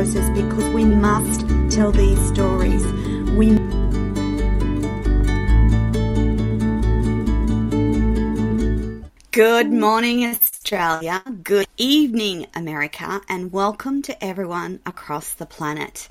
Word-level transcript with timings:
process 0.00 0.30
because 0.30 0.66
we 0.70 0.82
must 0.82 1.40
tell 1.70 1.92
these 1.92 2.18
stories. 2.28 2.82
We 3.32 3.50
Good 9.30 9.70
morning, 9.70 10.24
Australia. 10.24 11.22
Good 11.42 11.66
evening, 11.76 12.46
America, 12.54 13.20
and 13.28 13.52
welcome 13.52 14.00
to 14.00 14.24
everyone 14.24 14.80
across 14.86 15.34
the 15.34 15.44
planet. 15.44 16.08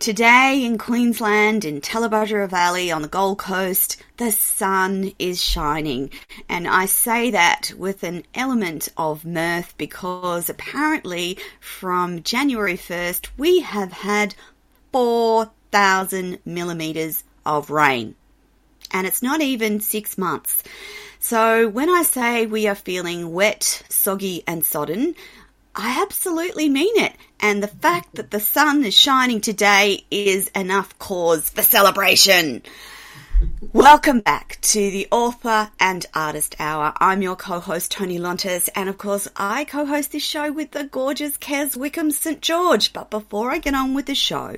Today 0.00 0.62
in 0.64 0.78
Queensland, 0.78 1.64
in 1.64 1.80
Tallebudgera 1.80 2.48
Valley 2.48 2.88
on 2.92 3.02
the 3.02 3.08
Gold 3.08 3.38
Coast, 3.38 3.96
the 4.16 4.30
sun 4.30 5.12
is 5.18 5.42
shining. 5.42 6.10
And 6.48 6.68
I 6.68 6.86
say 6.86 7.32
that 7.32 7.72
with 7.76 8.04
an 8.04 8.22
element 8.32 8.90
of 8.96 9.24
mirth 9.24 9.74
because 9.76 10.48
apparently 10.48 11.36
from 11.58 12.22
January 12.22 12.76
1st, 12.76 13.26
we 13.36 13.58
have 13.60 13.90
had 13.90 14.36
4,000 14.92 16.38
millimetres 16.44 17.24
of 17.44 17.68
rain. 17.68 18.14
And 18.92 19.04
it's 19.04 19.22
not 19.22 19.40
even 19.40 19.80
six 19.80 20.16
months. 20.16 20.62
So 21.18 21.68
when 21.68 21.90
I 21.90 22.04
say 22.04 22.46
we 22.46 22.68
are 22.68 22.76
feeling 22.76 23.32
wet, 23.32 23.82
soggy, 23.88 24.44
and 24.46 24.64
sodden, 24.64 25.16
I 25.74 26.00
absolutely 26.00 26.68
mean 26.68 26.96
it. 26.96 27.14
And 27.40 27.62
the 27.62 27.68
fact 27.68 28.16
that 28.16 28.30
the 28.30 28.40
sun 28.40 28.84
is 28.84 28.94
shining 28.94 29.40
today 29.40 30.04
is 30.10 30.48
enough 30.48 30.98
cause 30.98 31.48
for 31.50 31.62
celebration. 31.62 32.62
Welcome 33.72 34.20
back 34.20 34.58
to 34.62 34.90
the 34.90 35.06
Author 35.12 35.70
and 35.78 36.04
Artist 36.12 36.56
Hour. 36.58 36.92
I'm 36.96 37.22
your 37.22 37.36
co-host 37.36 37.92
Toni 37.92 38.18
Lontis, 38.18 38.68
and 38.74 38.88
of 38.88 38.98
course 38.98 39.28
I 39.36 39.64
co-host 39.64 40.10
this 40.10 40.24
show 40.24 40.50
with 40.50 40.72
the 40.72 40.84
gorgeous 40.84 41.38
Kez 41.38 41.76
Wickham 41.76 42.10
St 42.10 42.40
George. 42.40 42.92
But 42.92 43.10
before 43.10 43.52
I 43.52 43.58
get 43.58 43.74
on 43.74 43.94
with 43.94 44.06
the 44.06 44.16
show, 44.16 44.56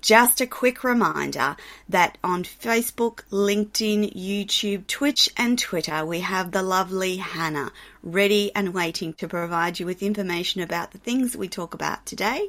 just 0.00 0.40
a 0.40 0.46
quick 0.46 0.82
reminder 0.82 1.56
that 1.90 2.16
on 2.24 2.44
Facebook, 2.44 3.20
LinkedIn, 3.30 4.14
YouTube, 4.14 4.86
Twitch, 4.86 5.28
and 5.36 5.58
Twitter, 5.58 6.06
we 6.06 6.20
have 6.20 6.52
the 6.52 6.62
lovely 6.62 7.18
Hannah 7.18 7.70
ready 8.02 8.50
and 8.54 8.72
waiting 8.72 9.12
to 9.14 9.28
provide 9.28 9.78
you 9.78 9.84
with 9.84 10.02
information 10.02 10.62
about 10.62 10.92
the 10.92 10.98
things 10.98 11.36
we 11.36 11.48
talk 11.48 11.74
about 11.74 12.06
today 12.06 12.48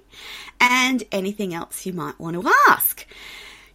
and 0.61 1.04
anything 1.11 1.54
else 1.54 1.86
you 1.86 1.92
might 1.92 2.20
want 2.22 2.42
to 2.42 2.54
ask. 2.70 3.06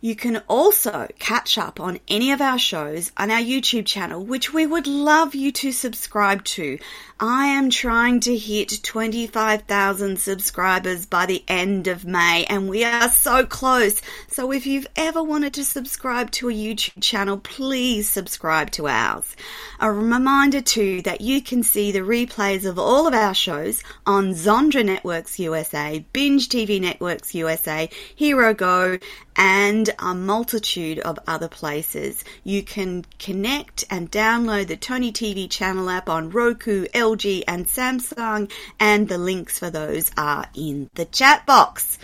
You 0.01 0.15
can 0.15 0.37
also 0.49 1.09
catch 1.19 1.59
up 1.59 1.81
on 1.81 1.99
any 2.07 2.31
of 2.31 2.41
our 2.41 2.59
shows 2.59 3.11
on 3.17 3.33
our 3.33 3.41
YouTube 3.41 3.85
channel, 3.85 4.25
which 4.25 4.53
we 4.53 4.65
would 4.65 4.87
love 4.87 5.35
you 5.35 5.51
to 5.53 5.73
subscribe 5.73 6.45
to. 6.45 6.79
I 7.21 7.47
am 7.47 7.69
trying 7.69 8.21
to 8.21 8.39
hit 8.39 8.81
25,000 8.85 10.21
subscribers 10.21 11.05
by 11.05 11.27
the 11.27 11.43
end 11.49 11.89
of 11.89 12.05
May, 12.05 12.45
and 12.49 12.69
we 12.69 12.85
are 12.85 13.11
so 13.11 13.45
close. 13.45 14.01
So 14.29 14.53
if 14.53 14.69
you've 14.69 14.87
ever 14.95 15.21
wanted 15.21 15.53
to 15.55 15.65
subscribe 15.65 16.31
to 16.33 16.49
a 16.49 16.53
YouTube 16.53 17.03
channel, 17.03 17.39
please 17.39 18.09
subscribe 18.09 18.71
to 18.73 18.87
ours. 18.87 19.35
A 19.81 19.91
reminder 19.91 20.61
too 20.61 21.03
that 21.03 21.21
you 21.21 21.43
can 21.43 21.65
see 21.65 21.91
the 21.91 22.01
replays 22.01 22.65
of 22.65 22.79
all 22.79 23.09
of 23.09 23.15
our 23.15 23.35
shows 23.35 23.83
on 24.07 24.35
Zondra 24.35 24.85
Networks 24.85 25.41
USA, 25.41 26.05
Binge 26.13 26.49
TV 26.49 26.81
Networks 26.81 27.35
USA, 27.35 27.91
Hero 28.15 28.55
Go, 28.55 28.97
and 29.35 29.91
a 30.01 30.15
multitude 30.15 30.99
of 30.99 31.19
other 31.27 31.49
places. 31.49 32.25
You 32.43 32.63
can 32.63 33.05
connect 33.21 33.85
and 33.89 34.11
download 34.11 34.67
the 34.67 34.77
Toni 34.77 35.13
TV 35.13 35.49
channel 35.49 35.89
app 35.91 36.09
on 36.09 36.31
Roku, 36.31 36.87
LG, 37.09 37.45
and 37.49 37.67
Samsung, 37.67 38.51
and 38.79 39.09
the 39.09 39.17
links 39.17 39.59
for 39.59 39.71
those 39.71 40.11
are 40.17 40.47
in 40.55 40.91
the 40.95 41.07
chat 41.07 41.47
box. 41.47 41.99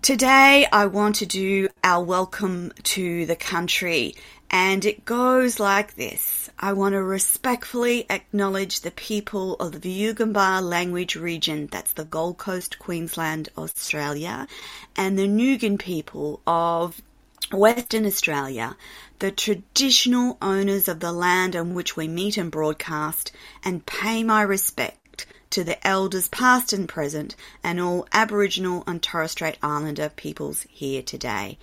Today, 0.00 0.66
I 0.72 0.86
want 0.86 1.16
to 1.16 1.26
do 1.26 1.68
our 1.84 2.02
welcome 2.02 2.72
to 2.84 3.26
the 3.26 3.36
country, 3.36 4.14
and 4.50 4.84
it 4.84 5.04
goes 5.04 5.60
like 5.60 5.94
this. 5.94 6.48
I 6.58 6.72
want 6.72 6.94
to 6.94 7.02
respectfully 7.02 8.06
acknowledge 8.08 8.80
the 8.80 8.90
people 8.92 9.56
of 9.56 9.82
the 9.82 9.92
Yugambeh 9.92 10.62
language 10.62 11.14
region, 11.14 11.68
that's 11.70 11.92
the 11.92 12.04
Gold 12.04 12.38
Coast, 12.38 12.78
Queensland, 12.78 13.50
Australia, 13.58 14.48
and 14.96 15.18
the 15.18 15.28
Noongar 15.28 15.78
people 15.78 16.40
of 16.46 17.02
Western 17.52 18.06
Australia, 18.06 18.76
the 19.18 19.30
traditional 19.30 20.38
owners 20.40 20.88
of 20.88 21.00
the 21.00 21.12
land 21.12 21.54
on 21.54 21.74
which 21.74 21.96
we 21.96 22.08
meet 22.08 22.36
and 22.36 22.50
broadcast, 22.50 23.30
and 23.64 23.86
pay 23.86 24.24
my 24.24 24.42
respect 24.42 25.26
to 25.50 25.62
the 25.62 25.86
elders 25.86 26.28
past 26.28 26.72
and 26.72 26.88
present 26.88 27.36
and 27.62 27.78
all 27.78 28.06
Aboriginal 28.12 28.82
and 28.86 29.02
Torres 29.02 29.32
Strait 29.32 29.58
Islander 29.62 30.08
peoples 30.08 30.66
here 30.70 31.02
today. 31.02 31.58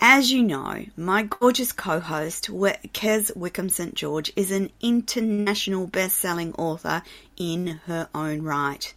As 0.00 0.32
you 0.32 0.42
know, 0.42 0.84
my 0.96 1.22
gorgeous 1.22 1.70
co-host, 1.70 2.48
Kez 2.50 3.34
Wickham 3.36 3.68
St. 3.68 3.94
George, 3.94 4.32
is 4.34 4.50
an 4.50 4.70
international 4.80 5.86
best-selling 5.86 6.52
author 6.54 7.02
in 7.36 7.80
her 7.86 8.08
own 8.12 8.42
right. 8.42 8.92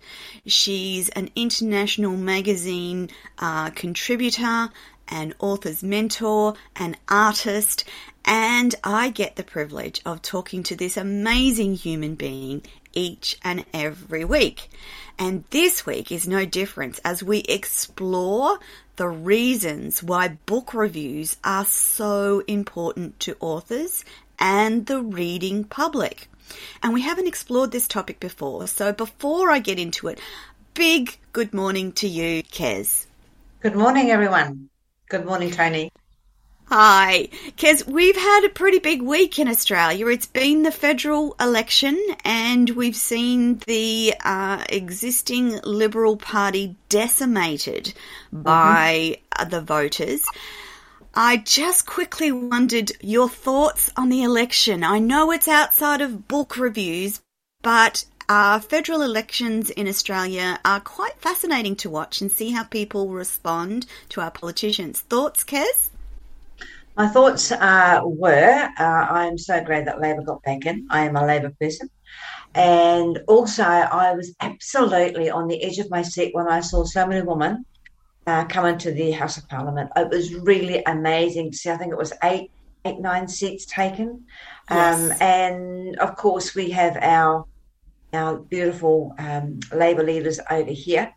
She's 0.47 1.09
an 1.09 1.29
international 1.35 2.17
magazine 2.17 3.11
uh, 3.38 3.69
contributor, 3.69 4.72
an 5.09 5.34
author's 5.40 5.84
mentor, 5.84 6.56
an 6.75 6.95
artist, 7.07 7.84
and 8.25 8.75
I 8.84 9.09
get 9.09 9.35
the 9.35 9.44
privilege 9.44 10.01
of 10.06 10.22
talking 10.22 10.63
to 10.63 10.75
this 10.75 10.97
amazing 10.97 11.75
human 11.75 12.16
being 12.16 12.63
each 12.94 13.38
and 13.44 13.66
every 13.73 14.25
week. 14.25 14.69
And 15.18 15.44
this 15.51 15.85
week 15.85 16.12
is 16.12 16.28
no 16.28 16.45
different 16.45 17.00
as 17.06 17.23
we 17.23 17.40
explore 17.40 18.59
the 18.97 19.07
reasons 19.07 20.03
why 20.03 20.28
book 20.45 20.73
reviews 20.73 21.38
are 21.44 21.66
so 21.66 22.44
important 22.47 23.19
to 23.22 23.38
authors 23.39 24.03
and 24.39 24.85
the 24.88 25.01
reading 25.01 25.63
public. 25.63 26.29
And 26.81 26.94
we 26.94 27.01
haven't 27.01 27.28
explored 27.28 27.72
this 27.72 27.88
topic 27.88 28.19
before, 28.19 28.68
so 28.68 28.91
before 28.91 29.51
I 29.51 29.59
get 29.59 29.79
into 29.79 30.07
it, 30.07 30.19
big 30.74 31.18
good 31.34 31.53
morning 31.53 31.91
to 31.94 32.07
you, 32.07 32.44
Kez. 32.44 33.06
Good 33.62 33.75
morning, 33.75 34.12
everyone. 34.12 34.69
Good 35.09 35.25
morning, 35.25 35.51
Toni. 35.51 35.90
Hi, 36.66 37.29
Kez. 37.56 37.88
We've 37.88 38.18
had 38.18 38.44
a 38.44 38.50
pretty 38.50 38.79
big 38.79 39.01
week 39.01 39.40
in 39.40 39.47
Australia. 39.47 40.07
It's 40.07 40.25
been 40.25 40.63
the 40.63 40.72
federal 40.72 41.34
election, 41.40 41.97
and 42.25 42.69
we've 42.72 42.95
seen 42.95 43.62
the 43.68 44.13
uh, 44.25 44.66
existing 44.68 45.62
Liberal 45.63 46.18
Party 46.18 46.75
decimated 46.90 47.94
mm-hmm. 48.34 48.41
by 48.41 49.19
the 49.50 49.62
voters. 49.62 50.25
I 51.16 51.38
just 51.38 51.85
quickly 51.85 52.34
wondered 52.34 52.92
your 53.00 53.30
thoughts 53.30 53.89
on 53.95 54.09
the 54.09 54.24
election. 54.24 54.83
I 54.83 55.00
know 55.00 55.31
it's 55.31 55.48
outside 55.48 56.01
of 56.01 56.27
book 56.27 56.57
reviews, 56.57 57.21
but 57.62 58.04
uh, 58.29 58.59
federal 58.59 59.01
elections 59.01 59.69
in 59.69 59.88
Australia 59.88 60.59
are 60.65 60.79
quite 60.79 61.19
fascinating 61.19 61.75
to 61.77 61.89
watch 61.89 62.21
and 62.21 62.31
see 62.31 62.51
how 62.51 62.63
people 62.63 63.09
respond 63.09 63.85
to 64.09 64.21
our 64.21 64.31
politicians. 64.31 65.01
Thoughts, 65.01 65.44
Kez? 65.44 65.89
My 66.97 67.07
thoughts 67.07 67.51
uh, 67.51 68.01
were 68.03 68.69
uh, 68.79 68.83
I 69.09 69.27
am 69.27 69.38
so 69.38 69.63
glad 69.63 69.85
that 69.85 70.01
Labor 70.01 70.24
got 70.24 70.41
back 70.44 70.65
in. 70.65 70.88
I 70.89 71.06
am 71.06 71.15
a 71.15 71.25
Labor 71.25 71.53
person. 71.59 71.89
And 72.56 73.19
also, 73.27 73.63
I 73.63 74.13
was 74.13 74.33
absolutely 74.39 75.30
on 75.30 75.47
the 75.47 75.63
edge 75.63 75.77
of 75.77 75.91
my 75.91 76.01
seat 76.01 76.33
when 76.33 76.47
I 76.47 76.62
saw 76.62 76.85
so 76.85 77.06
many 77.06 77.21
women 77.21 77.65
uh, 78.25 78.45
come 78.45 78.65
into 78.65 78.91
the 78.91 79.12
House 79.12 79.38
of 79.38 79.47
Parliament. 79.47 79.91
It 79.95 80.09
was 80.09 80.33
really 80.33 80.83
amazing 80.85 81.51
to 81.51 81.57
see. 81.57 81.69
I 81.69 81.77
think 81.77 81.91
it 81.91 81.97
was 81.97 82.13
eight, 82.23 82.50
eight, 82.83 83.00
nine 83.00 83.27
seats 83.27 83.65
taken. 83.65 84.25
Yes. 84.69 85.00
Um, 85.00 85.18
and 85.21 86.00
of 86.00 86.15
course, 86.15 86.56
we 86.56 86.71
have 86.71 86.97
our 87.00 87.45
our 88.18 88.38
beautiful 88.38 89.16
um, 89.18 89.60
Labor 89.72 90.04
leaders 90.04 90.40
over 90.50 90.72
here. 90.72 91.14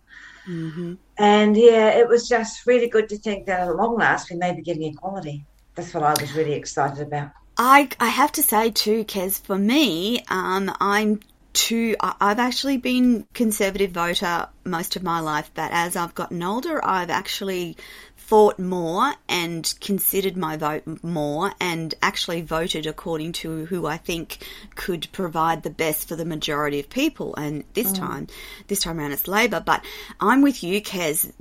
Mm-hmm. 0.47 0.95
And 1.19 1.57
yeah, 1.57 1.91
it 1.91 2.09
was 2.09 2.29
just 2.29 2.67
really 2.67 2.89
good 2.89 3.09
to 3.11 3.19
think 3.19 3.47
that 3.47 3.69
at 3.69 3.77
long 3.77 3.97
last 3.97 4.31
we 4.31 4.37
may 4.37 4.55
be 4.55 4.63
getting 4.63 4.85
equality. 4.85 5.45
That's 5.75 5.93
what 5.95 6.03
I 6.03 6.15
was 6.21 6.33
really 6.35 6.55
excited 6.55 7.07
about. 7.07 7.31
I, 7.57 7.89
I 8.01 8.09
have 8.09 8.33
to 8.33 8.43
say 8.43 8.71
too, 8.71 9.05
Kez, 9.05 9.41
for 9.41 9.59
me, 9.59 10.25
um, 10.29 10.75
I'm 10.81 11.21
too, 11.53 11.97
I've 12.01 12.39
actually 12.39 12.79
been 12.79 13.27
conservative 13.35 13.91
voter 13.91 14.49
most 14.65 14.97
of 14.97 15.03
my 15.03 15.21
life, 15.21 15.51
but 15.55 15.71
as 15.73 15.97
I've 15.97 16.15
gotten 16.15 16.43
older, 16.43 16.85
I've 16.85 17.11
actually 17.11 17.77
thought 18.31 18.61
more 18.61 19.13
and 19.29 19.75
considered 19.81 20.37
my 20.37 20.57
vote 20.57 20.85
more 21.03 21.51
and 21.61 21.93
actually 22.01 22.41
voted 22.41 22.87
according 22.87 23.33
to 23.33 23.67
who 23.67 23.87
I 23.87 23.97
think 23.97 24.39
could 24.77 25.09
provide 25.11 25.65
the 25.65 25.69
best 25.85 26.07
for 26.07 26.15
the 26.15 26.25
majority 26.25 26.79
of 26.79 26.89
people. 26.89 27.35
And 27.35 27.65
this 27.75 27.91
mm. 27.91 27.99
time, 27.99 28.29
this 28.69 28.83
time 28.83 29.01
around 29.01 29.11
it's 29.11 29.27
Labor. 29.27 29.59
But 29.59 29.85
I'm 30.21 30.43
with 30.43 30.63
you, 30.63 30.81
Kez. 30.81 31.33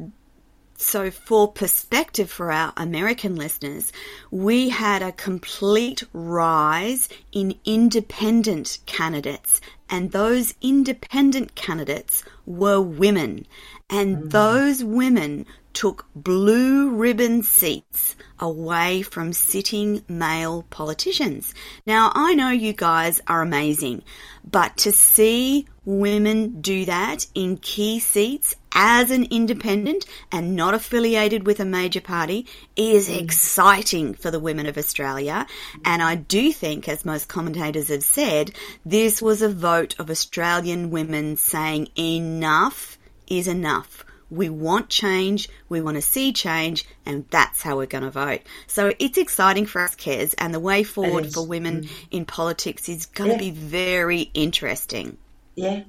So, 0.78 1.12
for 1.12 1.52
perspective 1.52 2.32
for 2.32 2.52
our 2.52 2.74
American 2.76 3.36
listeners, 3.36 3.92
we 4.32 4.70
had 4.70 5.04
a 5.04 5.12
complete 5.12 6.02
rise 6.12 7.08
in 7.32 7.54
independent 7.66 8.80
candidates 8.88 9.62
and 9.90 10.12
those 10.12 10.54
independent 10.62 11.56
candidates 11.56 12.24
were 12.46 12.80
women. 12.82 13.46
And 13.90 14.18
mm. 14.18 14.32
those 14.32 14.84
women 14.84 15.46
took 15.74 16.06
blue 16.16 16.90
ribbon 16.90 17.44
seats 17.44 18.16
away 18.40 19.02
from 19.02 19.34
sitting 19.34 20.04
male 20.08 20.66
politicians. 20.70 21.54
Now, 21.86 22.12
I 22.16 22.34
know 22.34 22.50
you 22.50 22.74
guys 22.74 23.22
are 23.28 23.42
amazing, 23.42 24.04
but 24.50 24.78
to 24.78 24.92
see 24.92 25.68
women 25.86 26.62
do 26.62 26.86
that 26.86 27.26
in 27.34 27.58
key 27.58 28.00
seats 28.00 28.56
as 28.72 29.10
an 29.10 29.26
independent 29.32 30.06
and 30.32 30.56
not 30.56 30.74
affiliated 30.74 31.46
with 31.46 31.60
a 31.60 31.66
major 31.66 32.02
party 32.02 32.46
is 32.76 33.10
mm. 33.10 33.22
exciting 33.22 34.14
for 34.14 34.32
the 34.32 34.40
women 34.40 34.68
of 34.68 34.78
Australia. 34.78 35.48
And 35.84 36.02
I 36.02 36.16
do 36.16 36.54
think, 36.54 36.88
as 36.88 37.06
most 37.06 37.28
commentators 37.28 37.88
have 37.88 38.04
said, 38.04 38.52
this 38.86 39.22
was 39.22 39.42
a 39.42 39.50
vote 39.50 39.96
of 40.00 40.10
Australian 40.10 40.92
women 40.92 41.36
saying 41.38 41.90
enough 41.98 42.99
is 43.30 43.48
enough. 43.48 44.06
We 44.32 44.50
want 44.50 44.90
change, 44.90 45.50
we 45.70 45.82
want 45.82 45.96
to 45.96 46.02
see 46.02 46.32
change, 46.32 46.86
and 47.06 47.26
that's 47.32 47.64
how 47.64 47.78
we're 47.78 47.88
going 47.88 48.04
to 48.04 48.12
vote. 48.12 48.42
So 48.68 48.94
it's 49.00 49.18
exciting 49.18 49.66
for 49.66 49.82
us, 49.82 49.96
Kez, 49.96 50.36
and 50.38 50.54
the 50.54 50.60
way 50.60 50.84
forward 50.84 51.34
for 51.34 51.46
women 51.46 51.84
mm. 51.84 51.90
in 52.12 52.26
politics 52.26 52.88
is 52.88 53.08
going 53.08 53.32
yeah. 53.32 53.38
to 53.38 53.44
be 53.44 53.52
very 53.52 54.30
interesting. 54.34 55.18
Yeah, 55.56 55.84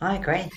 I 0.00 0.16
agree. 0.16 0.50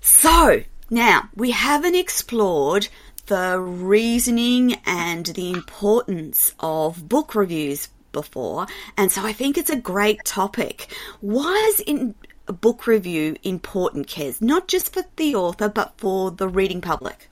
So, 0.00 0.62
now 0.88 1.28
we 1.36 1.52
haven't 1.52 1.94
explored 1.94 2.88
the 3.26 3.60
reasoning 3.60 4.74
and 4.84 5.26
the 5.26 5.52
importance 5.52 6.54
of 6.58 7.08
book 7.08 7.34
reviews 7.36 7.88
before, 8.10 8.66
and 8.96 9.12
so 9.12 9.24
I 9.24 9.32
think 9.32 9.56
it's 9.56 9.70
a 9.70 9.76
great 9.76 10.24
topic. 10.24 10.92
Why 11.20 11.72
is 11.72 11.80
in 11.80 12.16
book 12.52 12.86
review 12.86 13.36
important, 13.42 14.06
Kez? 14.06 14.40
Not 14.40 14.68
just 14.68 14.92
for 14.92 15.04
the 15.16 15.34
author, 15.34 15.68
but 15.68 15.94
for 15.96 16.30
the 16.30 16.48
reading 16.48 16.80
public? 16.80 17.28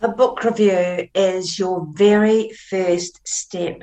A 0.00 0.08
book 0.08 0.44
review 0.44 1.08
is 1.14 1.58
your 1.58 1.86
very 1.92 2.50
first 2.70 3.20
step, 3.26 3.82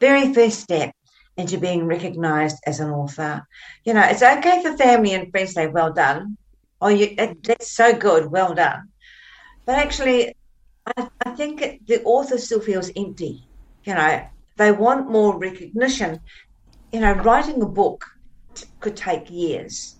very 0.00 0.32
first 0.34 0.60
step 0.60 0.94
into 1.36 1.58
being 1.58 1.86
recognised 1.86 2.56
as 2.66 2.80
an 2.80 2.90
author. 2.90 3.46
You 3.84 3.94
know, 3.94 4.02
it's 4.02 4.22
okay 4.22 4.62
for 4.62 4.76
family 4.76 5.14
and 5.14 5.30
friends 5.30 5.50
to 5.50 5.54
say, 5.54 5.66
well 5.68 5.92
done, 5.92 6.36
oh, 6.80 6.88
you, 6.88 7.14
that's 7.42 7.70
so 7.70 7.94
good, 7.94 8.30
well 8.30 8.54
done. 8.54 8.88
But 9.66 9.78
actually, 9.78 10.34
I, 10.86 11.08
I 11.24 11.30
think 11.30 11.86
the 11.86 12.02
author 12.04 12.38
still 12.38 12.60
feels 12.60 12.90
empty. 12.96 13.44
You 13.84 13.94
know, 13.94 14.26
they 14.56 14.72
want 14.72 15.10
more 15.10 15.38
recognition. 15.38 16.20
You 16.92 17.00
know, 17.00 17.12
writing 17.12 17.62
a 17.62 17.66
book 17.66 18.04
could 18.80 18.96
take 18.96 19.30
years. 19.30 19.96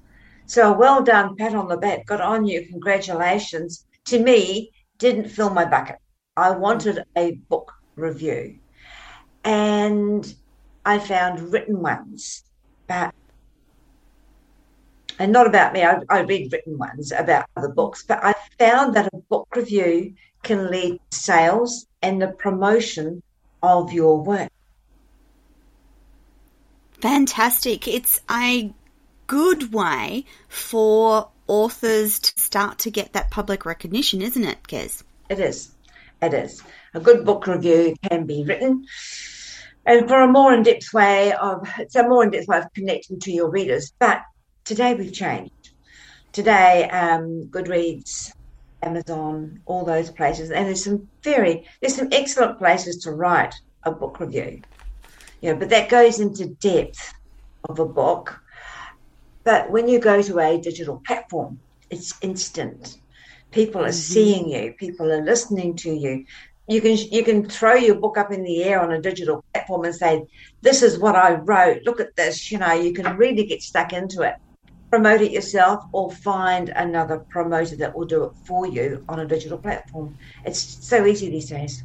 So 0.46 0.72
a 0.72 0.76
well 0.76 1.02
done 1.02 1.36
pat 1.36 1.54
on 1.54 1.68
the 1.68 1.76
back, 1.76 2.06
got 2.06 2.20
on 2.20 2.44
you, 2.44 2.66
congratulations, 2.66 3.86
to 4.06 4.18
me, 4.18 4.72
didn't 4.98 5.28
fill 5.28 5.50
my 5.50 5.64
bucket. 5.64 5.98
I 6.36 6.50
wanted 6.50 7.04
a 7.16 7.32
book 7.48 7.72
review. 7.96 8.58
And 9.44 10.34
I 10.84 10.98
found 10.98 11.52
written 11.52 11.80
ones, 11.80 12.44
but 12.88 13.14
and 15.18 15.32
not 15.32 15.46
about 15.46 15.74
me. 15.74 15.84
I, 15.84 16.00
I 16.08 16.20
read 16.20 16.50
written 16.50 16.78
ones 16.78 17.12
about 17.12 17.44
other 17.56 17.68
books, 17.68 18.04
but 18.08 18.20
I 18.24 18.34
found 18.58 18.94
that 18.94 19.10
a 19.12 19.18
book 19.28 19.46
review 19.54 20.14
can 20.42 20.70
lead 20.70 20.98
to 21.10 21.18
sales 21.18 21.86
and 22.00 22.20
the 22.20 22.28
promotion 22.28 23.22
of 23.62 23.92
your 23.92 24.22
work. 24.22 24.50
Fantastic. 27.00 27.88
It's 27.88 28.20
a 28.30 28.72
good 29.26 29.72
way 29.72 30.24
for 30.48 31.28
authors 31.46 32.18
to 32.18 32.40
start 32.40 32.80
to 32.80 32.90
get 32.90 33.14
that 33.14 33.30
public 33.30 33.64
recognition, 33.64 34.20
isn't 34.22 34.44
it, 34.44 34.62
Kez? 34.64 35.02
It 35.28 35.38
is. 35.38 35.70
It 36.20 36.34
is. 36.34 36.62
A 36.94 37.00
good 37.00 37.24
book 37.24 37.46
review 37.46 37.96
can 38.08 38.26
be 38.26 38.44
written. 38.44 38.86
And 39.86 40.08
for 40.08 40.20
a 40.20 40.28
more 40.28 40.52
in-depth 40.52 40.92
way 40.92 41.32
of 41.32 41.66
it's 41.78 41.96
a 41.96 42.06
more 42.06 42.22
in-depth 42.22 42.48
way 42.48 42.58
of 42.58 42.72
connecting 42.74 43.18
to 43.20 43.32
your 43.32 43.48
readers. 43.48 43.92
But 43.98 44.22
today 44.64 44.94
we've 44.94 45.12
changed. 45.12 45.70
Today, 46.32 46.88
um, 46.90 47.48
Goodreads, 47.50 48.32
Amazon, 48.82 49.60
all 49.66 49.84
those 49.84 50.10
places, 50.10 50.50
and 50.50 50.66
there's 50.66 50.84
some 50.84 51.08
very 51.22 51.66
there's 51.80 51.96
some 51.96 52.08
excellent 52.12 52.58
places 52.58 52.98
to 53.04 53.12
write 53.12 53.54
a 53.84 53.90
book 53.90 54.20
review. 54.20 54.60
You 55.40 55.52
know, 55.52 55.58
but 55.58 55.70
that 55.70 55.88
goes 55.88 56.20
into 56.20 56.46
depth 56.46 57.14
of 57.68 57.78
a 57.78 57.86
book. 57.86 58.40
But 59.44 59.70
when 59.70 59.88
you 59.88 59.98
go 59.98 60.22
to 60.22 60.38
a 60.38 60.58
digital 60.58 61.00
platform, 61.06 61.60
it's 61.88 62.14
instant. 62.20 62.98
People 63.50 63.82
are 63.82 63.88
mm-hmm. 63.88 64.14
seeing 64.14 64.50
you. 64.50 64.74
People 64.78 65.10
are 65.10 65.24
listening 65.24 65.76
to 65.76 65.90
you. 65.90 66.26
You 66.68 66.80
can 66.80 66.96
you 66.96 67.24
can 67.24 67.48
throw 67.48 67.74
your 67.74 67.96
book 67.96 68.16
up 68.16 68.30
in 68.30 68.44
the 68.44 68.62
air 68.62 68.80
on 68.80 68.92
a 68.92 69.00
digital 69.00 69.44
platform 69.52 69.84
and 69.84 69.94
say, 69.94 70.26
"This 70.60 70.82
is 70.82 70.98
what 70.98 71.16
I 71.16 71.34
wrote. 71.34 71.82
Look 71.84 72.00
at 72.00 72.14
this." 72.14 72.52
You 72.52 72.58
know, 72.58 72.72
you 72.72 72.92
can 72.92 73.16
really 73.16 73.44
get 73.44 73.62
stuck 73.62 73.92
into 73.92 74.22
it 74.22 74.36
promote 74.90 75.20
it 75.20 75.30
yourself 75.30 75.84
or 75.92 76.10
find 76.10 76.70
another 76.70 77.20
promoter 77.30 77.76
that 77.76 77.96
will 77.96 78.06
do 78.06 78.24
it 78.24 78.32
for 78.44 78.66
you 78.66 79.04
on 79.08 79.20
a 79.20 79.24
digital 79.26 79.56
platform. 79.56 80.18
It's 80.44 80.60
so 80.60 81.06
easy 81.06 81.30
these 81.30 81.48
days. 81.48 81.84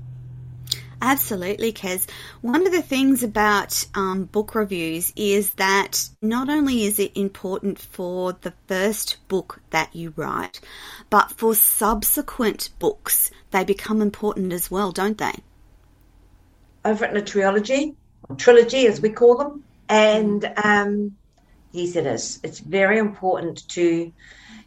Absolutely, 1.01 1.73
Kez. 1.73 2.07
One 2.41 2.65
of 2.65 2.71
the 2.71 2.81
things 2.81 3.23
about 3.23 3.85
um, 3.95 4.25
book 4.25 4.55
reviews 4.55 5.13
is 5.15 5.51
that 5.55 6.09
not 6.21 6.49
only 6.49 6.85
is 6.85 6.99
it 6.99 7.15
important 7.15 7.79
for 7.79 8.33
the 8.33 8.53
first 8.67 9.17
book 9.27 9.61
that 9.69 9.95
you 9.95 10.13
write, 10.15 10.61
but 11.09 11.31
for 11.31 11.53
subsequent 11.53 12.69
books, 12.79 13.31
they 13.51 13.63
become 13.63 14.01
important 14.01 14.53
as 14.53 14.71
well, 14.71 14.91
don't 14.91 15.17
they? 15.17 15.35
I've 16.83 17.01
written 17.01 17.17
a 17.17 17.21
trilogy, 17.21 17.95
trilogy 18.37 18.87
as 18.87 19.01
we 19.01 19.09
call 19.09 19.37
them, 19.37 19.63
and 19.89 20.51
um, 20.63 21.15
Yes, 21.75 21.97
it 21.97 22.05
is. 22.05 22.39
It's 22.41 22.59
very 22.59 22.99
important 22.99 23.67
to 23.69 24.13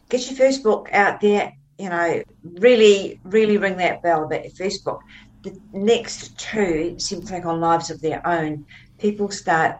get 0.09 0.27
your 0.27 0.37
first 0.37 0.61
book 0.61 0.89
out 0.93 1.21
there. 1.21 1.53
You 1.79 1.89
know, 1.89 2.21
really, 2.43 3.19
really 3.23 3.57
ring 3.57 3.77
that 3.77 4.03
bell 4.03 4.25
about 4.25 4.43
your 4.43 4.53
first 4.53 4.85
book. 4.85 5.01
The 5.43 5.57
next 5.71 6.37
two 6.37 6.99
seem 6.99 7.21
to 7.21 7.27
take 7.27 7.45
on 7.45 7.61
lives 7.61 7.89
of 7.89 8.01
their 8.01 8.25
own. 8.27 8.65
People 8.97 9.31
start 9.31 9.79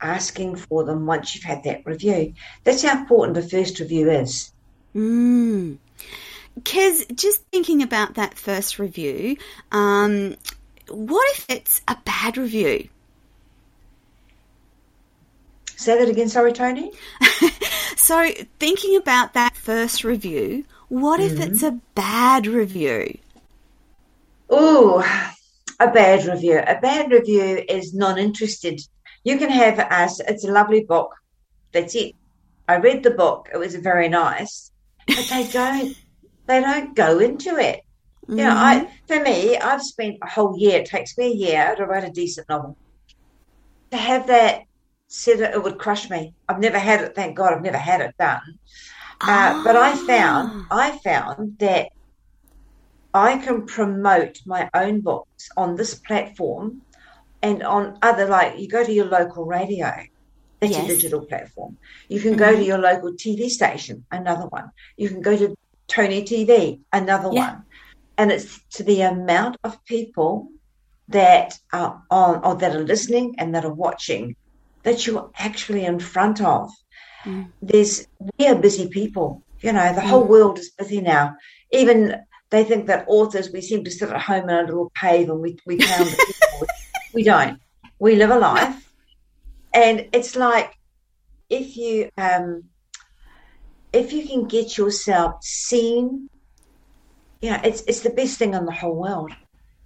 asking 0.00 0.56
for 0.56 0.84
them 0.84 1.06
once 1.06 1.34
you've 1.34 1.44
had 1.44 1.64
that 1.64 1.84
review. 1.86 2.34
That's 2.64 2.82
how 2.82 2.98
important 2.98 3.34
the 3.34 3.42
first 3.42 3.80
review 3.80 4.10
is. 4.10 4.52
Mm. 4.94 5.78
Kez, 6.60 7.16
just 7.16 7.42
thinking 7.46 7.82
about 7.82 8.14
that 8.14 8.34
first 8.34 8.78
review, 8.78 9.36
um, 9.70 10.36
what 10.88 11.26
if 11.36 11.46
it's 11.48 11.80
a 11.88 11.96
bad 12.04 12.36
review? 12.36 12.88
Say 15.76 15.98
that 15.98 16.08
again, 16.08 16.28
sorry, 16.28 16.52
Toni. 16.52 16.92
so, 17.96 18.30
thinking 18.60 18.96
about 18.96 19.32
that 19.32 19.56
first 19.56 20.04
review, 20.04 20.64
what 20.88 21.18
if 21.20 21.32
mm-hmm. 21.32 21.42
it's 21.42 21.62
a 21.62 21.80
bad 21.94 22.46
review? 22.46 23.18
Oh, 24.54 25.00
a 25.80 25.90
bad 25.90 26.26
review. 26.26 26.58
A 26.58 26.78
bad 26.78 27.10
review 27.10 27.64
is 27.66 27.94
non 27.94 28.18
interested. 28.18 28.82
You 29.24 29.38
can 29.38 29.48
have 29.48 29.78
us, 29.78 30.20
it's 30.20 30.44
a 30.44 30.52
lovely 30.52 30.84
book. 30.84 31.14
That's 31.72 31.94
it. 31.94 32.14
I 32.68 32.76
read 32.76 33.02
the 33.02 33.12
book, 33.12 33.48
it 33.52 33.56
was 33.56 33.74
very 33.76 34.10
nice, 34.10 34.70
but 35.06 35.26
they 35.30 35.48
don't 35.48 35.96
they 36.46 36.60
don't 36.60 36.94
go 36.94 37.18
into 37.18 37.56
it. 37.56 37.80
Mm-hmm. 38.26 38.38
You 38.38 38.44
know, 38.44 38.54
I 38.54 38.80
mm-hmm. 38.80 39.06
for 39.06 39.20
me, 39.20 39.56
I've 39.56 39.82
spent 39.82 40.18
a 40.22 40.28
whole 40.28 40.58
year, 40.58 40.80
it 40.80 40.86
takes 40.86 41.16
me 41.16 41.26
a 41.32 41.34
year 41.34 41.74
to 41.76 41.86
write 41.86 42.04
a 42.04 42.10
decent 42.10 42.48
novel. 42.50 42.76
To 43.90 43.96
have 43.96 44.26
that 44.26 44.64
said 45.08 45.40
it 45.40 45.62
would 45.62 45.78
crush 45.78 46.10
me. 46.10 46.34
I've 46.46 46.60
never 46.60 46.78
had 46.78 47.00
it. 47.00 47.14
Thank 47.14 47.36
God, 47.36 47.54
I've 47.54 47.62
never 47.62 47.78
had 47.78 48.02
it 48.02 48.14
done. 48.18 48.58
Uh, 49.20 49.64
But 49.64 49.76
I 49.76 49.94
found, 50.06 50.66
ah. 50.70 50.78
I 50.84 50.98
found 50.98 51.58
that 51.58 51.88
I 53.14 53.38
can 53.38 53.66
promote 53.66 54.40
my 54.46 54.70
own 54.74 55.00
books 55.00 55.50
on 55.56 55.76
this 55.76 55.94
platform 55.94 56.82
and 57.42 57.62
on 57.62 57.98
other, 58.02 58.26
like 58.26 58.58
you 58.58 58.68
go 58.68 58.84
to 58.84 58.92
your 58.92 59.06
local 59.06 59.44
radio, 59.44 59.92
that's 60.60 60.72
yes. 60.72 60.84
a 60.84 60.88
digital 60.88 61.26
platform. 61.26 61.76
You 62.08 62.20
can 62.20 62.30
mm-hmm. 62.30 62.38
go 62.38 62.50
to 62.52 62.56
mm-hmm. 62.56 62.64
your 62.64 62.78
local 62.78 63.12
TV 63.12 63.48
station, 63.48 64.04
another 64.12 64.46
one. 64.46 64.70
You 64.96 65.08
can 65.08 65.20
go 65.20 65.36
to 65.36 65.56
Toni 65.88 66.22
TV, 66.22 66.80
another 66.92 67.30
yeah. 67.32 67.54
one. 67.54 67.64
And 68.16 68.30
it's 68.30 68.60
to 68.74 68.84
the 68.84 69.02
amount 69.02 69.56
of 69.64 69.84
people 69.84 70.48
that 71.08 71.58
are 71.72 72.02
on 72.10 72.44
or 72.44 72.54
that 72.56 72.76
are 72.76 72.84
listening 72.84 73.34
and 73.38 73.54
that 73.54 73.64
are 73.64 73.74
watching 73.74 74.36
that 74.84 75.06
you're 75.06 75.30
actually 75.36 75.84
in 75.84 75.98
front 75.98 76.40
of. 76.40 76.70
Mm. 77.24 77.50
There's 77.60 78.06
we 78.38 78.46
are 78.46 78.54
busy 78.54 78.88
people. 78.88 79.42
You 79.60 79.72
know, 79.72 79.92
the 79.94 80.00
mm. 80.00 80.08
whole 80.08 80.24
world 80.24 80.58
is 80.58 80.70
busy 80.70 81.00
now. 81.00 81.36
Even 81.72 82.16
they 82.52 82.64
think 82.64 82.86
that 82.86 83.06
authors 83.08 83.50
we 83.50 83.62
seem 83.62 83.82
to 83.82 83.90
sit 83.90 84.10
at 84.10 84.20
home 84.20 84.48
in 84.50 84.54
a 84.54 84.62
little 84.62 84.92
cave 84.94 85.30
and 85.30 85.40
we 85.40 85.56
we 85.66 85.78
pound 85.78 86.06
the 86.06 86.68
we 87.14 87.24
don't. 87.24 87.58
We 87.98 88.16
live 88.16 88.30
a 88.30 88.38
life, 88.38 88.92
and 89.72 90.08
it's 90.12 90.36
like 90.36 90.76
if 91.48 91.76
you 91.76 92.10
um, 92.18 92.64
if 93.92 94.12
you 94.12 94.28
can 94.28 94.46
get 94.46 94.76
yourself 94.76 95.42
seen, 95.42 96.28
you 97.40 97.50
know, 97.50 97.60
it's 97.64 97.82
it's 97.88 98.00
the 98.00 98.10
best 98.10 98.38
thing 98.38 98.52
in 98.52 98.66
the 98.66 98.72
whole 98.72 98.96
world. 98.96 99.32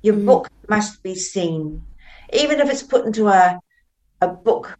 Your 0.02 0.16
mm. 0.16 0.26
book 0.26 0.48
must 0.68 1.02
be 1.04 1.14
seen, 1.14 1.84
even 2.32 2.58
if 2.58 2.68
it's 2.68 2.82
put 2.82 3.06
into 3.06 3.28
a 3.28 3.60
a 4.20 4.28
book 4.28 4.76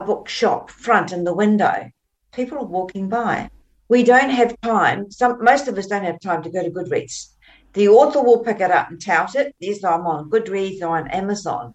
a 0.00 0.04
bookshop 0.04 0.70
front 0.70 1.12
in 1.12 1.24
the 1.24 1.34
window. 1.34 1.90
People 2.32 2.58
are 2.58 2.64
walking 2.64 3.08
by. 3.08 3.50
We 3.88 4.02
don't 4.02 4.30
have 4.30 4.60
time. 4.60 5.10
Some 5.10 5.42
most 5.42 5.68
of 5.68 5.78
us 5.78 5.86
don't 5.86 6.04
have 6.04 6.20
time 6.20 6.42
to 6.42 6.50
go 6.50 6.62
to 6.62 6.70
Goodreads. 6.70 7.28
The 7.72 7.88
author 7.88 8.22
will 8.22 8.40
pick 8.40 8.60
it 8.60 8.70
up 8.70 8.90
and 8.90 9.00
tout 9.00 9.34
it. 9.34 9.54
Yes, 9.58 9.84
I'm 9.84 10.06
on 10.06 10.30
Goodreads 10.30 10.82
or 10.82 10.98
on 10.98 11.08
Amazon. 11.08 11.74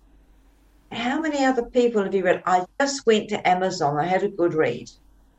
How 0.91 1.20
many 1.20 1.43
other 1.43 1.63
people 1.63 2.03
have 2.03 2.13
you 2.13 2.24
read? 2.24 2.43
I 2.46 2.65
just 2.79 3.05
went 3.05 3.29
to 3.29 3.48
Amazon. 3.48 3.98
I 3.98 4.05
had 4.05 4.24
a 4.24 4.29
good 4.29 4.53
read. 4.53 4.89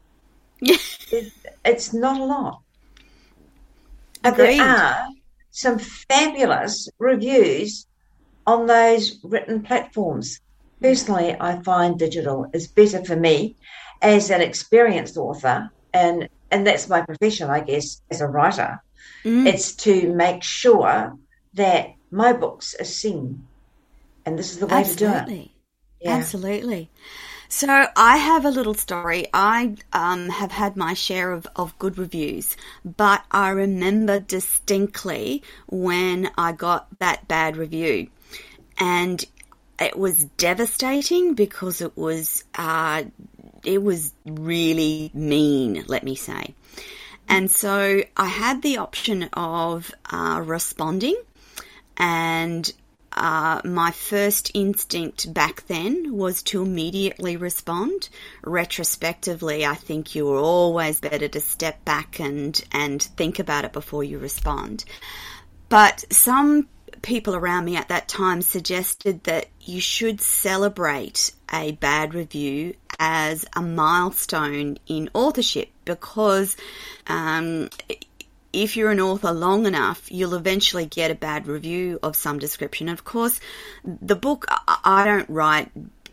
it, 0.60 1.32
it's 1.64 1.92
not 1.92 2.20
a 2.20 2.24
lot. 2.24 2.60
But 4.22 4.36
there 4.36 4.62
are 4.62 5.08
some 5.50 5.78
fabulous 5.78 6.88
reviews 6.98 7.86
on 8.46 8.66
those 8.66 9.20
written 9.22 9.62
platforms. 9.62 10.40
Personally, 10.80 11.36
I 11.38 11.62
find 11.62 11.98
digital 11.98 12.46
is 12.52 12.66
better 12.66 13.04
for 13.04 13.16
me 13.16 13.56
as 14.02 14.30
an 14.30 14.40
experienced 14.40 15.16
author, 15.16 15.70
and 15.92 16.28
and 16.54 16.64
that's 16.64 16.88
my 16.88 17.00
profession, 17.00 17.50
I 17.50 17.60
guess, 17.60 18.00
as 18.12 18.20
a 18.20 18.28
writer. 18.28 18.80
Mm. 19.24 19.44
It's 19.46 19.74
to 19.86 20.14
make 20.14 20.44
sure 20.44 21.18
that 21.54 21.94
my 22.12 22.32
books 22.32 22.76
are 22.78 22.84
seen, 22.84 23.44
and 24.24 24.38
this 24.38 24.52
is 24.52 24.60
the 24.60 24.68
way 24.68 24.76
Absolutely. 24.76 25.24
to 25.24 25.26
do 25.26 25.40
it. 25.40 25.50
Yeah. 26.00 26.16
Absolutely. 26.16 26.90
So 27.48 27.86
I 27.96 28.16
have 28.18 28.44
a 28.44 28.50
little 28.50 28.74
story. 28.74 29.26
I 29.34 29.74
um, 29.92 30.28
have 30.28 30.52
had 30.52 30.76
my 30.76 30.94
share 30.94 31.32
of, 31.32 31.46
of 31.56 31.76
good 31.80 31.98
reviews, 31.98 32.56
but 32.84 33.24
I 33.32 33.48
remember 33.48 34.20
distinctly 34.20 35.42
when 35.66 36.30
I 36.38 36.52
got 36.52 36.86
that 37.00 37.26
bad 37.26 37.56
review, 37.56 38.10
and 38.78 39.24
it 39.80 39.98
was 39.98 40.24
devastating 40.36 41.34
because 41.34 41.80
it 41.80 41.96
was 41.96 42.44
uh, 42.54 43.04
it 43.64 43.82
was 43.82 44.12
really 44.24 45.10
mean. 45.14 45.84
Let 45.86 46.04
me 46.04 46.14
say. 46.14 46.54
And 47.28 47.50
so 47.50 48.02
I 48.16 48.26
had 48.26 48.62
the 48.62 48.78
option 48.78 49.24
of 49.32 49.90
uh, 50.10 50.42
responding 50.44 51.16
and 51.96 52.70
uh, 53.16 53.60
my 53.64 53.92
first 53.92 54.50
instinct 54.54 55.32
back 55.32 55.66
then 55.68 56.12
was 56.16 56.42
to 56.42 56.62
immediately 56.62 57.36
respond. 57.36 58.08
Retrospectively, 58.42 59.64
I 59.64 59.74
think 59.74 60.14
you're 60.14 60.38
always 60.38 61.00
better 61.00 61.28
to 61.28 61.40
step 61.40 61.84
back 61.84 62.18
and, 62.18 62.60
and 62.72 63.00
think 63.00 63.38
about 63.38 63.64
it 63.64 63.72
before 63.72 64.02
you 64.02 64.18
respond. 64.18 64.84
But 65.68 66.04
some 66.10 66.68
people 67.02 67.36
around 67.36 67.66
me 67.66 67.76
at 67.76 67.88
that 67.88 68.08
time 68.08 68.42
suggested 68.42 69.22
that 69.24 69.46
you 69.60 69.80
should 69.80 70.20
celebrate 70.20 71.32
a 71.52 71.72
bad 71.72 72.14
review 72.14 72.74
as 72.98 73.44
a 73.54 73.62
milestone 73.62 74.78
in 74.86 75.10
authorship 75.14 75.68
because 75.84 76.56
um, 77.06 77.68
if 78.52 78.76
you're 78.76 78.90
an 78.90 79.00
author 79.00 79.32
long 79.32 79.66
enough, 79.66 80.10
you'll 80.10 80.34
eventually 80.34 80.86
get 80.86 81.10
a 81.10 81.14
bad 81.14 81.46
review 81.46 81.98
of 82.02 82.16
some 82.16 82.38
description. 82.38 82.88
Of 82.88 83.04
course, 83.04 83.40
the 83.84 84.16
book, 84.16 84.46
I 84.48 85.04
don't 85.04 85.28
write 85.28 85.70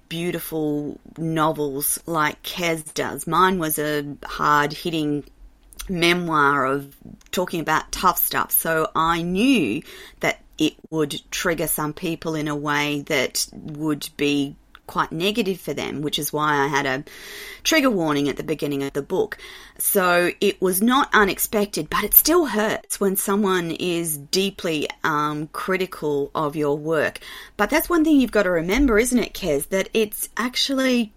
beautiful 0.09 0.99
novels 1.17 1.99
like 2.05 2.41
Kez 2.43 2.93
does. 2.93 3.27
Mine 3.27 3.59
was 3.59 3.79
a 3.79 4.17
hard 4.25 4.73
hitting 4.73 5.23
memoir 5.87 6.65
of 6.65 6.95
talking 7.31 7.59
about 7.59 7.91
tough 7.91 8.17
stuff. 8.17 8.51
So 8.51 8.89
I 8.95 9.21
knew 9.21 9.83
that 10.19 10.41
it 10.57 10.73
would 10.89 11.21
trigger 11.31 11.67
some 11.67 11.93
people 11.93 12.35
in 12.35 12.47
a 12.47 12.55
way 12.55 13.01
that 13.07 13.47
would 13.53 14.09
be 14.17 14.55
quite 14.91 15.13
negative 15.13 15.57
for 15.57 15.73
them, 15.73 16.01
which 16.01 16.19
is 16.19 16.33
why 16.33 16.57
I 16.57 16.67
had 16.67 16.85
a 16.85 17.05
trigger 17.63 17.89
warning 17.89 18.27
at 18.27 18.35
the 18.35 18.43
beginning 18.43 18.83
of 18.83 18.91
the 18.91 19.01
book. 19.01 19.37
So 19.77 20.31
it 20.41 20.61
was 20.61 20.81
not 20.81 21.09
unexpected, 21.13 21.89
but 21.89 22.03
it 22.03 22.13
still 22.13 22.45
hurts 22.45 22.99
when 22.99 23.15
someone 23.15 23.71
is 23.71 24.17
deeply 24.17 24.89
um, 25.05 25.47
critical 25.47 26.29
of 26.35 26.57
your 26.57 26.77
work. 26.77 27.19
But 27.55 27.69
that's 27.69 27.89
one 27.89 28.03
thing 28.03 28.19
you've 28.19 28.31
got 28.31 28.43
to 28.43 28.51
remember, 28.51 28.99
isn't 28.99 29.17
it, 29.17 29.33
Kez? 29.33 29.69
That 29.69 29.87
it's 29.93 30.27
actually 30.35 31.13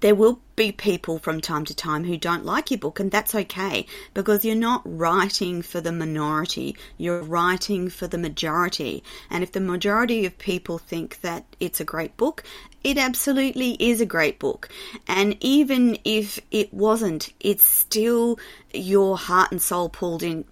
there 0.00 0.14
will 0.14 0.40
be 0.56 0.72
people 0.72 1.18
from 1.18 1.40
time 1.40 1.64
to 1.64 1.74
time 1.74 2.04
who 2.04 2.16
don't 2.16 2.44
like 2.44 2.70
your 2.70 2.78
book, 2.78 2.98
and 2.98 3.10
that's 3.10 3.34
okay 3.34 3.86
because 4.14 4.44
you're 4.44 4.54
not 4.54 4.82
writing 4.84 5.62
for 5.62 5.80
the 5.80 5.92
minority, 5.92 6.76
you're 6.96 7.22
writing 7.22 7.88
for 7.88 8.06
the 8.06 8.18
majority. 8.18 9.02
And 9.30 9.42
if 9.42 9.52
the 9.52 9.60
majority 9.60 10.24
of 10.26 10.38
people 10.38 10.78
think 10.78 11.20
that 11.20 11.44
it's 11.60 11.80
a 11.80 11.84
great 11.84 12.16
book, 12.16 12.42
it 12.84 12.98
absolutely 12.98 13.76
is 13.78 14.00
a 14.00 14.06
great 14.06 14.38
book. 14.38 14.68
And 15.06 15.36
even 15.40 15.98
if 16.04 16.38
it 16.50 16.72
wasn't, 16.72 17.32
it's 17.40 17.64
still 17.64 18.38
your 18.72 19.16
heart 19.16 19.52
and 19.52 19.60
soul 19.60 19.88
pulled 19.88 20.22
in. 20.22 20.44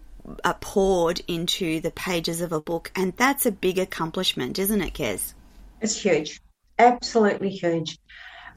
Uh, 0.45 0.53
poured 0.61 1.21
into 1.27 1.81
the 1.81 1.91
pages 1.91 2.41
of 2.41 2.53
a 2.53 2.61
book, 2.61 2.93
and 2.95 3.17
that's 3.17 3.47
a 3.47 3.51
big 3.51 3.79
accomplishment, 3.79 4.61
isn't 4.61 4.81
it, 4.81 4.93
Kez? 4.93 5.33
It's 5.81 6.01
huge, 6.01 6.41
absolutely 6.79 7.49
huge 7.49 7.99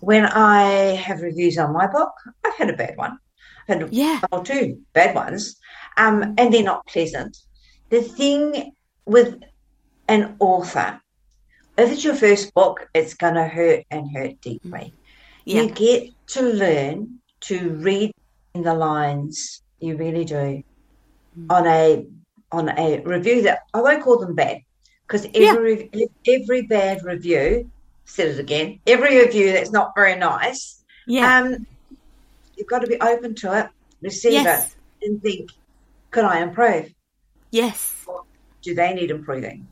when 0.03 0.25
I 0.25 0.95
have 0.95 1.21
reviews 1.21 1.57
on 1.57 1.71
my 1.71 1.87
book, 1.87 2.11
I've 2.45 2.55
had 2.55 2.69
a 2.69 2.75
bad 2.75 2.97
one. 2.97 3.17
I've 3.69 3.79
had 3.79 3.93
yeah. 3.93 4.19
or 4.33 4.43
two 4.43 4.81
bad 4.91 5.15
ones, 5.15 5.55
um, 5.95 6.35
and 6.37 6.53
they're 6.53 6.61
not 6.61 6.85
pleasant. 6.87 7.37
The 7.89 8.01
thing 8.01 8.73
with 9.05 9.41
an 10.09 10.35
author, 10.39 10.99
if 11.77 11.91
it's 11.91 12.03
your 12.03 12.15
first 12.15 12.53
book, 12.53 12.87
it's 12.93 13.13
going 13.13 13.35
to 13.35 13.45
hurt 13.45 13.85
and 13.89 14.15
hurt 14.15 14.39
deeply. 14.41 14.93
Yeah. 15.45 15.63
You 15.63 15.69
get 15.71 16.09
to 16.27 16.41
learn 16.41 17.19
to 17.41 17.69
read 17.71 18.11
in 18.53 18.63
the 18.63 18.73
lines. 18.73 19.61
You 19.79 19.97
really 19.97 20.25
do. 20.25 20.63
Mm. 21.37 21.45
On 21.49 21.67
a 21.67 22.05
on 22.51 22.69
a 22.69 23.01
review 23.01 23.41
that 23.41 23.63
I 23.73 23.81
won't 23.81 24.03
call 24.03 24.19
them 24.19 24.35
bad 24.35 24.59
because 25.07 25.25
every 25.33 25.89
yeah. 25.91 26.05
every 26.27 26.61
bad 26.61 27.03
review 27.03 27.69
said 28.05 28.27
it 28.29 28.39
again. 28.39 28.79
Every 28.85 29.17
review 29.17 29.51
that's 29.51 29.71
not 29.71 29.93
very 29.95 30.15
nice. 30.15 30.83
Yeah. 31.07 31.39
Um, 31.39 31.65
you've 32.55 32.67
got 32.67 32.79
to 32.79 32.87
be 32.87 32.99
open 33.01 33.35
to 33.35 33.59
it, 33.59 33.69
receive 34.01 34.33
yes. 34.33 34.75
it, 35.01 35.07
and 35.07 35.21
think, 35.21 35.49
could 36.11 36.25
I 36.25 36.41
improve? 36.41 36.93
Yes. 37.51 38.03
Or 38.05 38.23
do 38.61 38.75
they 38.75 38.93
need 38.93 39.11
improving? 39.11 39.67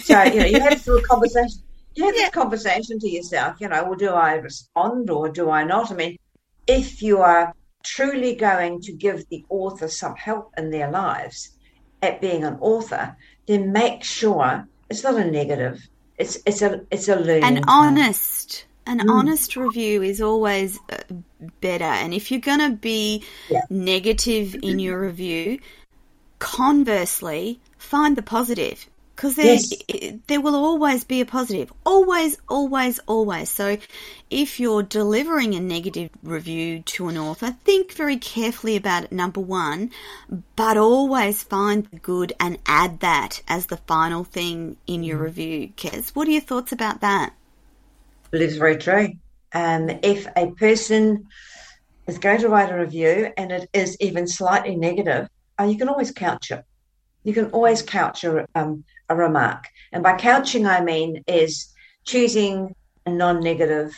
So, 0.00 0.22
you 0.22 0.40
know, 0.40 0.46
you 0.46 0.60
have 0.60 0.70
this 0.70 0.86
little 0.86 1.02
conversation. 1.02 1.62
You 1.94 2.06
have 2.06 2.16
yeah. 2.16 2.22
this 2.22 2.30
conversation 2.30 2.98
to 2.98 3.08
yourself, 3.08 3.60
you 3.60 3.68
know, 3.68 3.84
well, 3.84 3.94
do 3.94 4.08
I 4.10 4.34
respond 4.34 5.10
or 5.10 5.28
do 5.28 5.50
I 5.50 5.62
not? 5.64 5.92
I 5.92 5.94
mean, 5.94 6.18
if 6.66 7.02
you 7.02 7.18
are 7.18 7.54
truly 7.84 8.34
going 8.34 8.80
to 8.82 8.92
give 8.92 9.28
the 9.28 9.44
author 9.48 9.88
some 9.88 10.16
help 10.16 10.52
in 10.56 10.70
their 10.70 10.90
lives 10.90 11.50
at 12.02 12.20
being 12.20 12.42
an 12.42 12.58
author, 12.60 13.16
then 13.46 13.72
make 13.72 14.02
sure 14.02 14.66
it's 14.90 15.04
not 15.04 15.16
a 15.16 15.24
negative 15.24 15.86
it's 16.18 16.38
it's 16.46 16.62
a 16.62 16.80
it's 16.90 17.08
a 17.08 17.16
learning. 17.16 17.58
An 17.58 17.64
honest, 17.66 18.66
an 18.86 19.00
mm. 19.00 19.10
honest 19.10 19.56
review 19.56 20.02
is 20.02 20.20
always 20.20 20.78
uh, 20.90 20.98
better. 21.60 21.84
And 21.84 22.14
if 22.14 22.30
you're 22.30 22.40
going 22.40 22.60
to 22.60 22.70
be 22.70 23.24
yeah. 23.50 23.62
negative 23.68 24.54
in 24.62 24.78
your 24.78 25.00
review, 25.00 25.58
conversely, 26.38 27.60
find 27.78 28.16
the 28.16 28.22
positive 28.22 28.88
because 29.14 29.36
there 29.36 29.54
yes. 29.54 29.72
there 30.26 30.40
will 30.40 30.56
always 30.56 31.04
be 31.04 31.20
a 31.20 31.26
positive. 31.26 31.72
Always 31.84 32.36
always 32.48 32.98
always. 33.06 33.48
So 33.48 33.78
if 34.30 34.58
you're 34.58 34.82
delivering 34.82 35.54
a 35.54 35.60
negative 35.60 36.10
review 36.22 36.80
to 36.80 37.08
an 37.08 37.16
author 37.16 37.54
think 37.64 37.92
very 37.92 38.16
carefully 38.16 38.76
about 38.76 39.04
it 39.04 39.12
number 39.12 39.40
1 39.40 39.90
but 40.56 40.76
always 40.76 41.42
find 41.42 41.86
the 41.86 41.98
good 41.98 42.32
and 42.40 42.58
add 42.66 43.00
that 43.00 43.42
as 43.46 43.66
the 43.66 43.76
final 43.76 44.24
thing 44.24 44.76
in 44.86 45.02
your 45.04 45.18
mm. 45.18 45.22
review. 45.22 45.68
Kez 45.76 46.10
what 46.10 46.26
are 46.26 46.32
your 46.32 46.40
thoughts 46.40 46.72
about 46.72 47.00
that? 47.00 47.32
Well 48.32 48.42
it's 48.42 48.56
very 48.56 48.76
true. 48.76 49.12
Um, 49.52 49.88
if 50.02 50.26
a 50.36 50.50
person 50.50 51.28
is 52.08 52.18
going 52.18 52.40
to 52.40 52.48
write 52.48 52.72
a 52.72 52.76
review 52.76 53.32
and 53.36 53.52
it 53.52 53.70
is 53.72 53.96
even 54.00 54.26
slightly 54.26 54.74
negative 54.74 55.28
uh, 55.60 55.64
you 55.64 55.78
can 55.78 55.88
always 55.88 56.10
couch 56.10 56.50
it. 56.50 56.64
You 57.22 57.32
can 57.32 57.46
always 57.52 57.80
couch 57.80 58.22
your 58.24 58.46
um, 58.54 58.84
a 59.08 59.16
remark. 59.16 59.64
And 59.92 60.02
by 60.02 60.16
couching, 60.16 60.66
I 60.66 60.82
mean 60.82 61.22
is 61.26 61.72
choosing 62.04 62.74
a 63.06 63.10
non 63.10 63.40
negative 63.40 63.92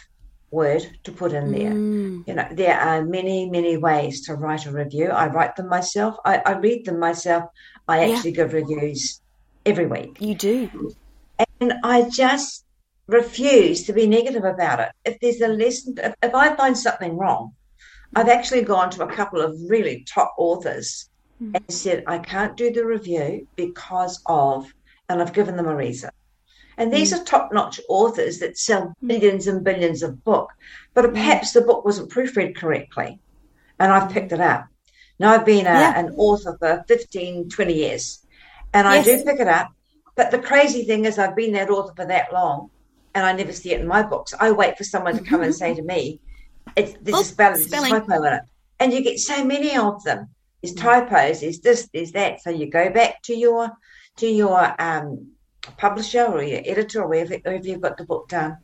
word 0.51 0.87
to 1.05 1.13
put 1.13 1.33
in 1.33 1.53
there. 1.53 1.73
Mm. 1.73 2.27
You 2.27 2.35
know, 2.35 2.49
there 2.53 2.79
are 2.79 3.05
many, 3.05 3.51
many 3.51 3.77
ways 3.77 4.27
to 4.27 4.35
write 4.35 4.67
a 4.67 4.73
review. 4.73 5.09
I 5.09 5.29
write 5.29 5.57
them 5.57 5.69
myself, 5.69 6.17
I, 6.25 6.39
I 6.45 6.53
read 6.59 6.85
them 6.85 6.99
myself. 6.99 7.51
I 7.89 8.11
actually 8.11 8.31
yeah. 8.31 8.37
give 8.37 8.53
reviews 8.53 9.21
every 9.65 9.87
week. 9.87 10.21
You 10.21 10.35
do. 10.35 10.95
And 11.61 11.75
I 11.85 12.09
just 12.11 12.65
refuse 13.07 13.85
to 13.85 13.93
be 13.93 14.07
negative 14.07 14.45
about 14.45 14.81
it. 14.81 14.91
If 15.05 15.21
there's 15.21 15.41
a 15.41 15.49
lesson, 15.49 15.95
if, 16.03 16.15
if 16.23 16.35
I 16.35 16.55
find 16.57 16.77
something 16.77 17.17
wrong, 17.17 17.53
I've 18.15 18.29
actually 18.29 18.63
gone 18.63 18.91
to 18.91 19.05
a 19.05 19.13
couple 19.13 19.41
of 19.41 19.57
really 19.69 20.05
top 20.09 20.35
authors 20.39 21.11
mm. 21.43 21.55
and 21.55 21.65
said, 21.69 22.05
I 22.07 22.19
can't 22.19 22.57
do 22.57 22.73
the 22.73 22.85
review 22.85 23.47
because 23.57 24.21
of, 24.27 24.73
and 25.09 25.21
I've 25.21 25.33
given 25.33 25.57
them 25.57 25.69
a 25.69 25.77
reason. 25.77 26.11
And 26.79 26.93
these 26.93 27.13
mm. 27.13 27.21
are 27.21 27.25
top 27.25 27.53
notch 27.53 27.81
authors 27.89 28.39
that 28.41 28.59
sell 28.59 28.95
hmm. 29.01 29.07
billions 29.07 29.47
and 29.47 29.65
billions 29.65 30.03
of 30.03 30.23
book, 30.25 30.51
but 30.93 31.07
hmm. 31.07 31.13
perhaps 31.13 31.53
the 31.53 31.63
book 31.63 31.85
wasn't 31.87 32.11
proofread 32.11 32.55
correctly. 32.55 33.19
And 33.79 33.91
I've 33.91 34.11
picked 34.11 34.33
it 34.33 34.41
up. 34.41 34.67
Now 35.19 35.33
I've 35.33 35.47
been 35.47 35.67
a, 35.67 35.71
yeah. 35.71 35.99
an 35.99 36.15
author 36.17 36.57
for 36.59 36.85
15, 36.87 37.49
20 37.49 37.73
years 37.73 38.27
and 38.77 38.87
yes. 38.87 39.09
I 39.09 39.17
do 39.17 39.25
pick 39.25 39.41
it 39.41 39.49
up. 39.49 39.73
But 40.15 40.31
the 40.31 40.39
crazy 40.39 40.85
thing 40.85 41.05
is 41.05 41.19
I've 41.19 41.37
been 41.37 41.53
that 41.53 41.71
author 41.71 41.95
for 41.95 42.07
that 42.07 42.33
long 42.33 42.71
and 43.15 43.25
I 43.25 43.33
never 43.33 43.53
see 43.53 43.73
it 43.73 43.81
in 43.81 43.87
my 43.87 44.03
books. 44.03 44.35
I 44.39 44.51
wait 44.51 44.77
for 44.77 44.85
someone 44.85 45.17
to 45.17 45.25
come 45.25 45.43
and 45.43 45.55
say 45.55 45.75
to 45.75 45.83
me, 45.83 46.21
it's, 46.75 46.95
there's 47.01 47.17
oh, 47.17 47.21
a 47.21 47.25
spelling, 47.25 47.63
spelling. 47.63 47.93
a 47.93 48.01
typo 48.01 48.23
in 48.25 48.33
it. 48.35 48.43
And 48.81 48.93
you 48.93 49.03
get 49.03 49.19
so 49.19 49.45
many 49.45 49.77
of 49.77 50.03
them. 50.05 50.29
There's 50.63 50.75
mm. 50.75 50.81
typos, 50.81 51.41
there's 51.41 51.61
this, 51.61 51.89
there's 51.93 52.13
that. 52.13 52.43
So 52.43 52.51
you 52.51 52.71
go 52.71 52.91
back 52.91 53.23
to 53.23 53.35
your 53.35 53.71
to 54.17 54.27
your 54.27 54.75
um, 54.81 55.33
publisher 55.77 56.25
or 56.25 56.43
your 56.43 56.63
editor 56.65 57.03
or 57.03 57.09
wherever, 57.09 57.35
wherever 57.37 57.67
you've 57.67 57.81
got 57.81 57.97
the 57.97 58.05
book 58.05 58.29
done, 58.29 58.59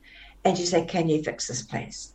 and 0.45 0.59
you 0.59 0.67
say, 0.67 0.85
"Can 0.85 1.09
you 1.09 1.23
fix 1.23 1.49
this, 1.49 1.63
please?" 1.63 2.15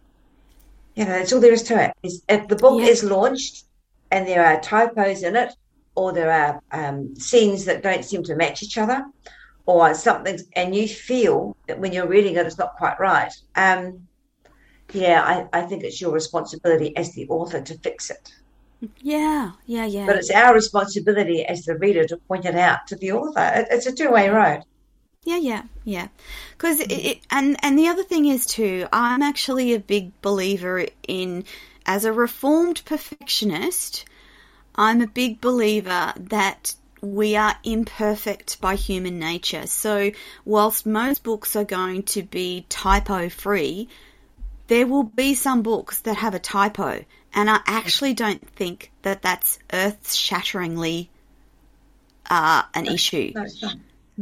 You 0.95 1.05
know, 1.05 1.11
that's 1.11 1.31
all 1.31 1.39
there 1.39 1.53
is 1.53 1.63
to 1.63 1.83
it. 1.83 1.93
Is 2.03 2.23
if 2.27 2.47
the 2.47 2.55
book 2.55 2.81
yeah. 2.81 2.87
is 2.87 3.03
launched 3.03 3.65
and 4.11 4.27
there 4.27 4.45
are 4.45 4.59
typos 4.59 5.23
in 5.23 5.35
it, 5.35 5.53
or 5.95 6.13
there 6.13 6.31
are 6.31 6.61
um, 6.71 7.15
scenes 7.15 7.65
that 7.65 7.83
don't 7.83 8.05
seem 8.05 8.23
to 8.23 8.35
match 8.35 8.63
each 8.63 8.77
other, 8.77 9.05
or 9.65 9.93
something, 9.93 10.39
and 10.55 10.75
you 10.75 10.87
feel 10.87 11.55
that 11.67 11.79
when 11.79 11.91
you're 11.91 12.07
reading 12.07 12.35
it, 12.35 12.45
it's 12.45 12.57
not 12.57 12.77
quite 12.77 12.99
right. 12.99 13.33
Um, 13.55 14.07
yeah, 14.93 15.21
I, 15.53 15.59
I 15.59 15.61
think 15.63 15.83
it's 15.83 15.99
your 15.99 16.13
responsibility 16.13 16.95
as 16.95 17.13
the 17.13 17.27
author 17.27 17.61
to 17.61 17.77
fix 17.79 18.09
it. 18.09 18.33
Yeah, 19.01 19.53
yeah, 19.65 19.85
yeah. 19.85 20.05
But 20.05 20.17
it's 20.17 20.31
our 20.31 20.53
responsibility 20.53 21.43
as 21.43 21.65
the 21.65 21.75
reader 21.75 22.05
to 22.05 22.17
point 22.17 22.45
it 22.45 22.55
out 22.55 22.87
to 22.87 22.95
the 22.95 23.11
author. 23.11 23.51
It, 23.55 23.67
it's 23.71 23.87
a 23.87 23.91
two 23.91 24.11
way 24.11 24.29
road. 24.29 24.63
Yeah, 25.23 25.37
yeah, 25.37 25.63
yeah. 25.83 26.07
Because 26.51 26.81
and 27.31 27.57
and 27.61 27.77
the 27.77 27.87
other 27.87 28.03
thing 28.03 28.25
is 28.27 28.45
too, 28.45 28.87
I'm 28.93 29.21
actually 29.21 29.73
a 29.73 29.79
big 29.79 30.21
believer 30.21 30.85
in 31.07 31.43
as 31.85 32.05
a 32.05 32.13
reformed 32.13 32.83
perfectionist. 32.85 34.05
I'm 34.75 35.01
a 35.01 35.07
big 35.07 35.41
believer 35.41 36.13
that 36.15 36.75
we 37.01 37.35
are 37.35 37.55
imperfect 37.63 38.61
by 38.61 38.75
human 38.75 39.19
nature. 39.19 39.67
So, 39.67 40.11
whilst 40.45 40.85
most 40.85 41.23
books 41.23 41.55
are 41.55 41.63
going 41.63 42.03
to 42.03 42.23
be 42.23 42.65
typo 42.69 43.29
free, 43.29 43.89
there 44.67 44.87
will 44.87 45.03
be 45.03 45.33
some 45.33 45.61
books 45.61 45.99
that 46.01 46.17
have 46.17 46.35
a 46.35 46.39
typo, 46.39 47.05
and 47.33 47.49
I 47.49 47.59
actually 47.65 48.13
don't 48.13 48.47
think 48.55 48.91
that 49.01 49.21
that's 49.21 49.59
earth 49.71 50.13
shatteringly 50.13 51.09
uh, 52.29 52.63
an 52.73 52.85
issue. 52.87 53.33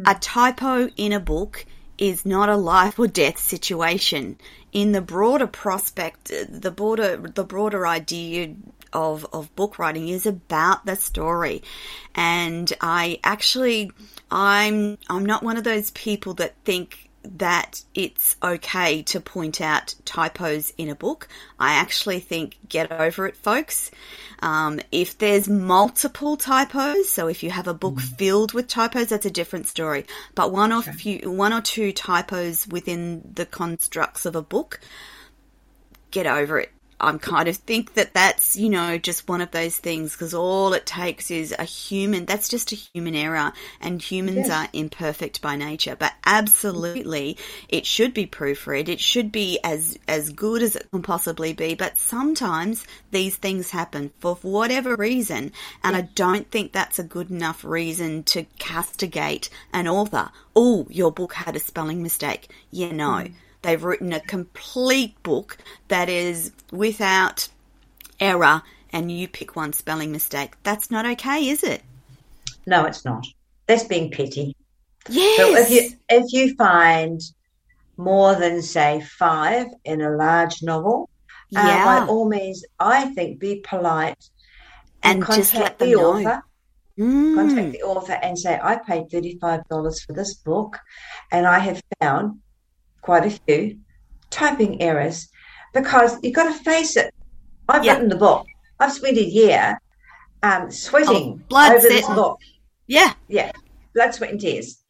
A 0.05 0.15
typo 0.15 0.89
in 0.97 1.13
a 1.13 1.19
book 1.19 1.65
is 1.97 2.25
not 2.25 2.49
a 2.49 2.57
life 2.57 2.99
or 2.99 3.07
death 3.07 3.39
situation. 3.39 4.37
In 4.73 4.91
the 4.91 5.01
broader 5.01 5.47
prospect, 5.47 6.31
the 6.49 6.71
broader 6.71 7.15
the 7.17 7.45
broader 7.45 7.87
idea 7.87 8.53
of 8.91 9.25
of 9.31 9.55
book 9.55 9.79
writing 9.79 10.09
is 10.09 10.25
about 10.25 10.85
the 10.85 10.95
story, 10.95 11.63
and 12.13 12.71
I 12.81 13.19
actually 13.23 13.91
I'm 14.29 14.97
I'm 15.09 15.25
not 15.25 15.43
one 15.43 15.55
of 15.57 15.63
those 15.63 15.91
people 15.91 16.33
that 16.35 16.55
think 16.65 17.04
that 17.37 17.83
it's 17.93 18.35
okay 18.41 19.01
to 19.03 19.19
point 19.19 19.61
out 19.61 19.95
typos 20.05 20.73
in 20.77 20.89
a 20.89 20.95
book. 20.95 21.27
I 21.59 21.73
actually 21.73 22.19
think 22.19 22.57
get 22.67 22.91
over 22.91 23.27
it, 23.27 23.35
folks. 23.35 23.91
Um, 24.39 24.79
if 24.91 25.17
there's 25.17 25.47
multiple 25.47 26.37
typos, 26.37 27.09
so 27.09 27.27
if 27.27 27.43
you 27.43 27.49
have 27.51 27.67
a 27.67 27.73
book 27.73 27.95
mm. 27.95 28.17
filled 28.17 28.53
with 28.53 28.67
typos, 28.67 29.07
that's 29.07 29.25
a 29.25 29.31
different 29.31 29.67
story. 29.67 30.05
But 30.35 30.51
one 30.51 30.71
or 30.71 30.81
few, 30.81 31.31
one 31.31 31.53
or 31.53 31.61
two 31.61 31.91
typos 31.91 32.67
within 32.67 33.31
the 33.33 33.45
constructs 33.45 34.25
of 34.25 34.35
a 34.35 34.41
book, 34.41 34.79
get 36.11 36.27
over 36.27 36.59
it. 36.59 36.71
I'm 37.05 37.19
kind 37.19 37.47
of 37.47 37.55
think 37.57 37.93
that 37.93 38.13
that's, 38.13 38.55
you 38.55 38.69
know, 38.69 38.97
just 38.97 39.27
one 39.27 39.41
of 39.41 39.51
those 39.51 39.77
things 39.77 40.13
because 40.13 40.33
all 40.33 40.73
it 40.73 40.85
takes 40.85 41.31
is 41.31 41.53
a 41.57 41.63
human, 41.63 42.25
that's 42.25 42.49
just 42.49 42.71
a 42.71 42.75
human 42.75 43.15
error 43.15 43.53
and 43.79 44.01
humans 44.01 44.49
are 44.49 44.67
imperfect 44.73 45.41
by 45.41 45.55
nature. 45.55 45.95
But 45.95 46.13
absolutely, 46.25 47.37
it 47.69 47.85
should 47.85 48.13
be 48.13 48.27
proofread. 48.27 48.89
It 48.89 48.99
should 48.99 49.31
be 49.31 49.59
as, 49.63 49.97
as 50.07 50.31
good 50.31 50.61
as 50.61 50.75
it 50.75 50.89
can 50.91 51.01
possibly 51.01 51.53
be. 51.53 51.75
But 51.75 51.97
sometimes 51.97 52.85
these 53.11 53.35
things 53.35 53.71
happen 53.71 54.11
for 54.19 54.35
whatever 54.35 54.95
reason. 54.95 55.51
And 55.83 55.95
I 55.95 56.01
don't 56.01 56.49
think 56.49 56.71
that's 56.71 56.99
a 56.99 57.03
good 57.03 57.29
enough 57.29 57.63
reason 57.63 58.23
to 58.23 58.43
castigate 58.59 59.49
an 59.71 59.87
author. 59.87 60.31
Oh, 60.55 60.87
your 60.89 61.11
book 61.11 61.33
had 61.33 61.55
a 61.55 61.59
spelling 61.59 62.01
mistake. 62.01 62.49
Yeah, 62.71 62.91
no. 62.91 63.09
Mm 63.09 63.33
They've 63.65 63.83
written 63.83 64.13
a 64.13 64.19
complete 64.19 65.21
book 65.23 65.57
that 65.87 66.07
is 66.07 66.51
without 66.71 67.47
error, 68.19 68.61
and 68.93 69.11
you 69.11 69.27
pick 69.27 69.55
one 69.55 69.73
spelling 69.73 70.11
mistake. 70.11 70.53
That's 70.61 70.91
not 70.91 71.07
okay, 71.07 71.49
is 71.49 71.63
it? 71.63 71.81
No, 72.67 72.85
it's 72.85 73.03
not. 73.03 73.25
That's 73.65 73.85
being 73.85 74.11
petty. 74.11 74.55
Yes. 75.09 75.37
So 75.37 75.55
if 75.55 75.71
you 75.71 75.97
if 76.09 76.31
you 76.31 76.53
find 76.53 77.19
more 77.97 78.35
than 78.35 78.61
say 78.61 79.01
five 79.01 79.65
in 79.83 80.01
a 80.01 80.11
large 80.11 80.61
novel, 80.61 81.09
yeah. 81.49 81.61
Uh, 81.61 81.85
by 82.01 82.07
all 82.07 82.29
means, 82.29 82.63
I 82.79 83.05
think 83.15 83.39
be 83.39 83.61
polite 83.67 84.29
and, 85.01 85.23
and 85.23 85.33
just 85.33 85.55
let 85.55 85.79
the 85.79 85.87
know. 85.87 86.17
author. 86.17 86.43
Mm. 86.99 87.33
Contact 87.35 87.71
the 87.71 87.81
author 87.81 88.13
and 88.13 88.37
say, 88.37 88.59
I 88.61 88.77
paid 88.77 89.09
$35 89.09 90.05
for 90.05 90.13
this 90.13 90.35
book 90.35 90.79
and 91.31 91.47
I 91.47 91.59
have 91.59 91.81
found 91.99 92.39
quite 93.05 93.25
a 93.25 93.39
few 93.45 93.77
typing 94.31 94.81
errors 94.81 95.29
because 95.73 96.17
you've 96.23 96.33
got 96.33 96.51
to 96.51 96.63
face 96.63 96.97
it. 96.97 97.13
I've 97.69 97.85
written 97.85 98.09
the 98.09 98.15
book. 98.15 98.47
I've 98.79 98.91
spent 98.91 99.17
a 99.17 99.23
year 99.23 99.79
um, 100.41 100.71
sweating 100.71 101.39
oh, 101.39 101.47
blood, 101.47 101.73
over 101.73 101.87
this 101.87 102.07
book. 102.07 102.39
Yeah. 102.87 103.13
Yeah. 103.27 103.51
Blood, 103.93 104.13
sweat, 104.15 104.31
and 104.31 104.41
tears. 104.41 104.83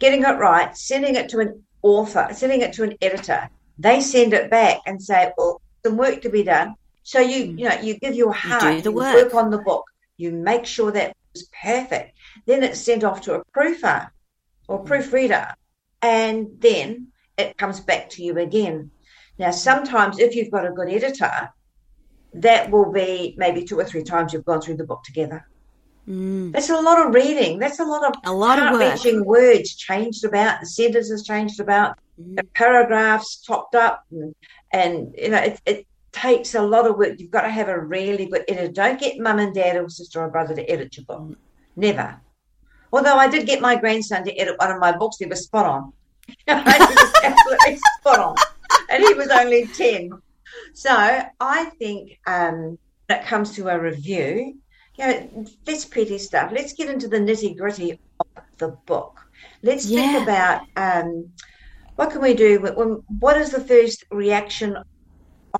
Getting 0.00 0.22
it 0.24 0.38
right, 0.38 0.76
sending 0.76 1.14
it 1.14 1.28
to 1.30 1.38
an 1.38 1.62
author, 1.82 2.28
sending 2.32 2.60
it 2.62 2.72
to 2.74 2.82
an 2.82 2.96
editor. 3.00 3.48
They 3.78 4.00
send 4.00 4.34
it 4.34 4.50
back 4.50 4.80
and 4.86 5.00
say, 5.00 5.32
well, 5.38 5.60
some 5.84 5.96
work 5.96 6.22
to 6.22 6.28
be 6.28 6.42
done. 6.42 6.74
So 7.04 7.20
you, 7.20 7.44
mm. 7.44 7.58
you 7.58 7.68
know, 7.68 7.80
you 7.80 7.98
give 7.98 8.14
your 8.14 8.32
heart, 8.32 8.76
you, 8.76 8.82
the 8.82 8.92
work. 8.92 9.14
work 9.14 9.34
on 9.34 9.50
the 9.50 9.58
book. 9.58 9.84
You 10.16 10.32
make 10.32 10.66
sure 10.66 10.90
that 10.92 11.16
it's 11.34 11.48
perfect. 11.62 12.18
Then 12.46 12.62
it's 12.64 12.80
sent 12.80 13.04
off 13.04 13.20
to 13.22 13.34
a 13.34 13.44
proofer 13.56 14.10
or 14.68 14.84
proofreader. 14.84 15.54
And 16.02 16.48
then 16.58 17.08
it 17.40 17.58
comes 17.58 17.80
back 17.80 18.10
to 18.10 18.22
you 18.22 18.38
again. 18.38 18.90
Now, 19.38 19.50
sometimes 19.50 20.18
if 20.18 20.34
you've 20.34 20.50
got 20.50 20.66
a 20.66 20.72
good 20.72 20.88
editor, 20.88 21.50
that 22.34 22.70
will 22.70 22.92
be 22.92 23.34
maybe 23.38 23.64
two 23.64 23.78
or 23.78 23.84
three 23.84 24.02
times 24.02 24.32
you've 24.32 24.44
gone 24.44 24.60
through 24.60 24.76
the 24.76 24.84
book 24.84 25.02
together. 25.02 25.46
Mm. 26.08 26.52
That's 26.52 26.70
a 26.70 26.80
lot 26.80 27.04
of 27.04 27.14
reading. 27.14 27.58
That's 27.58 27.78
a 27.78 27.84
lot 27.84 28.04
of 28.04 28.14
a 28.24 28.32
lot 28.32 28.58
of 28.58 28.78
reaching 28.78 29.24
words 29.24 29.74
changed 29.74 30.24
about, 30.24 30.60
the 30.60 30.66
sentences 30.66 31.24
changed 31.24 31.60
about, 31.60 31.98
mm. 32.20 32.36
the 32.36 32.44
paragraphs 32.54 33.42
topped 33.42 33.74
up, 33.74 34.04
and, 34.10 34.34
and 34.72 35.14
you 35.16 35.28
know 35.30 35.38
it, 35.38 35.60
it, 35.66 35.86
takes 36.12 36.56
a 36.56 36.60
lot 36.60 36.88
of 36.88 36.96
work. 36.98 37.20
You've 37.20 37.30
got 37.30 37.42
to 37.42 37.50
have 37.50 37.68
a 37.68 37.78
really 37.78 38.26
good 38.26 38.42
editor. 38.48 38.72
Don't 38.72 38.98
get 38.98 39.20
mum 39.20 39.38
and 39.38 39.54
dad 39.54 39.76
or 39.76 39.88
sister 39.88 40.20
or 40.20 40.28
brother 40.28 40.56
to 40.56 40.68
edit 40.68 40.96
your 40.96 41.06
book. 41.06 41.20
Mm. 41.20 41.36
Never. 41.76 42.20
Although 42.92 43.14
I 43.14 43.28
did 43.28 43.46
get 43.46 43.60
my 43.60 43.76
grandson 43.76 44.24
to 44.24 44.36
edit 44.36 44.58
one 44.58 44.72
of 44.72 44.80
my 44.80 44.90
books, 44.90 45.18
he 45.20 45.26
was 45.26 45.44
spot 45.44 45.66
on. 45.66 45.92
absolutely 46.48 47.78
spot 47.98 48.18
on. 48.18 48.36
And 48.88 49.04
he 49.04 49.14
was 49.14 49.28
only 49.28 49.66
10. 49.66 50.10
So 50.74 50.90
I 51.40 51.64
think 51.78 52.18
um, 52.26 52.78
when 53.06 53.18
it 53.18 53.24
comes 53.24 53.54
to 53.56 53.68
a 53.68 53.78
review, 53.78 54.58
you 54.98 55.06
know, 55.06 55.46
that's 55.64 55.84
petty 55.84 56.18
stuff. 56.18 56.52
Let's 56.52 56.72
get 56.72 56.88
into 56.88 57.08
the 57.08 57.18
nitty 57.18 57.56
gritty 57.56 57.92
of 58.20 58.42
the 58.58 58.68
book. 58.86 59.20
Let's 59.62 59.86
yeah. 59.86 60.00
think 60.00 60.22
about 60.22 60.62
um, 60.76 61.30
what 61.96 62.10
can 62.10 62.22
we 62.22 62.34
do? 62.34 62.60
When, 62.60 63.02
what 63.18 63.36
is 63.36 63.50
the 63.50 63.60
first 63.60 64.04
reaction 64.10 64.76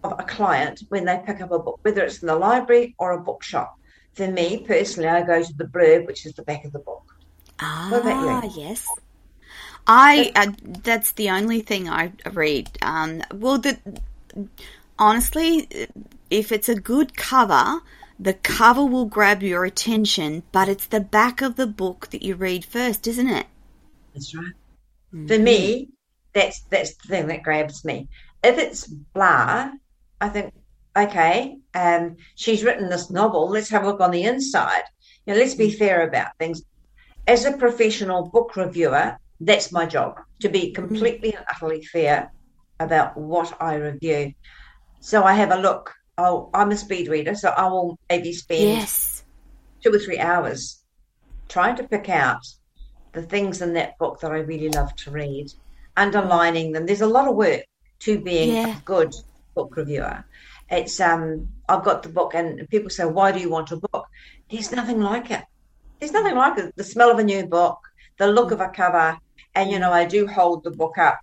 of 0.03 0.13
a 0.19 0.25
client 0.25 0.83
when 0.89 1.05
they 1.05 1.21
pick 1.25 1.41
up 1.41 1.53
a 1.53 1.59
book, 1.59 1.81
whether 1.83 2.03
it's 2.05 2.23
in 2.23 2.29
the 2.29 2.37
library 2.37 2.95
or 2.99 3.13
a 3.13 3.21
bookshop? 3.21 3.77
For 4.15 4.27
me 4.27 4.65
personally, 4.67 5.09
I 5.09 5.23
go 5.23 5.43
to 5.43 5.55
the 5.55 5.65
blurb, 5.65 6.07
which 6.07 6.27
is 6.27 6.35
the 6.35 6.43
back 6.43 6.65
of 6.65 6.73
the 6.73 6.81
book. 6.81 7.05
Ah, 7.61 8.49
yes. 8.57 8.87
I 9.93 10.31
uh, 10.37 10.53
that's 10.85 11.11
the 11.13 11.31
only 11.31 11.63
thing 11.63 11.89
I 11.89 12.13
read. 12.33 12.71
Um, 12.81 13.23
well, 13.35 13.59
the 13.59 13.77
honestly, 15.01 15.89
if 16.31 16.53
it's 16.53 16.69
a 16.69 16.77
good 16.77 17.17
cover, 17.17 17.81
the 18.17 18.35
cover 18.35 18.85
will 18.85 19.07
grab 19.07 19.43
your 19.43 19.65
attention, 19.65 20.45
but 20.53 20.69
it's 20.69 20.87
the 20.87 21.01
back 21.01 21.43
of 21.43 21.57
the 21.57 21.67
book 21.67 22.11
that 22.11 22.23
you 22.23 22.37
read 22.37 22.65
first, 22.65 23.09
isn't 23.09 23.29
it? 23.29 23.47
That's 24.15 24.33
right. 24.33 24.53
Mm-hmm. 25.13 25.27
For 25.27 25.39
me, 25.41 25.89
that's 26.33 26.61
that's 26.71 26.95
the 26.95 27.09
thing 27.09 27.27
that 27.27 27.43
grabs 27.43 27.85
me. 27.85 28.07
If 28.45 28.59
it's 28.59 28.87
blah, 28.87 29.73
I 30.21 30.29
think 30.29 30.55
okay, 30.97 31.59
um, 31.75 32.17
she's 32.37 32.63
written 32.63 32.91
this 32.91 33.11
novel. 33.11 33.49
Let's 33.49 33.71
have 33.71 33.83
a 33.83 33.89
look 33.89 34.01
on 34.01 34.13
the 34.13 34.23
inside. 34.23 34.85
You 35.27 35.35
know, 35.35 35.41
let's 35.41 35.57
be 35.57 35.73
fair 35.73 36.07
about 36.07 36.39
things. 36.39 36.63
As 37.27 37.45
a 37.45 37.57
professional 37.57 38.29
book 38.29 38.55
reviewer, 38.55 39.19
that's 39.41 39.73
my 39.73 39.87
job 39.87 40.17
to 40.41 40.49
be 40.49 40.73
completely 40.73 41.35
and 41.35 41.45
utterly 41.49 41.83
fair 41.85 42.33
about 42.79 43.17
what 43.17 43.57
I 43.61 43.77
review. 43.77 44.33
So 45.01 45.25
I 45.25 45.35
have 45.35 45.51
a 45.51 45.57
look. 45.61 45.93
Oh, 46.19 46.51
I'm 46.53 46.71
a 46.71 46.77
speed 46.77 47.09
reader, 47.09 47.35
so 47.35 47.49
I 47.51 47.67
will 47.69 47.99
maybe 48.11 48.33
spend 48.33 48.61
Yes. 48.61 49.25
two 49.83 49.93
or 49.95 49.99
three 49.99 50.19
hours 50.19 50.83
trying 51.49 51.77
to 51.77 51.89
pick 51.89 52.09
out 52.09 52.43
the 53.13 53.23
things 53.23 53.63
in 53.63 53.73
that 53.75 53.97
book 53.99 54.21
that 54.21 54.31
I 54.31 54.39
really 54.39 54.69
love 54.69 54.95
to 54.97 55.11
read, 55.11 55.47
underlining 55.97 56.73
them. 56.73 56.87
There's 56.87 57.01
a 57.01 57.07
lot 57.07 57.29
of 57.29 57.37
work 57.37 57.65
to 58.01 58.21
being 58.21 58.51
Yeah. 58.51 58.77
a 58.77 58.83
good 58.85 59.15
book 59.55 59.75
reviewer. 59.77 60.25
It's 60.71 61.01
um 61.01 61.49
I've 61.69 61.85
got 61.85 62.03
the 62.03 62.09
book 62.09 62.35
and 62.35 62.69
people 62.69 62.91
say, 62.91 63.05
Why 63.05 63.33
do 63.33 63.41
you 63.41 63.51
want 63.51 63.73
a 63.73 63.77
book? 63.77 64.07
There's 64.51 64.71
nothing 64.73 65.01
like 65.01 65.31
it. 65.31 65.45
There's 65.99 66.13
nothing 66.13 66.37
like 66.37 66.59
it. 66.59 66.73
The 66.77 66.85
smell 66.85 67.11
of 67.11 67.19
a 67.19 67.25
new 67.25 67.47
book, 67.47 67.79
the 68.19 68.27
look 68.27 68.53
of 68.53 68.61
a 68.61 68.69
cover, 68.69 69.19
and 69.55 69.71
you 69.71 69.79
know, 69.79 69.93
I 69.93 70.05
do 70.05 70.27
hold 70.27 70.65
the 70.65 70.71
book 70.71 70.99
up. 70.99 71.19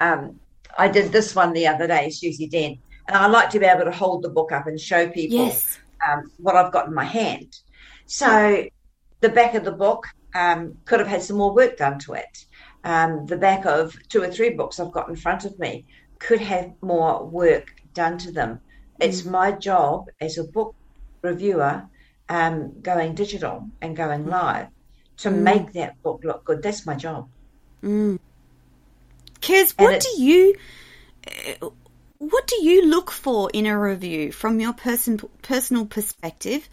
Um 0.00 0.40
I 0.78 0.88
did 0.88 1.12
this 1.12 1.34
one 1.34 1.52
the 1.52 1.66
other 1.66 1.86
day, 1.86 2.10
Susie 2.10 2.48
Dent, 2.48 2.78
and 3.08 3.16
I 3.16 3.26
like 3.26 3.50
to 3.50 3.58
be 3.60 3.66
able 3.66 3.84
to 3.84 3.90
hold 3.90 4.22
the 4.22 4.30
book 4.30 4.52
up 4.52 4.66
and 4.66 4.80
show 4.80 5.08
people 5.08 5.46
Yes. 5.46 5.78
um, 6.08 6.30
what 6.38 6.56
I've 6.56 6.72
got 6.72 6.86
in 6.86 6.94
my 6.94 7.04
hand. 7.04 7.54
So 8.06 8.64
the 9.20 9.28
back 9.28 9.54
of 9.54 9.64
the 9.64 9.72
book 9.72 10.06
um, 10.34 10.76
could 10.84 11.00
have 11.00 11.08
had 11.08 11.22
some 11.22 11.36
more 11.36 11.54
work 11.54 11.76
done 11.76 11.98
to 12.00 12.14
it. 12.14 12.38
Um, 12.84 13.26
the 13.26 13.36
back 13.36 13.64
of 13.66 13.94
two 14.08 14.22
or 14.22 14.28
three 14.28 14.50
books 14.50 14.80
I've 14.80 14.92
got 14.92 15.08
in 15.08 15.16
front 15.16 15.44
of 15.44 15.58
me 15.58 15.84
could 16.18 16.40
have 16.40 16.72
more 16.80 17.24
work 17.26 17.68
done 17.94 18.18
to 18.18 18.32
them. 18.32 18.60
It's 19.00 19.24
my 19.24 19.52
job 19.52 20.06
as 20.20 20.38
a 20.38 20.44
book 20.44 20.74
reviewer 21.22 21.84
um, 22.28 22.80
going 22.80 23.14
digital 23.14 23.68
and 23.80 23.96
going 23.96 24.26
live 24.26 24.68
to 25.18 25.30
make 25.30 25.72
that 25.72 26.00
book 26.02 26.22
look 26.24 26.44
good. 26.44 26.62
That's 26.62 26.86
my 26.86 26.94
job. 26.94 27.28
Kez, 27.82 29.74
And 29.76 29.86
what 29.86 30.00
do 30.00 30.22
you 30.22 30.54
uh, 31.26 31.68
what 32.18 32.46
do 32.46 32.64
you 32.64 32.86
look 32.86 33.10
for 33.10 33.50
in 33.52 33.66
a 33.66 33.78
review 33.78 34.30
from 34.30 34.60
your 34.60 34.72
person 34.72 35.20
personal 35.42 35.86
perspective 35.86 36.68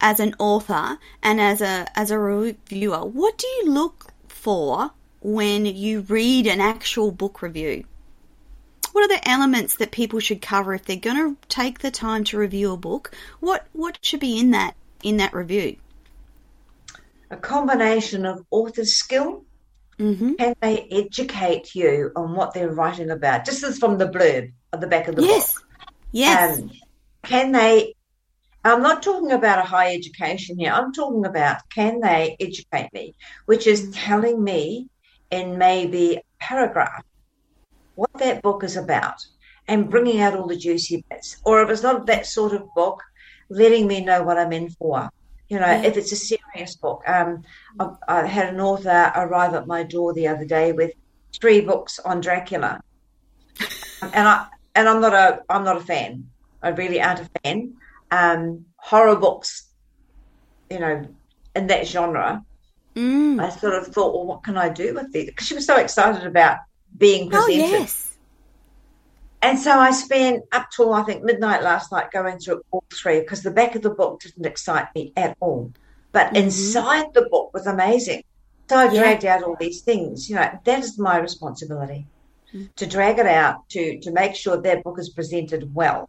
as 0.00 0.18
an 0.20 0.34
author 0.38 0.98
and 1.22 1.40
as 1.40 1.60
a 1.60 1.86
as 1.94 2.10
a 2.10 2.18
reviewer? 2.18 3.04
What 3.04 3.36
do 3.36 3.46
you 3.46 3.70
look 3.70 4.12
for 4.28 4.90
when 5.20 5.66
you 5.66 6.00
read 6.00 6.46
an 6.46 6.60
actual 6.60 7.12
book 7.12 7.42
review? 7.42 7.84
What 8.92 9.04
are 9.04 9.16
the 9.16 9.28
elements 9.28 9.76
that 9.76 9.92
people 9.92 10.18
should 10.20 10.40
cover 10.40 10.74
if 10.74 10.84
they're 10.84 10.96
going 10.96 11.36
to 11.36 11.48
take 11.48 11.80
the 11.80 11.90
time 11.90 12.24
to 12.24 12.38
review 12.38 12.72
a 12.72 12.76
book? 12.78 13.14
What 13.40 13.66
what 13.72 13.98
should 14.00 14.20
be 14.20 14.38
in 14.38 14.52
that 14.52 14.74
in 15.02 15.18
that 15.18 15.34
review? 15.34 15.76
A 17.30 17.36
combination 17.36 18.24
of 18.24 18.46
author 18.50 18.86
skill 18.86 19.44
hmm 20.00 20.32
can 20.38 20.54
they 20.62 20.88
educate 20.90 21.74
you 21.74 22.12
on 22.16 22.34
what 22.34 22.54
they're 22.54 22.72
writing 22.72 23.10
about? 23.10 23.44
Just 23.44 23.62
as 23.62 23.78
from 23.78 23.98
the 23.98 24.06
blurb 24.08 24.52
at 24.72 24.80
the 24.80 24.86
back 24.86 25.06
of 25.08 25.16
the 25.16 25.22
Yes. 25.22 25.54
book. 25.54 25.60
Yes. 26.12 26.58
Um, 26.58 26.70
can 27.24 27.52
they? 27.52 27.94
I'm 28.64 28.82
not 28.82 29.02
talking 29.02 29.32
about 29.32 29.58
a 29.58 29.68
high 29.68 29.94
education 29.94 30.58
here. 30.58 30.72
I'm 30.72 30.92
talking 30.92 31.26
about 31.26 31.60
can 31.74 32.00
they 32.00 32.36
educate 32.40 32.90
me, 32.94 33.14
which 33.46 33.66
is 33.66 33.90
telling 33.92 34.42
me 34.42 34.88
in 35.30 35.58
maybe 35.58 36.16
a 36.16 36.22
paragraph 36.40 37.02
what 37.94 38.10
that 38.18 38.42
book 38.42 38.64
is 38.64 38.76
about 38.76 39.16
and 39.68 39.90
bringing 39.90 40.20
out 40.20 40.34
all 40.36 40.46
the 40.46 40.56
juicy 40.56 41.04
bits. 41.10 41.36
Or 41.44 41.62
if 41.62 41.70
it's 41.70 41.82
not 41.82 42.06
that 42.06 42.26
sort 42.26 42.52
of 42.54 42.62
book, 42.74 43.02
letting 43.50 43.86
me 43.86 44.04
know 44.04 44.22
what 44.22 44.38
I'm 44.38 44.52
in 44.52 44.70
for. 44.70 45.10
You 45.50 45.58
know, 45.58 45.66
Yeah. 45.66 45.82
if 45.82 45.96
it's 45.96 46.12
a 46.12 46.16
serious 46.16 46.76
book. 46.76 47.02
Um, 47.06 47.42
I, 47.80 47.90
I 48.08 48.26
had 48.26 48.54
an 48.54 48.60
author 48.60 49.12
arrive 49.14 49.52
at 49.54 49.66
my 49.66 49.82
door 49.82 50.14
the 50.14 50.28
other 50.28 50.44
day 50.44 50.72
with 50.72 50.92
three 51.40 51.60
books 51.60 51.98
on 51.98 52.20
Dracula, 52.20 52.80
and 54.02 54.26
I 54.28 54.46
and 54.76 54.88
I'm 54.88 55.00
not 55.00 55.12
a 55.12 55.42
I'm 55.50 55.64
not 55.64 55.76
a 55.76 55.80
fan. 55.92 56.28
I 56.62 56.68
really 56.70 57.00
aren't 57.02 57.20
a 57.20 57.28
fan. 57.42 57.74
Um, 58.12 58.64
horror 58.76 59.16
books, 59.16 59.68
you 60.70 60.78
know, 60.78 61.06
in 61.56 61.66
that 61.66 61.86
genre. 61.86 62.44
Mm. 62.96 63.40
I 63.42 63.48
sort 63.50 63.74
of 63.74 63.86
thought, 63.88 64.14
well, 64.14 64.26
what 64.26 64.42
can 64.42 64.56
I 64.56 64.68
do 64.68 64.94
with 64.94 65.12
these? 65.12 65.26
Because 65.26 65.46
she 65.46 65.54
was 65.54 65.64
so 65.66 65.76
excited 65.76 66.26
about 66.26 66.58
being 66.98 67.26
Oh 67.32 67.46
presented. 67.46 67.56
yes. 67.80 68.09
And 69.42 69.58
so 69.58 69.78
I 69.78 69.90
spent 69.92 70.44
up 70.52 70.68
till 70.74 70.92
I 70.92 71.02
think 71.02 71.24
midnight 71.24 71.62
last 71.62 71.90
night 71.90 72.10
going 72.10 72.38
through 72.38 72.62
all 72.70 72.84
three 72.92 73.20
because 73.20 73.42
the 73.42 73.50
back 73.50 73.74
of 73.74 73.82
the 73.82 73.90
book 73.90 74.20
didn't 74.20 74.44
excite 74.44 74.88
me 74.94 75.12
at 75.16 75.36
all. 75.40 75.72
But 76.12 76.32
Mhm. 76.32 76.36
inside 76.44 77.06
the 77.14 77.28
book 77.30 77.50
was 77.54 77.66
amazing. 77.66 78.22
So 78.68 78.76
I 78.76 78.84
Yeah. 78.92 79.00
dragged 79.00 79.24
out 79.24 79.42
all 79.42 79.56
these 79.58 79.82
things. 79.82 80.28
You 80.28 80.36
know, 80.36 80.50
that 80.64 80.78
is 80.80 80.98
my 80.98 81.18
responsibility 81.18 82.06
Mm. 82.52 82.68
to 82.76 82.86
drag 82.86 83.18
it 83.18 83.26
out 83.26 83.68
to 83.70 83.98
to 84.00 84.10
make 84.10 84.34
sure 84.34 84.60
that 84.60 84.84
book 84.84 84.98
is 84.98 85.10
presented 85.10 85.74
well. 85.74 86.06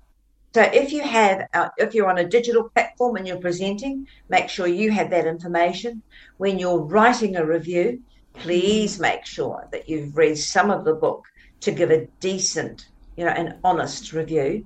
So 0.53 0.61
if 0.63 0.91
you 0.91 1.01
have, 1.01 1.47
uh, 1.53 1.69
if 1.77 1.95
you're 1.95 2.09
on 2.09 2.17
a 2.17 2.27
digital 2.27 2.69
platform 2.75 3.15
and 3.15 3.25
you're 3.25 3.37
presenting, 3.37 4.07
make 4.27 4.49
sure 4.49 4.67
you 4.67 4.91
have 4.91 5.09
that 5.11 5.25
information. 5.25 6.03
When 6.37 6.59
you're 6.59 6.79
writing 6.79 7.37
a 7.37 7.45
review, 7.45 8.01
please 8.35 8.99
make 8.99 9.25
sure 9.25 9.69
that 9.71 9.87
you've 9.87 10.17
read 10.17 10.37
some 10.37 10.69
of 10.69 10.83
the 10.83 10.93
book 10.93 11.23
to 11.61 11.71
give 11.71 11.89
a 11.91 12.07
decent, 12.19 12.85
you 13.21 13.27
know, 13.27 13.33
an 13.33 13.59
honest 13.63 14.13
review. 14.13 14.65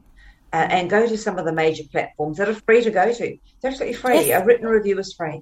Uh, 0.54 0.68
and 0.70 0.90
go 0.90 1.06
to 1.06 1.18
some 1.18 1.38
of 1.38 1.44
the 1.44 1.52
major 1.52 1.84
platforms 1.92 2.38
that 2.38 2.48
are 2.48 2.54
free 2.54 2.82
to 2.82 2.90
go 2.90 3.12
to. 3.12 3.38
They're 3.60 3.72
absolutely 3.72 3.98
free. 3.98 4.28
Yes. 4.28 4.42
A 4.42 4.46
written 4.46 4.68
review 4.68 4.98
is 5.00 5.12
free. 5.12 5.42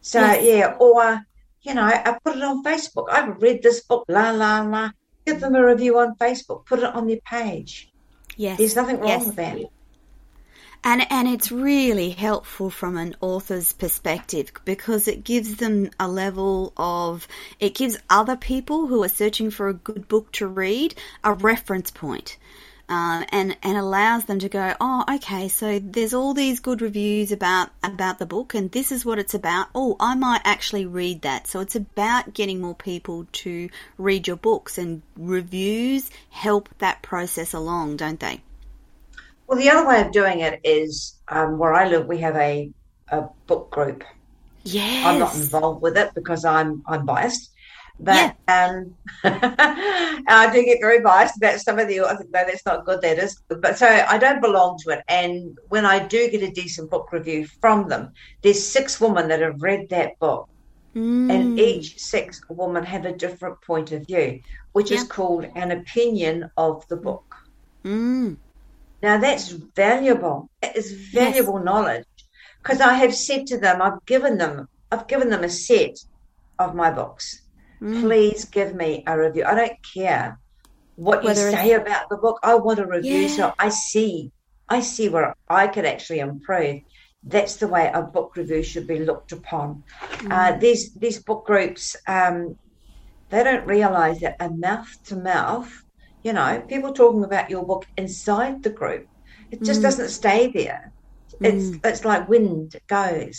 So 0.00 0.20
Yes. 0.20 0.42
yeah, 0.42 0.76
or 0.80 1.20
you 1.60 1.74
know, 1.74 1.82
I 1.82 2.16
put 2.24 2.36
it 2.36 2.42
on 2.42 2.64
Facebook. 2.64 3.08
I've 3.10 3.42
read 3.42 3.62
this 3.62 3.82
book, 3.82 4.06
la 4.08 4.30
la 4.30 4.62
la. 4.62 4.90
Give 5.26 5.38
them 5.38 5.54
a 5.54 5.66
review 5.66 5.98
on 5.98 6.14
Facebook. 6.16 6.64
Put 6.64 6.78
it 6.78 6.86
on 6.86 7.06
their 7.06 7.20
page. 7.26 7.92
Yes. 8.38 8.56
There's 8.56 8.74
nothing 8.74 9.00
wrong 9.00 9.08
yes. 9.08 9.26
with 9.26 9.36
that. 9.36 9.58
And 10.84 11.04
and 11.10 11.26
it's 11.26 11.50
really 11.50 12.10
helpful 12.10 12.70
from 12.70 12.96
an 12.96 13.16
author's 13.20 13.72
perspective 13.72 14.52
because 14.64 15.08
it 15.08 15.24
gives 15.24 15.56
them 15.56 15.90
a 15.98 16.06
level 16.08 16.72
of 16.76 17.26
it 17.58 17.74
gives 17.74 17.98
other 18.08 18.36
people 18.36 18.86
who 18.86 19.02
are 19.02 19.08
searching 19.08 19.50
for 19.50 19.68
a 19.68 19.74
good 19.74 20.08
book 20.08 20.30
to 20.32 20.46
read 20.46 20.94
a 21.24 21.34
reference 21.34 21.90
point. 21.90 22.38
Um, 22.90 23.26
and 23.30 23.54
and 23.62 23.76
allows 23.76 24.24
them 24.24 24.38
to 24.38 24.48
go, 24.48 24.74
oh, 24.80 25.04
okay, 25.16 25.48
so 25.48 25.78
there's 25.78 26.14
all 26.14 26.32
these 26.32 26.60
good 26.60 26.80
reviews 26.80 27.32
about 27.32 27.68
about 27.82 28.18
the 28.18 28.24
book, 28.24 28.54
and 28.54 28.72
this 28.72 28.90
is 28.90 29.04
what 29.04 29.18
it's 29.18 29.34
about. 29.34 29.66
Oh, 29.74 29.96
I 30.00 30.14
might 30.14 30.40
actually 30.44 30.86
read 30.86 31.20
that. 31.22 31.46
So 31.46 31.60
it's 31.60 31.76
about 31.76 32.32
getting 32.32 32.62
more 32.62 32.74
people 32.74 33.26
to 33.44 33.68
read 33.98 34.26
your 34.26 34.36
books, 34.36 34.78
and 34.78 35.02
reviews 35.18 36.10
help 36.30 36.70
that 36.78 37.02
process 37.02 37.52
along, 37.52 37.98
don't 37.98 38.20
they? 38.20 38.40
Well, 39.48 39.58
the 39.58 39.70
other 39.70 39.88
way 39.88 40.02
of 40.02 40.12
doing 40.12 40.40
it 40.40 40.60
is 40.62 41.14
um, 41.28 41.56
where 41.56 41.72
I 41.72 41.88
live. 41.88 42.06
We 42.06 42.18
have 42.18 42.36
a, 42.36 42.70
a 43.08 43.22
book 43.46 43.70
group. 43.70 44.04
Yes. 44.64 45.06
I'm 45.06 45.18
not 45.18 45.34
involved 45.34 45.80
with 45.80 45.96
it 45.96 46.10
because 46.14 46.44
I'm 46.44 46.82
I'm 46.86 47.06
biased, 47.06 47.50
but 47.98 48.36
um, 48.46 48.94
I 49.24 50.50
do 50.52 50.62
get 50.62 50.80
very 50.82 51.00
biased 51.00 51.38
about 51.38 51.60
some 51.60 51.78
of 51.78 51.88
the. 51.88 52.02
I 52.02 52.16
think 52.16 52.30
no, 52.30 52.44
that's 52.44 52.66
not 52.66 52.84
good. 52.84 53.00
That 53.00 53.18
is, 53.18 53.40
but 53.48 53.78
so 53.78 53.86
I 53.86 54.18
don't 54.18 54.42
belong 54.42 54.78
to 54.84 54.90
it. 54.90 55.02
And 55.08 55.56
when 55.70 55.86
I 55.86 56.06
do 56.06 56.28
get 56.28 56.42
a 56.42 56.50
decent 56.50 56.90
book 56.90 57.10
review 57.10 57.46
from 57.46 57.88
them, 57.88 58.12
there's 58.42 58.62
six 58.62 59.00
women 59.00 59.28
that 59.28 59.40
have 59.40 59.62
read 59.62 59.88
that 59.88 60.18
book, 60.18 60.50
Mm. 60.94 61.30
and 61.30 61.60
each 61.60 61.98
six 61.98 62.40
woman 62.48 62.82
have 62.82 63.04
a 63.04 63.12
different 63.12 63.60
point 63.62 63.92
of 63.92 64.06
view, 64.06 64.40
which 64.72 64.90
is 64.90 65.04
called 65.04 65.44
an 65.54 65.70
opinion 65.70 66.50
of 66.56 66.86
the 66.88 66.96
book. 66.96 67.36
Mm. 67.84 68.36
Now 69.02 69.18
that's 69.18 69.48
valuable. 69.50 70.50
It 70.62 70.76
is 70.76 70.92
valuable 71.12 71.58
knowledge 71.60 72.04
because 72.62 72.80
I 72.80 72.94
have 72.94 73.14
said 73.14 73.46
to 73.48 73.58
them, 73.58 73.80
I've 73.80 74.04
given 74.06 74.38
them, 74.38 74.68
I've 74.90 75.06
given 75.06 75.30
them 75.30 75.44
a 75.44 75.48
set 75.48 75.98
of 76.58 76.74
my 76.74 76.90
books. 76.90 77.42
Mm. 77.80 78.00
Please 78.00 78.44
give 78.44 78.74
me 78.74 79.04
a 79.06 79.16
review. 79.18 79.44
I 79.44 79.54
don't 79.54 79.78
care 79.94 80.38
what 80.96 81.22
you 81.22 81.28
Whether 81.28 81.48
it's- 81.48 81.62
say 81.62 81.72
about 81.74 82.08
the 82.08 82.16
book. 82.16 82.40
I 82.42 82.56
want 82.56 82.80
a 82.80 82.86
review 82.86 83.20
Yeah. 83.20 83.28
so 83.28 83.54
I 83.58 83.68
see, 83.68 84.32
I 84.68 84.80
see 84.80 85.08
where 85.08 85.34
I 85.48 85.68
could 85.68 85.84
actually 85.84 86.18
improve. 86.18 86.80
That's 87.22 87.56
the 87.56 87.68
way 87.68 87.90
a 87.92 88.02
book 88.02 88.36
review 88.36 88.62
should 88.64 88.86
be 88.88 88.98
looked 89.04 89.30
upon. 89.32 89.84
Mm. 90.00 90.32
Uh, 90.32 90.58
these 90.58 90.92
these 90.94 91.22
book 91.22 91.46
groups, 91.46 91.94
um, 92.06 92.56
they 93.30 93.44
don't 93.44 93.66
realise 93.66 94.20
that 94.20 94.36
a 94.40 94.50
mouth 94.50 94.88
to 95.06 95.16
mouth, 95.16 95.70
you 96.28 96.34
know, 96.34 96.62
people 96.68 96.92
talking 96.92 97.24
about 97.24 97.48
your 97.48 97.64
book 97.64 97.86
inside 97.96 98.62
the 98.62 98.74
group, 98.80 99.06
it 99.50 99.62
just 99.62 99.80
Mm. 99.80 99.86
doesn't 99.88 100.10
stay 100.10 100.40
there. 100.60 100.92
It's 101.40 101.66
it's 101.90 102.04
like 102.04 102.28
wind 102.28 102.74
it 102.74 102.86
goes. 102.86 103.38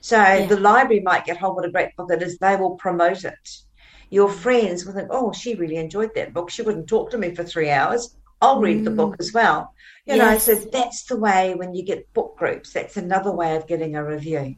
So 0.00 0.18
the 0.48 0.58
library 0.70 1.02
might 1.10 1.24
get 1.28 1.36
hold 1.36 1.58
of 1.58 1.64
a 1.68 1.72
great 1.76 1.94
book 1.96 2.08
that 2.08 2.22
is 2.22 2.38
They 2.38 2.56
will 2.56 2.74
promote 2.86 3.22
it. 3.24 3.46
Your 4.18 4.28
friends 4.44 4.84
will 4.84 4.94
think, 4.94 5.08
"Oh, 5.18 5.28
she 5.40 5.54
really 5.54 5.78
enjoyed 5.86 6.12
that 6.14 6.34
book. 6.34 6.48
She 6.50 6.62
wouldn't 6.62 6.88
talk 6.88 7.06
to 7.10 7.18
me 7.22 7.28
for 7.36 7.44
three 7.44 7.70
hours. 7.78 8.02
I'll 8.42 8.60
read 8.60 8.80
mm. 8.80 8.86
the 8.86 8.96
book 9.00 9.14
as 9.20 9.30
well. 9.38 9.60
You 10.06 10.16
yes. 10.16 10.22
know, 10.22 10.36
so 10.38 10.52
that's 10.76 11.00
the 11.10 11.18
way 11.26 11.54
when 11.60 11.74
you 11.76 11.82
get 11.92 12.12
book 12.12 12.36
groups, 12.40 12.72
that's 12.72 12.96
another 12.96 13.32
way 13.40 13.50
of 13.56 13.68
getting 13.72 13.94
a 13.94 14.04
review. 14.14 14.56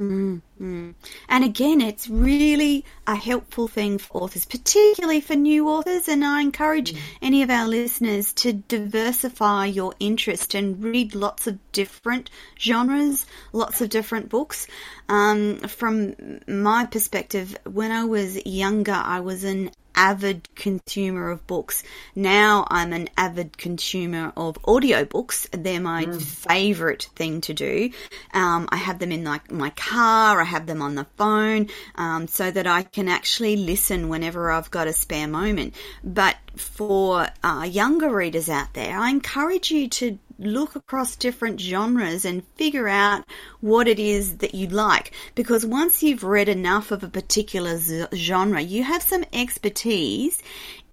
Mm-hmm. 0.00 0.92
And 1.28 1.44
again, 1.44 1.82
it's 1.82 2.08
really 2.08 2.86
a 3.06 3.14
helpful 3.14 3.68
thing 3.68 3.98
for 3.98 4.22
authors, 4.22 4.46
particularly 4.46 5.20
for 5.20 5.34
new 5.34 5.68
authors. 5.68 6.08
And 6.08 6.24
I 6.24 6.40
encourage 6.40 6.94
mm. 6.94 6.98
any 7.20 7.42
of 7.42 7.50
our 7.50 7.68
listeners 7.68 8.32
to 8.34 8.54
diversify 8.54 9.66
your 9.66 9.92
interest 10.00 10.54
and 10.54 10.82
read 10.82 11.14
lots 11.14 11.46
of 11.46 11.58
different 11.72 12.30
genres, 12.58 13.26
lots 13.52 13.82
of 13.82 13.90
different 13.90 14.30
books. 14.30 14.66
Um, 15.10 15.58
from 15.58 16.40
my 16.48 16.86
perspective, 16.86 17.56
when 17.64 17.92
I 17.92 18.04
was 18.04 18.44
younger, 18.46 18.92
I 18.92 19.20
was 19.20 19.44
an 19.44 19.70
avid 19.94 20.48
consumer 20.54 21.30
of 21.30 21.46
books. 21.46 21.82
Now 22.14 22.66
I'm 22.68 22.92
an 22.92 23.08
avid 23.16 23.58
consumer 23.58 24.32
of 24.36 24.60
audiobooks. 24.62 25.48
They're 25.50 25.80
my 25.80 26.04
mm. 26.04 26.20
favorite 26.20 27.08
thing 27.16 27.40
to 27.42 27.54
do. 27.54 27.90
Um, 28.32 28.68
I 28.70 28.76
have 28.76 28.98
them 28.98 29.12
in 29.12 29.24
like 29.24 29.50
my 29.50 29.70
car, 29.70 30.40
I 30.40 30.44
have 30.44 30.66
them 30.66 30.82
on 30.82 30.94
the 30.94 31.06
phone, 31.16 31.68
um, 31.96 32.28
so 32.28 32.50
that 32.50 32.66
I 32.66 32.82
can 32.82 33.08
actually 33.08 33.56
listen 33.56 34.08
whenever 34.08 34.50
I've 34.50 34.70
got 34.70 34.86
a 34.86 34.92
spare 34.92 35.28
moment. 35.28 35.74
But 36.02 36.36
for 36.56 37.26
uh, 37.42 37.68
younger 37.70 38.14
readers 38.14 38.48
out 38.48 38.74
there, 38.74 38.98
I 38.98 39.10
encourage 39.10 39.70
you 39.70 39.88
to 39.88 40.18
look 40.40 40.74
across 40.74 41.16
different 41.16 41.60
genres 41.60 42.24
and 42.24 42.46
figure 42.56 42.88
out 42.88 43.24
what 43.60 43.86
it 43.86 43.98
is 43.98 44.38
that 44.38 44.54
you 44.54 44.66
like. 44.66 45.12
Because 45.34 45.64
once 45.64 46.02
you've 46.02 46.24
read 46.24 46.48
enough 46.48 46.90
of 46.90 47.04
a 47.04 47.08
particular 47.08 47.78
genre, 48.14 48.60
you 48.60 48.82
have 48.82 49.02
some 49.02 49.24
expertise 49.32 50.42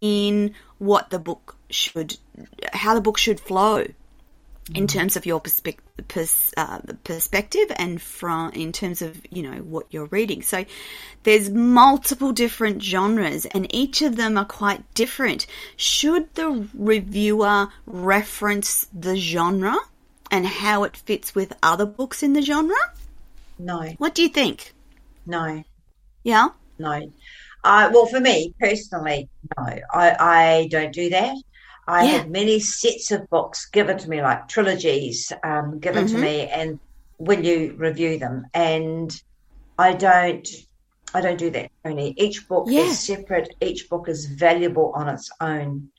in 0.01 0.53
what 0.77 1.09
the 1.09 1.19
book 1.19 1.55
should, 1.69 2.17
how 2.73 2.93
the 2.93 3.01
book 3.01 3.17
should 3.17 3.39
flow 3.39 3.85
in 4.75 4.87
terms 4.87 5.15
of 5.15 5.25
your 5.25 5.39
perspective 5.39 5.83
pers- 6.07 6.53
uh, 6.57 6.79
perspective 7.03 7.71
and 7.77 8.01
from 8.01 8.51
in 8.51 8.71
terms 8.71 9.01
of 9.01 9.19
you 9.31 9.43
know 9.43 9.59
what 9.59 9.85
you're 9.91 10.07
reading. 10.07 10.41
So 10.41 10.65
there's 11.23 11.49
multiple 11.49 12.31
different 12.31 12.83
genres, 12.83 13.45
and 13.45 13.73
each 13.73 14.01
of 14.01 14.15
them 14.15 14.37
are 14.37 14.45
quite 14.45 14.93
different. 14.93 15.47
Should 15.75 16.33
the 16.35 16.67
reviewer 16.73 17.67
reference 17.85 18.87
the 18.93 19.15
genre 19.15 19.77
and 20.31 20.45
how 20.45 20.83
it 20.83 20.97
fits 20.97 21.33
with 21.33 21.53
other 21.63 21.85
books 21.85 22.23
in 22.23 22.33
the 22.33 22.41
genre? 22.41 22.75
No. 23.59 23.93
What 23.97 24.13
do 24.15 24.21
you 24.21 24.29
think? 24.29 24.73
No. 25.25 25.63
Yeah. 26.23 26.49
No. 26.77 27.11
Uh, 27.63 27.89
well, 27.93 28.05
for 28.05 28.19
me 28.19 28.53
personally, 28.59 29.27
no, 29.57 29.65
I, 29.91 30.15
I 30.19 30.67
don't 30.69 30.93
do 30.93 31.09
that. 31.09 31.35
I 31.87 32.03
yeah. 32.03 32.11
had 32.17 32.31
many 32.31 32.59
sets 32.59 33.11
of 33.11 33.29
books 33.29 33.69
given 33.69 33.97
to 33.97 34.09
me, 34.09 34.21
like 34.21 34.49
trilogies 34.49 35.31
um, 35.43 35.79
given 35.79 36.05
mm-hmm. 36.05 36.15
to 36.15 36.21
me, 36.21 36.47
and 36.47 36.79
will 37.17 37.43
you 37.43 37.75
review 37.77 38.19
them? 38.19 38.45
And 38.53 39.09
I 39.79 39.93
don't, 39.93 40.47
I 41.13 41.21
don't 41.21 41.37
do 41.37 41.49
that. 41.51 41.71
Only 41.85 42.13
each 42.17 42.47
book 42.47 42.65
yeah. 42.67 42.81
is 42.81 42.99
separate. 42.99 43.55
Each 43.61 43.89
book 43.89 44.09
is 44.09 44.25
valuable 44.25 44.91
on 44.95 45.07
its 45.07 45.31
own. 45.39 45.89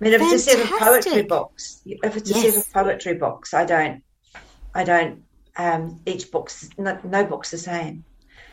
I 0.00 0.04
mean, 0.04 0.12
if 0.12 0.20
Fantastic. 0.20 0.54
it's 0.54 0.62
a 0.62 0.66
set 0.66 0.72
of 0.72 0.78
poetry 0.78 1.22
books, 1.22 1.82
if 1.86 2.16
it's 2.16 2.30
a 2.30 2.34
set 2.34 2.56
of 2.56 2.72
poetry 2.72 3.14
books, 3.14 3.54
I 3.54 3.64
don't, 3.64 4.02
I 4.74 4.84
don't. 4.84 5.22
Um, 5.56 6.00
each 6.06 6.30
book's 6.30 6.68
no, 6.78 6.96
no 7.02 7.24
book's 7.24 7.50
the 7.50 7.58
same. 7.58 8.04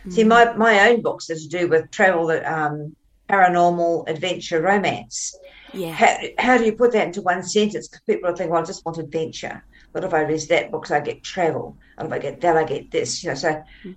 Mm. 0.08 0.14
See, 0.14 0.24
my 0.24 0.54
my 0.54 0.90
own 0.90 1.02
books 1.02 1.30
are 1.30 1.36
to 1.36 1.48
do 1.48 1.68
with 1.68 1.92
travel, 1.92 2.32
um, 2.32 2.96
paranormal, 3.30 4.08
adventure, 4.08 4.62
romance 4.62 5.38
yeah. 5.76 5.92
How, 5.92 6.18
how 6.38 6.58
do 6.58 6.66
you 6.66 6.74
put 6.74 6.92
that 6.94 7.08
into 7.08 7.22
one 7.22 7.44
sentence? 7.44 7.88
Because 7.88 8.04
people 8.06 8.30
are 8.30 8.36
thinking, 8.36 8.52
well, 8.52 8.62
I 8.62 8.66
just 8.66 8.86
want 8.86 8.98
adventure. 8.98 9.64
But 9.94 10.04
if 10.04 10.14
I 10.14 10.22
read 10.22 10.42
that 10.50 10.72
book, 10.72 10.88
so 10.88 10.96
I 10.96 11.00
get 11.00 11.24
travel. 11.24 11.78
And 11.98 12.08
if 12.08 12.14
I 12.14 12.20
get 12.20 12.42
that, 12.42 12.58
I 12.58 12.64
get 12.64 12.92
this. 12.92 13.24
You 13.24 13.30
know, 13.30 13.36
so 13.36 13.64
mm. 13.84 13.96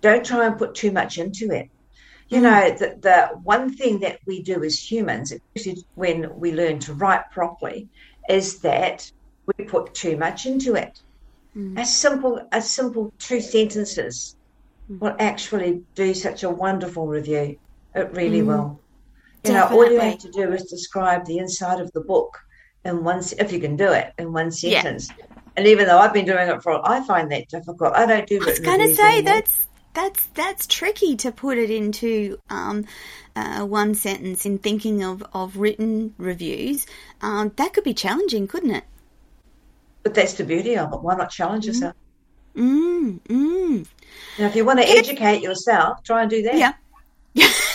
don't 0.00 0.24
try 0.24 0.46
and 0.46 0.58
put 0.58 0.74
too 0.74 0.92
much 0.92 1.18
into 1.18 1.50
it. 1.50 1.70
You 2.28 2.40
mm. 2.40 2.42
know, 2.42 2.76
the, 2.76 2.98
the 3.00 3.38
one 3.42 3.74
thing 3.74 4.00
that 4.00 4.20
we 4.26 4.42
do 4.42 4.62
as 4.64 4.78
humans, 4.78 5.32
especially 5.32 5.84
when 5.94 6.38
we 6.38 6.52
learn 6.52 6.78
to 6.80 6.94
write 6.94 7.30
properly, 7.30 7.88
is 8.28 8.60
that 8.60 9.10
we 9.46 9.64
put 9.64 9.94
too 9.94 10.16
much 10.16 10.46
into 10.46 10.74
it. 10.74 11.00
Mm. 11.56 11.80
A 11.80 11.84
simple, 11.84 12.40
a 12.52 12.62
simple 12.62 13.12
two 13.18 13.40
sentences 13.40 14.36
mm. 14.90 15.00
will 15.00 15.16
actually 15.18 15.82
do 15.94 16.14
such 16.14 16.42
a 16.42 16.50
wonderful 16.50 17.06
review. 17.06 17.58
It 17.94 18.12
really 18.12 18.42
mm. 18.42 18.46
will. 18.46 18.80
You 19.44 19.52
Definitely. 19.52 19.76
know, 19.76 19.84
all 19.84 19.92
you 19.92 20.00
have 20.00 20.18
to 20.18 20.30
do 20.30 20.52
is 20.52 20.64
describe 20.64 21.24
the 21.24 21.38
inside 21.38 21.80
of 21.80 21.90
the 21.92 22.00
book 22.00 22.38
in 22.84 23.04
one, 23.04 23.22
if 23.38 23.52
you 23.52 23.60
can 23.60 23.76
do 23.76 23.90
it 23.92 24.12
in 24.18 24.32
one 24.32 24.50
sentence. 24.50 25.10
Yeah. 25.16 25.24
And 25.56 25.66
even 25.66 25.86
though 25.86 25.98
I've 25.98 26.12
been 26.12 26.26
doing 26.26 26.48
it 26.48 26.62
for, 26.62 26.86
I 26.88 27.04
find 27.06 27.30
that 27.32 27.48
difficult. 27.48 27.94
I 27.94 28.06
don't 28.06 28.26
do. 28.26 28.40
I 28.42 28.46
was 28.46 28.60
going 28.60 28.80
to 28.80 28.94
say 28.94 29.18
anymore. 29.18 29.34
that's 29.34 29.66
that's 29.92 30.26
that's 30.26 30.66
tricky 30.66 31.16
to 31.16 31.32
put 31.32 31.58
it 31.58 31.70
into 31.70 32.38
um, 32.48 32.84
uh, 33.34 33.64
one 33.64 33.94
sentence 33.94 34.46
in 34.46 34.58
thinking 34.58 35.02
of 35.02 35.24
of 35.34 35.56
written 35.56 36.14
reviews. 36.18 36.86
Um, 37.20 37.52
that 37.56 37.72
could 37.72 37.84
be 37.84 37.94
challenging, 37.94 38.46
couldn't 38.46 38.70
it? 38.70 38.84
But 40.02 40.14
that's 40.14 40.34
the 40.34 40.44
beauty 40.44 40.76
of 40.76 40.92
it. 40.92 41.02
Why 41.02 41.16
not 41.16 41.30
challenge 41.30 41.64
mm. 41.64 41.68
yourself? 41.68 41.94
Mm, 42.56 43.20
mm. 43.20 43.86
Now, 44.38 44.46
if 44.46 44.56
you 44.56 44.64
want 44.64 44.80
to 44.80 44.88
educate 44.88 45.42
yourself, 45.42 46.02
try 46.04 46.22
and 46.22 46.30
do 46.30 46.42
that. 46.42 46.56
Yeah. 46.56 46.72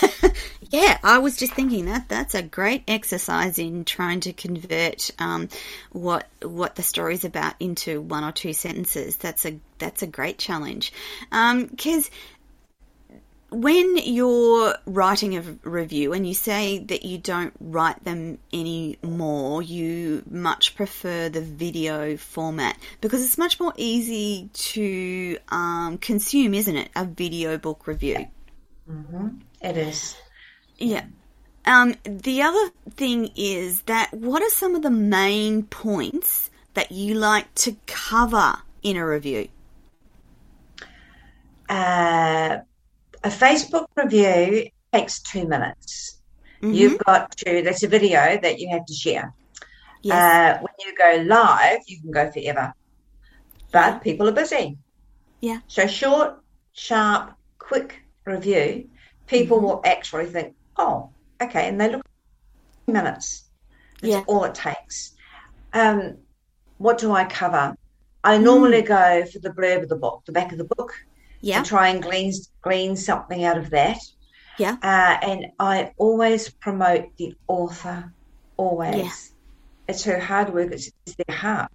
Yeah, 0.69 0.97
I 1.04 1.19
was 1.19 1.38
just 1.38 1.54
thinking 1.54 1.86
that 1.86 2.10
that's 2.10 2.36
a 2.36 2.41
great 2.41 2.84
exercise 2.88 3.60
in 3.60 3.86
trying 3.86 4.21
to 4.21 4.34
convert 4.34 5.12
um, 5.19 5.49
what 5.91 6.28
what 6.41 6.75
the 6.75 6.84
story's 6.84 7.25
about 7.25 7.56
into 7.60 8.01
one 8.01 8.23
or 8.23 8.32
two 8.32 8.54
sentences. 8.54 9.15
That's 9.17 9.45
a 9.45 9.60
that's 9.78 10.01
a 10.01 10.08
great 10.08 10.38
challenge 10.38 10.93
because. 11.30 12.08
Um, 12.08 12.13
when 13.51 13.95
you're 13.97 14.75
writing 14.86 15.38
a 15.38 15.41
review 15.63 16.12
and 16.12 16.28
you 16.28 16.34
say 16.34 16.80
that 16.80 17.06
you 17.06 17.17
don't 17.17 17.54
write 17.62 18.04
them 18.04 18.38
anymore, 18.51 19.62
you 19.62 20.23
much 20.30 20.75
prefer 20.75 21.30
the 21.30 21.41
video 21.41 22.17
format 22.17 22.75
because 22.99 23.23
it's 23.23 23.38
much 23.38 23.60
more 23.60 23.71
easy 23.78 24.49
to 24.54 25.38
um, 25.49 25.97
consume, 25.99 26.54
isn't 26.54 26.75
it? 26.75 26.89
A 26.95 27.06
video 27.06 27.58
book 27.58 27.88
review. 27.88 28.28
Mm-hmm. 28.89 29.28
It 29.62 29.78
is. 29.78 30.17
Yeah. 30.78 31.06
Um, 31.66 31.96
the 32.04 32.44
other 32.44 32.70
thing 32.92 33.32
is 33.36 33.82
that 33.84 34.14
what 34.14 34.44
are 34.44 34.50
some 34.50 34.76
of 34.76 34.84
the 34.84 34.92
main 34.92 35.64
points 35.64 36.52
that 36.76 36.92
you 36.92 37.16
like 37.16 37.54
to 37.56 37.76
cover 37.88 38.58
in 38.84 38.98
a 38.98 39.08
review? 39.08 39.48
Uh, 41.68 42.58
a 43.24 43.30
Facebook 43.30 43.88
review 43.96 44.70
takes 44.94 45.22
two 45.22 45.48
minutes. 45.48 46.22
Mm-hmm. 46.62 46.74
You've 46.74 47.00
got 47.00 47.36
to, 47.38 47.64
that's 47.64 47.84
a 47.84 47.88
video 47.88 48.40
that 48.40 48.60
you 48.60 48.70
have 48.70 48.86
to 48.86 48.94
share. 48.94 49.34
Yes. 50.04 50.14
Uh, 50.14 50.62
when 50.62 50.74
you 50.86 50.96
go 50.96 51.24
live, 51.24 51.80
you 51.88 52.00
can 52.00 52.12
go 52.12 52.32
forever. 52.32 52.74
But 53.72 54.04
people 54.04 54.30
are 54.30 54.34
busy. 54.34 54.78
Yeah. 55.42 55.62
So 55.68 55.88
short, 55.88 56.40
sharp, 56.74 57.34
quick 57.58 58.04
review, 58.26 58.90
people 59.26 59.58
mm-hmm. 59.58 59.66
will 59.66 59.82
actually 59.84 60.28
think, 60.28 60.54
oh, 60.78 61.10
okay, 61.42 61.68
and 61.68 61.80
they 61.80 61.92
look 61.92 62.06
minutes. 62.88 63.46
That's 64.02 64.14
yeah. 64.14 64.24
all 64.28 64.44
it 64.44 64.56
takes. 64.56 65.14
Um, 65.74 66.18
what 66.78 66.98
do 66.98 67.12
I 67.14 67.26
cover? 67.26 67.76
I 68.24 68.38
normally 68.38 68.82
mm. 68.82 68.88
go 68.88 69.26
for 69.26 69.40
the 69.40 69.50
blurb 69.50 69.84
of 69.84 69.90
the 69.90 69.96
book, 69.96 70.24
the 70.26 70.32
back 70.32 70.52
of 70.52 70.58
the 70.58 70.66
book. 70.66 70.94
Yeah. 71.42 71.58
And 71.58 71.66
try 71.66 71.90
and 71.90 72.02
glean 72.02 72.34
glean 72.62 72.96
something 72.96 73.44
out 73.44 73.58
of 73.58 73.70
that. 73.70 74.00
Yeah. 74.58 74.78
Uh, 74.82 75.18
and 75.22 75.48
I 75.60 75.92
always 75.98 76.50
promote 76.50 77.16
the 77.18 77.36
author. 77.48 78.12
Always. 78.58 78.96
Yeah. 78.96 79.12
It's 79.90 80.04
her 80.06 80.20
hard 80.20 80.54
work. 80.54 80.72
It's, 80.72 80.92
it's 81.06 81.16
their 81.16 81.36
heart. 81.36 81.72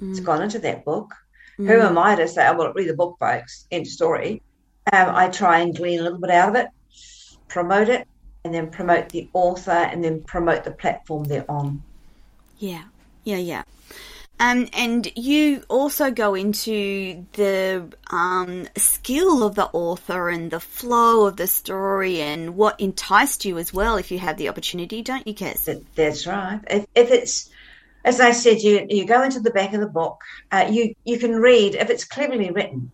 Mm. 0.00 0.10
It's 0.10 0.20
gone 0.20 0.42
into 0.42 0.58
that 0.60 0.84
book. 0.84 1.12
Mm. 1.58 1.66
Who 1.66 1.80
am 1.80 1.98
I 1.98 2.14
to 2.14 2.26
say, 2.26 2.48
oh, 2.48 2.56
well, 2.56 2.72
read 2.72 2.88
the 2.88 2.94
book, 2.94 3.16
folks? 3.20 3.66
End 3.70 3.86
story. 3.86 4.42
Um, 4.92 5.14
I 5.14 5.28
try 5.28 5.58
and 5.60 5.76
glean 5.76 6.00
a 6.00 6.02
little 6.02 6.18
bit 6.18 6.30
out 6.30 6.50
of 6.50 6.56
it, 6.56 6.68
promote 7.48 7.88
it, 7.88 8.06
and 8.44 8.54
then 8.54 8.70
promote 8.70 9.08
the 9.08 9.28
author 9.32 9.70
and 9.70 10.04
then 10.04 10.22
promote 10.22 10.64
the 10.64 10.70
platform 10.70 11.24
they're 11.24 11.50
on. 11.50 11.82
Yeah, 12.58 12.84
yeah, 13.24 13.38
yeah. 13.38 13.62
Um, 14.38 14.68
and 14.72 15.10
you 15.16 15.62
also 15.68 16.10
go 16.10 16.34
into 16.34 17.24
the 17.34 17.88
um, 18.10 18.68
skill 18.76 19.44
of 19.44 19.54
the 19.54 19.66
author 19.66 20.28
and 20.28 20.50
the 20.50 20.60
flow 20.60 21.26
of 21.26 21.36
the 21.36 21.46
story 21.46 22.20
and 22.20 22.56
what 22.56 22.80
enticed 22.80 23.44
you 23.44 23.58
as 23.58 23.72
well, 23.72 23.96
if 23.96 24.10
you 24.10 24.18
have 24.18 24.36
the 24.36 24.48
opportunity, 24.48 25.02
don't 25.02 25.26
you? 25.26 25.34
That, 25.34 25.84
that's 25.94 26.26
right. 26.26 26.60
If, 26.68 26.86
if, 26.96 27.10
it's, 27.12 27.48
as 28.04 28.20
I 28.20 28.32
said, 28.32 28.60
you 28.60 28.86
you 28.90 29.06
go 29.06 29.22
into 29.22 29.40
the 29.40 29.52
back 29.52 29.72
of 29.72 29.80
the 29.80 29.86
book, 29.86 30.20
uh, 30.50 30.68
you 30.68 30.94
you 31.04 31.18
can 31.18 31.36
read 31.36 31.76
if 31.76 31.88
it's 31.88 32.04
cleverly 32.04 32.50
written, 32.50 32.90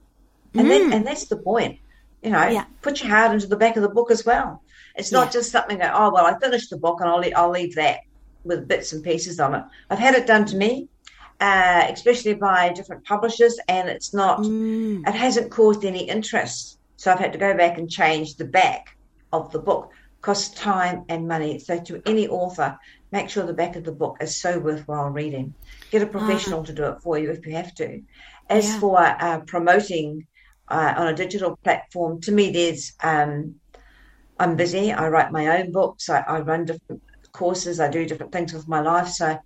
and 0.55 0.67
mm. 0.67 0.69
then, 0.69 0.93
and 0.93 1.07
that's 1.07 1.25
the 1.25 1.37
point. 1.37 1.81
You 2.23 2.31
know, 2.31 2.49
yeah. 2.49 2.67
put 2.83 3.03
your 3.03 3.11
heart 3.11 3.33
into 3.33 3.47
the 3.47 3.57
back 3.57 3.77
of 3.77 3.83
the 3.83 3.89
book 3.89 4.11
as 4.11 4.27
well. 4.27 4.63
It's 5.01 5.13
not 5.13 5.27
yeah. 5.29 5.33
just 5.39 5.51
something 5.51 5.79
that 5.79 5.93
oh 5.95 6.11
well, 6.15 6.27
I 6.27 6.39
finished 6.39 6.71
the 6.71 6.79
book 6.79 7.01
and 7.01 7.09
I'll 7.11 7.25
I'll 7.37 7.51
leave 7.51 7.75
that. 7.75 8.01
with 8.45 8.69
bits 8.69 8.93
and 8.93 9.03
pieces 9.05 9.39
on 9.41 9.55
it. 9.55 9.65
I've 9.91 9.99
had 9.99 10.15
it 10.15 10.27
done 10.27 10.45
to 10.47 10.57
me, 10.57 10.89
uh, 11.41 11.87
especially 11.91 12.35
by 12.35 12.73
different 12.73 13.05
publishers, 13.05 13.59
and 13.69 13.89
it's 13.89 14.15
not, 14.15 14.41
mm. 14.41 15.07
it 15.07 15.15
hasn't 15.15 15.51
caused 15.51 15.85
any 15.85 16.09
interest. 16.09 16.79
So 16.97 17.11
I've 17.11 17.19
had 17.19 17.33
to 17.33 17.39
go 17.39 17.57
back 17.57 17.79
and 17.79 17.91
change 17.91 18.37
the 18.37 18.45
back 18.45 18.97
of 19.33 19.51
the 19.53 19.59
book. 19.59 19.93
Costs 20.23 20.55
time 20.55 21.05
and 21.09 21.27
money. 21.27 21.59
So 21.59 21.79
to 21.79 22.03
any 22.05 22.29
author, 22.29 22.79
make 23.11 23.31
sure 23.31 23.47
the 23.47 23.55
back 23.55 23.77
of 23.77 23.85
the 23.85 23.93
book 23.93 24.19
is 24.21 24.37
so 24.37 24.59
worthwhile 24.59 25.09
reading. 25.09 25.55
Get 25.91 26.03
a 26.03 26.07
ah. 26.07 26.11
professional 26.11 26.61
uh, 26.61 26.67
to 26.67 26.73
do 26.75 26.85
it 26.85 27.01
for 27.03 27.19
you 27.19 27.31
if 27.31 27.47
you 27.47 27.55
have 27.55 27.75
to. 27.77 28.03
As 28.51 28.67
yeah. 28.67 28.81
for 28.81 28.99
uh, 28.99 29.41
promoting 29.47 30.27
uh, 30.69 30.95
on 30.97 31.07
a 31.09 31.15
digital 31.15 31.57
platform, 31.65 32.21
to 32.23 32.33
me, 32.33 32.51
there's 32.51 32.93
um, 33.03 33.55
I'm 34.41 34.57
busy. 34.57 34.91
I 34.91 35.09
write 35.09 35.33
my 35.33 35.59
own 35.59 35.71
books. 35.71 36.09
I, 36.09 36.21
I 36.21 36.41
run 36.41 36.65
different 36.65 37.03
courses. 37.31 37.79
I 37.79 37.89
do 37.91 38.07
different 38.07 38.33
things 38.33 38.55
with 38.55 38.67
my 38.67 38.81
life. 38.81 39.09
So 39.09 39.39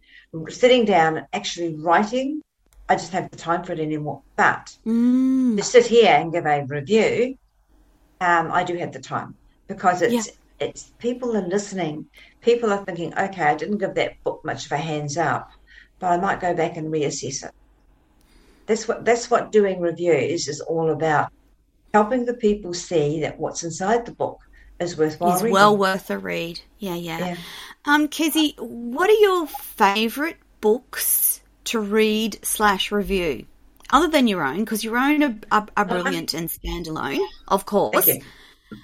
sitting 0.49 0.85
down 0.85 1.17
and 1.17 1.27
actually 1.33 1.75
writing, 1.75 2.43
I 2.89 2.95
just 2.95 3.11
have 3.11 3.29
the 3.29 3.37
time 3.37 3.65
for 3.65 3.73
it 3.73 3.81
anymore. 3.81 4.23
But 4.37 4.77
mm. 4.87 5.57
to 5.57 5.63
sit 5.65 5.87
here 5.87 6.13
and 6.13 6.33
give 6.33 6.47
a 6.47 6.65
review, 6.65 7.37
um, 8.21 8.53
I 8.53 8.63
do 8.63 8.77
have 8.77 8.93
the 8.93 9.01
time 9.01 9.35
because 9.67 10.01
it's 10.01 10.29
yeah. 10.29 10.69
it's 10.69 10.93
people 11.01 11.37
are 11.37 11.49
listening. 11.49 12.07
People 12.41 12.73
are 12.73 12.85
thinking, 12.85 13.13
okay, 13.19 13.43
I 13.43 13.57
didn't 13.57 13.79
give 13.79 13.95
that 13.95 14.23
book 14.23 14.45
much 14.45 14.67
of 14.67 14.73
a 14.73 14.77
hands 14.77 15.17
up, 15.17 15.51
but 15.99 16.13
I 16.13 16.19
might 16.19 16.41
go 16.41 16.55
back 16.55 16.77
and 16.77 16.93
reassess 16.93 17.45
it. 17.45 17.53
That's 18.67 18.87
what 18.87 19.05
that's 19.05 19.29
what 19.29 19.51
doing 19.51 19.81
reviews 19.81 20.47
is 20.47 20.61
all 20.61 20.91
about. 20.91 21.33
Helping 21.93 22.25
the 22.27 22.35
people 22.35 22.75
see 22.75 23.21
that 23.23 23.41
what's 23.41 23.65
inside 23.65 24.07
the 24.07 24.13
book 24.13 24.39
is 24.85 24.97
worthwhile. 24.97 25.51
Well 25.51 25.77
worth 25.77 26.11
a 26.11 26.19
read. 26.19 26.61
Yeah, 26.79 26.95
yeah. 26.95 27.19
yeah. 27.19 27.37
Um, 27.85 28.09
Kezzy, 28.09 28.59
what 28.59 29.11
are 29.11 29.21
your 29.21 29.47
favourite 29.47 30.37
books 30.61 31.41
to 31.65 31.81
read 31.81 32.39
slash 32.43 32.93
review? 32.93 33.47
Other 33.91 34.09
than 34.09 34.27
your 34.27 34.43
own, 34.43 34.61
because 34.61 34.83
your 34.83 34.97
own 34.97 35.23
are, 35.23 35.35
are, 35.53 35.67
are 35.77 35.85
brilliant 35.85 36.35
and 36.35 36.49
standalone, 36.49 37.21
of 37.49 37.67
course. 37.67 38.09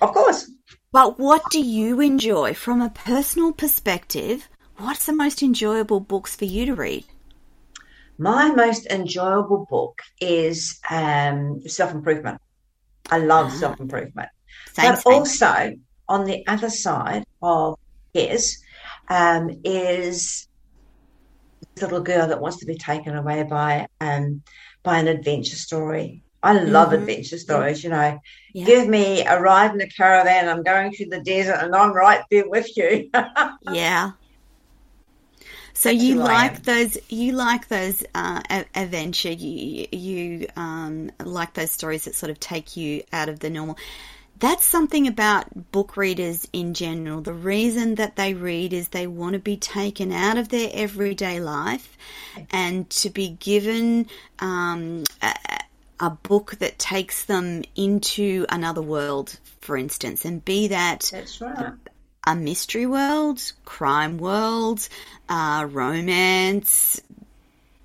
Of 0.03 0.13
course. 0.13 0.51
But 0.93 1.19
what 1.19 1.43
do 1.51 1.61
you 1.61 2.01
enjoy 2.01 2.55
from 2.55 2.81
a 2.81 2.91
personal 2.91 3.53
perspective? 3.53 4.49
What's 4.77 5.07
the 5.07 5.13
most 5.13 5.43
enjoyable 5.43 6.01
books 6.01 6.35
for 6.37 6.45
you 6.45 6.67
to 6.67 6.75
read? 6.75 7.05
My 8.19 8.51
most 8.51 8.87
enjoyable 8.87 9.67
book 9.71 10.03
is 10.21 10.79
um, 10.91 11.63
self 11.67 11.93
improvement. 11.93 12.41
I 13.11 13.19
love 13.19 13.47
ah. 13.47 13.57
self 13.57 13.81
improvement. 13.81 14.29
But 14.77 14.99
same. 14.99 15.13
also, 15.13 15.73
on 16.11 16.25
the 16.25 16.45
other 16.49 16.69
side 16.69 17.25
of 17.41 17.79
his, 18.13 18.59
um, 19.09 19.61
is 19.65 20.49
this 21.75 21.83
little 21.83 22.01
girl 22.01 22.27
that 22.27 22.41
wants 22.41 22.59
to 22.59 22.67
be 22.67 22.75
taken 22.75 23.17
away 23.17 23.45
by 23.45 23.87
um, 24.01 24.43
by 24.83 24.99
an 24.99 25.09
adventure 25.09 25.57
story. 25.57 26.23
I 26.43 26.55
love 26.55 26.89
mm-hmm. 26.89 27.03
adventure 27.03 27.39
stories. 27.39 27.85
You 27.85 27.91
know, 27.91 28.19
yeah. 28.53 28.67
give 28.67 28.89
me 28.89 29.23
a 29.25 29.41
ride 29.41 29.73
in 29.73 29.81
a 29.81 29.89
caravan. 29.89 30.49
I'm 30.49 30.65
going 30.65 30.93
through 30.93 31.11
the 31.11 31.21
desert, 31.21 31.59
and 31.61 31.75
I'm 31.75 31.93
right 31.93 32.23
there 32.31 32.49
with 32.49 32.77
you. 32.77 33.11
yeah. 33.71 34.13
So 35.75 35.91
you 35.91 36.17
like 36.17 36.65
those? 36.65 36.99
You 37.09 37.33
like 37.33 37.69
those 37.69 38.05
uh, 38.15 38.43
adventure? 38.75 39.31
You 39.33 39.87
you 39.93 40.49
um, 40.57 41.13
like 41.25 41.55
those 41.55 41.71
stories 41.71 42.05
that 42.05 42.17
sort 42.17 42.31
of 42.31 42.41
take 42.41 42.77
you 42.77 43.05
out 43.13 43.29
of 43.29 43.39
the 43.39 43.49
normal 43.49 43.79
that's 44.41 44.65
something 44.65 45.07
about 45.07 45.71
book 45.71 45.97
readers 45.97 46.49
in 46.53 46.75
general. 46.75 47.21
The 47.21 47.35
reason 47.35 47.97
that 47.97 48.17
they 48.17 48.35
read 48.35 48.73
is 48.73 48.89
they 48.89 49.07
want 49.07 49.35
to 49.35 49.39
be 49.39 49.57
taken 49.57 50.13
out 50.13 50.39
of 50.39 50.49
their 50.49 50.71
everyday 50.73 51.41
life 51.41 51.97
and 52.51 52.89
to 52.91 53.11
be 53.11 53.29
given 53.29 54.09
um, 54.39 55.05
a, 55.23 55.35
a, 56.01 56.11
book 56.11 56.57
that 56.59 56.79
takes 56.79 57.27
them 57.27 57.63
into 57.77 58.47
another 58.49 58.83
world, 58.83 59.39
for 59.61 59.77
instance, 59.77 60.25
and 60.25 60.45
be 60.45 60.69
that. 60.69 61.13
Right. 61.41 61.73
A 62.27 62.35
mystery 62.35 62.87
world, 62.87 63.41
crime 63.65 64.19
world, 64.19 64.89
uh, 65.29 65.67
romance, 65.71 67.01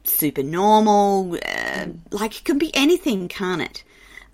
super 0.03 0.43
normal, 0.43 1.35
uh, 1.35 1.85
like 2.11 2.39
it 2.39 2.43
can 2.43 2.57
be 2.57 2.75
anything, 2.75 3.29
can't 3.29 3.61
it? 3.61 3.84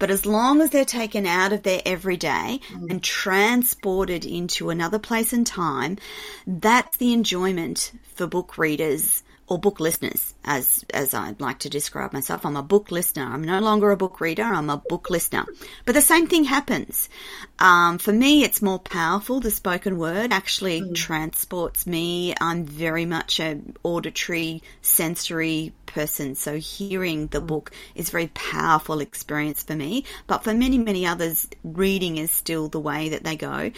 But 0.02 0.10
as 0.10 0.26
long 0.26 0.62
as 0.62 0.72
they're 0.72 0.84
taken 0.84 1.28
out 1.28 1.54
of 1.54 1.62
their 1.62 1.80
everyday 1.86 2.60
mm. 2.72 2.90
and 2.90 3.04
transported 3.04 4.26
into 4.26 4.72
another 4.72 4.98
place 4.98 5.32
and 5.32 5.46
time, 5.46 6.00
that's 6.48 6.98
the 6.98 7.14
enjoyment 7.14 7.92
for 8.16 8.26
book 8.26 8.58
readers 8.58 9.22
or 9.52 9.60
book 9.60 9.82
listeners, 9.82 10.34
as 10.46 10.86
as 10.94 11.14
I'd 11.14 11.42
like 11.42 11.60
to 11.60 11.70
describe 11.70 12.14
myself. 12.14 12.46
I'm 12.46 12.56
a 12.56 12.64
book 12.64 12.90
listener. 12.90 13.26
I'm 13.26 13.44
no 13.44 13.60
longer 13.60 13.92
a 13.92 13.98
book 13.98 14.22
reader. 14.22 14.44
I'm 14.44 14.70
a 14.70 14.78
book 14.78 15.10
listener. 15.10 15.44
But 15.84 15.94
the 15.94 16.02
same 16.02 16.26
thing 16.26 16.46
happens. 16.46 17.10
Um, 17.60 17.98
for 17.98 18.14
me, 18.14 18.46
it's 18.46 18.62
more 18.62 18.80
powerful. 18.80 19.42
The 19.42 19.52
spoken 19.52 19.98
word 19.98 20.32
actually 20.32 20.80
mm. 20.80 20.96
transports 20.96 21.86
me. 21.86 22.34
I'm 22.40 22.64
very 22.64 23.06
much 23.06 23.42
a 23.42 23.60
auditory, 23.84 24.64
sensory 24.82 25.74
person, 25.86 26.36
so 26.36 26.56
hearing 26.58 27.28
the 27.28 27.42
mm. 27.42 27.48
book 27.48 27.72
is 27.94 28.08
a 28.08 28.12
very 28.14 28.28
powerful 28.28 29.02
experience 29.02 29.64
for 29.64 29.76
me. 29.76 30.06
But 30.28 30.46
for 30.46 30.54
many, 30.54 30.78
many 30.78 31.06
others, 31.06 31.50
reading 31.66 32.16
is 32.16 32.32
still 32.32 32.70
the 32.70 32.80
way 32.80 33.10
that 33.10 33.26
they 33.26 33.36
go. 33.36 33.72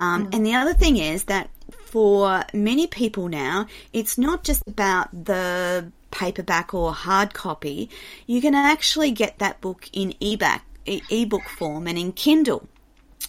Um, 0.00 0.28
mm. 0.28 0.34
And 0.34 0.46
the 0.46 0.54
other 0.54 0.72
thing 0.72 0.96
is 0.96 1.24
that 1.24 1.50
for 1.88 2.44
many 2.52 2.86
people 2.86 3.28
now, 3.28 3.66
it's 3.92 4.18
not 4.18 4.44
just 4.44 4.62
about 4.66 5.08
the 5.24 5.90
paperback 6.10 6.74
or 6.74 6.92
hard 6.92 7.32
copy. 7.34 7.88
You 8.26 8.40
can 8.40 8.54
actually 8.54 9.10
get 9.10 9.38
that 9.38 9.60
book 9.60 9.88
in 9.92 10.14
ebook, 10.20 10.60
ebook 10.86 11.48
form 11.48 11.86
and 11.86 11.98
in 11.98 12.12
Kindle. 12.12 12.68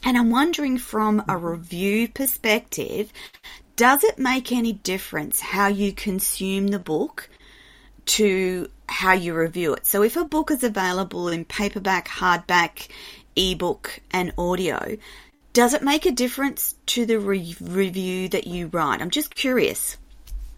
And 0.04 0.18
I'm 0.18 0.30
wondering 0.30 0.78
from 0.78 1.24
a 1.28 1.38
review 1.38 2.08
perspective, 2.08 3.12
does 3.76 4.04
it 4.04 4.20
make 4.20 4.52
any 4.52 4.74
difference 4.74 5.40
how 5.40 5.68
you 5.68 5.94
consume 5.94 6.68
the 6.68 6.80
book 6.80 7.30
to 8.06 8.70
how 8.88 9.14
you 9.14 9.34
review 9.34 9.74
it? 9.74 9.86
So 9.86 10.04
if 10.04 10.16
a 10.18 10.26
book 10.26 10.52
is 10.52 10.64
available 10.64 11.30
in 11.30 11.46
paperback, 11.46 12.08
hardback, 12.08 12.88
ebook, 13.36 14.02
and 14.12 14.34
audio, 14.38 14.98
does 15.54 15.74
it 15.74 15.82
make 15.82 16.06
a 16.06 16.12
difference 16.12 16.76
to 16.88 17.06
the 17.06 17.20
re- 17.20 17.56
review 17.60 18.30
that 18.30 18.48
you 18.48 18.68
write? 18.68 19.02
I'm 19.02 19.10
just 19.10 19.36
curious. 19.36 19.98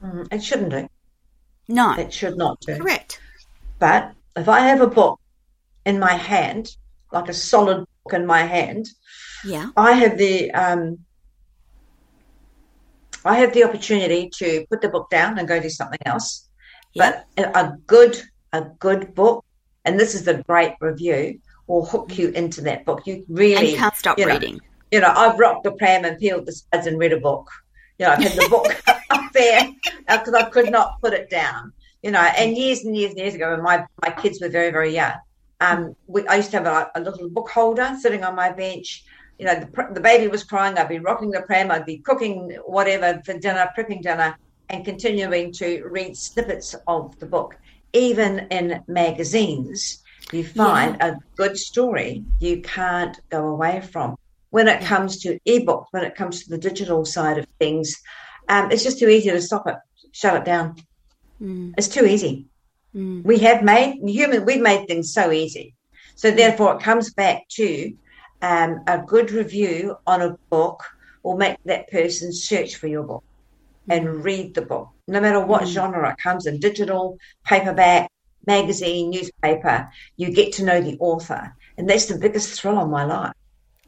Mm, 0.04 0.32
it 0.32 0.44
shouldn't 0.44 0.72
do. 0.72 0.90
No. 1.68 1.94
It 1.94 2.12
should 2.14 2.38
not 2.38 2.60
do. 2.62 2.78
Correct. 2.78 3.20
But 3.80 4.14
if 4.36 4.50
I 4.50 4.60
have 4.62 4.82
a 4.82 4.88
book 4.88 5.20
in 5.86 6.00
my 6.00 6.14
hand, 6.14 6.76
like 7.12 7.30
a 7.30 7.34
solid 7.34 7.86
book 8.04 8.14
in 8.14 8.26
my 8.26 8.44
hand, 8.44 8.88
yeah, 9.44 9.70
I 9.76 9.94
have 9.94 10.18
the 10.18 10.52
um, 10.52 11.00
I 13.26 13.38
have 13.38 13.54
the 13.54 13.64
opportunity 13.64 14.30
to 14.36 14.66
put 14.70 14.82
the 14.82 14.90
book 14.90 15.10
down 15.10 15.40
and 15.40 15.48
go 15.48 15.60
do 15.60 15.70
something 15.70 16.00
else. 16.06 16.48
Yeah. 16.94 17.24
But 17.36 17.56
a 17.56 17.74
good 17.88 18.22
a 18.54 18.62
good 18.62 19.16
book, 19.16 19.44
and 19.86 20.00
this 20.00 20.14
is 20.14 20.26
the 20.26 20.44
great 20.44 20.74
review, 20.80 21.40
will 21.68 21.86
hook 21.86 22.18
you 22.18 22.30
into 22.30 22.62
that 22.62 22.86
book. 22.86 23.08
You 23.08 23.26
really 23.28 23.70
and 23.70 23.78
can't 23.78 23.96
stop 23.96 24.20
you 24.20 24.26
know, 24.26 24.34
reading 24.34 24.62
you 24.92 25.00
know, 25.00 25.12
I've 25.16 25.40
rocked 25.40 25.64
the 25.64 25.72
pram 25.72 26.06
and 26.06 26.20
peeled 26.20 26.46
the 26.46 26.52
sides 26.52 26.86
and 26.86 27.00
read 27.00 27.14
a 27.14 27.20
book. 27.20 27.50
You 27.98 28.06
know, 28.06 28.12
I've 28.14 28.24
had 28.24 28.34
the 28.34 28.50
book 28.50 28.84
up 29.10 29.32
there 29.34 29.70
because 30.08 30.34
I 30.34 30.50
could 30.50 30.70
not 30.70 31.02
put 31.02 31.14
it 31.14 31.30
down. 31.30 31.72
You 32.04 32.12
know, 32.12 32.20
and 32.20 32.58
years 32.58 32.84
and 32.84 32.96
years 32.96 33.12
and 33.12 33.20
years 33.20 33.36
ago, 33.36 33.52
when 33.52 33.64
my, 33.64 33.86
my 34.02 34.12
kids 34.12 34.42
were 34.42 34.50
very, 34.50 34.72
very 34.72 34.94
young, 34.94 35.14
um, 35.62 35.96
we, 36.08 36.28
I 36.28 36.38
used 36.38 36.52
to 36.52 36.58
have 36.58 36.66
a, 36.66 36.92
a, 36.96 37.00
little 37.00 37.30
book 37.30 37.50
holder 37.50 37.96
sitting 38.00 38.24
on 38.24 38.36
my 38.36 38.52
bench. 38.52 39.06
You 39.38 39.46
know, 39.46 39.60
the, 39.60 39.94
the 39.94 40.02
baby 40.02 40.28
was 40.28 40.44
crying. 40.44 40.78
I'd 40.78 40.90
be 40.90 41.00
rocking 41.00 41.30
the 41.30 41.42
pram. 41.42 41.72
I'd 41.72 41.86
be 41.86 42.00
cooking 42.00 42.58
whatever 42.66 43.22
for 43.24 43.38
dinner, 43.38 43.70
prepping 43.78 44.02
dinner, 44.02 44.36
and 44.70 44.84
continuing 44.84 45.54
to 45.54 45.84
read 45.86 46.18
snippets 46.18 46.76
of 46.88 47.18
the 47.20 47.28
book. 47.28 47.56
Even 47.94 48.48
in 48.50 48.84
magazines, 48.88 50.02
you 50.32 50.44
find 50.44 50.98
yeah. 51.00 51.08
a 51.08 51.16
good 51.36 51.58
story 51.58 52.24
you 52.40 52.62
can't 52.62 53.20
go 53.30 53.48
away 53.50 53.82
from 53.82 54.16
when 54.52 54.68
it 54.68 54.82
comes 54.84 55.18
to 55.22 55.40
ebook, 55.46 55.88
when 55.92 56.04
it 56.04 56.16
comes 56.16 56.44
to 56.44 56.50
the 56.50 56.58
digital 56.58 57.04
side 57.04 57.40
of 57.40 57.48
things, 57.58 58.00
um, 58.48 58.70
it's 58.70 58.84
just 58.84 59.00
too 59.00 59.10
easy 59.10 59.32
to 59.32 59.42
stop 59.42 59.66
it, 59.66 59.78
shut 60.12 60.36
it 60.36 60.46
down. 60.46 60.76
Mm. 61.42 61.74
It's 61.78 61.88
too 61.88 62.06
easy. 62.06 62.46
Mm. 62.94 63.24
We 63.24 63.40
have 63.40 63.64
made 63.64 64.02
human, 64.04 64.46
we've 64.46 64.62
made 64.62 64.88
things 64.88 65.14
so 65.14 65.32
easy. 65.32 65.74
So 66.16 66.32
therefore, 66.32 66.76
it 66.76 66.84
comes 66.84 67.14
back 67.14 67.48
to 67.52 67.94
um, 68.42 68.82
a 68.88 69.00
good 69.00 69.32
review 69.32 69.96
on 70.06 70.22
a 70.22 70.38
book 70.50 70.84
will 71.24 71.38
make 71.38 71.58
that 71.66 71.90
person 71.90 72.34
search 72.34 72.76
for 72.76 72.88
your 72.88 73.04
book 73.04 73.24
and 73.90 74.06
mm. 74.06 74.24
read 74.24 74.54
the 74.54 74.64
book, 74.64 74.90
no 75.08 75.22
matter 75.22 75.40
what 75.40 75.64
mm. 75.64 75.68
genre 75.68 76.12
it 76.12 76.18
comes 76.18 76.46
in 76.46 76.60
digital, 76.60 77.18
paperback, 77.46 78.12
magazine, 78.46 79.12
newspaper. 79.12 79.90
You 80.18 80.34
get 80.34 80.54
to 80.54 80.66
know 80.66 80.82
the 80.82 80.98
author, 81.00 81.56
and 81.78 81.90
that's 81.90 82.08
the 82.08 82.18
biggest 82.18 82.60
thrill 82.60 82.80
of 82.80 82.90
my 82.90 83.06
life 83.06 83.34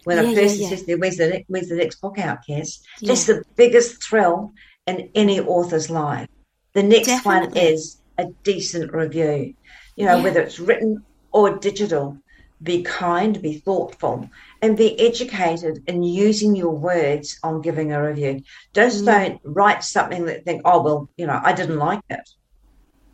when 0.05 0.17
yeah, 0.17 0.31
a 0.31 0.35
person 0.35 0.61
yeah, 0.61 0.69
yeah. 0.69 0.75
says, 0.75 0.97
"Where's 0.97 1.17
the 1.17 1.43
where's 1.47 1.69
the 1.69 1.75
next 1.75 2.01
book 2.01 2.19
out, 2.19 2.39
Kaz?" 2.47 2.79
That's 3.01 3.25
the 3.25 3.43
biggest 3.55 4.03
thrill 4.03 4.53
in 4.87 5.09
any 5.15 5.39
author's 5.39 5.89
life. 5.89 6.27
The 6.73 6.83
next 6.83 7.07
Definitely. 7.07 7.49
one 7.49 7.57
is 7.57 7.97
a 8.17 8.25
decent 8.43 8.93
review. 8.93 9.53
You 9.95 10.05
know, 10.05 10.17
Yeah. 10.17 10.23
whether 10.23 10.41
it's 10.41 10.59
written 10.59 11.03
or 11.31 11.57
digital, 11.57 12.17
be 12.61 12.81
kind, 12.83 13.41
be 13.41 13.59
thoughtful, 13.59 14.29
and 14.61 14.77
be 14.77 14.99
educated 14.99 15.83
in 15.87 16.03
using 16.03 16.55
your 16.55 16.71
words 16.71 17.37
on 17.43 17.61
giving 17.61 17.91
a 17.91 18.01
review. 18.01 18.41
Just 18.73 19.03
Mm. 19.03 19.05
don't 19.05 19.41
write 19.43 19.83
something 19.83 20.25
that 20.25 20.45
think, 20.45 20.61
oh 20.65 20.81
well, 20.81 21.09
you 21.17 21.27
know, 21.27 21.39
I 21.43 21.53
didn't 21.53 21.77
like 21.77 22.01
it. 22.09 22.29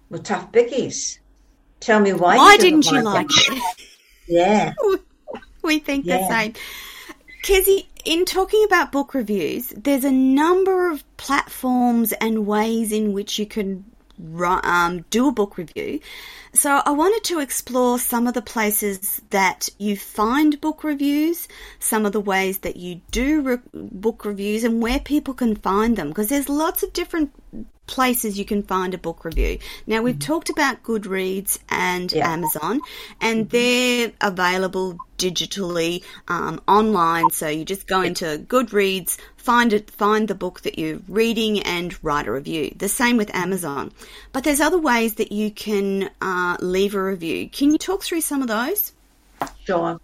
Well, 0.09 0.21
tough 0.21 0.51
bickies. 0.51 1.19
Tell 1.79 1.99
me 1.99 2.13
why. 2.13 2.37
Why 2.37 2.53
you 2.53 2.59
didn't 2.59 2.91
you 2.91 3.01
like 3.01 3.27
it? 3.29 3.53
it? 3.53 3.63
Yeah. 4.27 4.73
we 5.61 5.79
think 5.79 6.05
the 6.05 6.27
same. 6.27 6.53
Kezzy, 7.43 7.85
in 8.05 8.25
talking 8.25 8.63
about 8.65 8.91
book 8.91 9.13
reviews, 9.13 9.69
there's 9.69 10.03
a 10.03 10.11
number 10.11 10.91
of 10.91 11.03
platforms 11.17 12.11
and 12.13 12.45
ways 12.45 12.91
in 12.91 13.13
which 13.13 13.39
you 13.39 13.45
can 13.45 13.85
um, 14.63 15.05
do 15.09 15.27
a 15.27 15.31
book 15.31 15.57
review. 15.57 15.99
So 16.53 16.81
I 16.83 16.91
wanted 16.91 17.23
to 17.25 17.39
explore 17.39 17.99
some 17.99 18.27
of 18.27 18.33
the 18.33 18.41
places 18.41 19.21
that 19.29 19.69
you 19.77 19.95
find 19.95 20.59
book 20.59 20.83
reviews, 20.83 21.47
some 21.79 22.05
of 22.05 22.11
the 22.11 22.19
ways 22.19 22.59
that 22.59 22.75
you 22.75 23.01
do 23.11 23.41
re- 23.41 23.57
book 23.73 24.25
reviews, 24.25 24.63
and 24.63 24.81
where 24.81 24.99
people 24.99 25.33
can 25.33 25.55
find 25.55 25.95
them 25.95 26.09
because 26.09 26.29
there's 26.29 26.49
lots 26.49 26.83
of 26.83 26.91
different 26.93 27.31
places 27.85 28.37
you 28.37 28.45
can 28.45 28.61
find 28.61 28.93
a 28.93 28.97
book 28.97 29.25
review. 29.25 29.57
Now 29.87 30.01
we've 30.03 30.19
talked 30.19 30.49
about 30.49 30.83
Goodreads 30.83 31.57
and 31.69 32.11
Yeah. 32.11 32.31
Amazon, 32.31 32.81
and 33.19 33.49
they're 33.49 34.11
available 34.21 34.97
digitally 35.17 36.03
um, 36.27 36.61
online. 36.67 37.31
So 37.31 37.47
you 37.47 37.65
just 37.65 37.87
go 37.87 38.01
into 38.01 38.37
Goodreads, 38.47 39.17
find 39.49 39.73
it, 39.73 39.89
find 39.89 40.27
the 40.27 40.35
book 40.35 40.61
that 40.61 40.77
you're 40.77 40.99
reading, 41.07 41.59
and 41.63 41.97
write 42.03 42.27
a 42.27 42.31
review. 42.31 42.71
The 42.77 42.87
same 42.87 43.17
with 43.17 43.33
Amazon. 43.33 43.91
But 44.31 44.43
there's 44.43 44.61
other 44.61 44.77
ways 44.77 45.15
that 45.15 45.31
you 45.31 45.49
can 45.49 46.11
uh, 46.21 46.57
leave 46.59 46.93
a 46.93 47.03
review. 47.03 47.49
Can 47.49 47.71
you 47.71 47.79
talk 47.79 48.03
through 48.03 48.21
some 48.21 48.43
of 48.43 48.47
those? 48.47 48.93
Sure. 49.65 49.99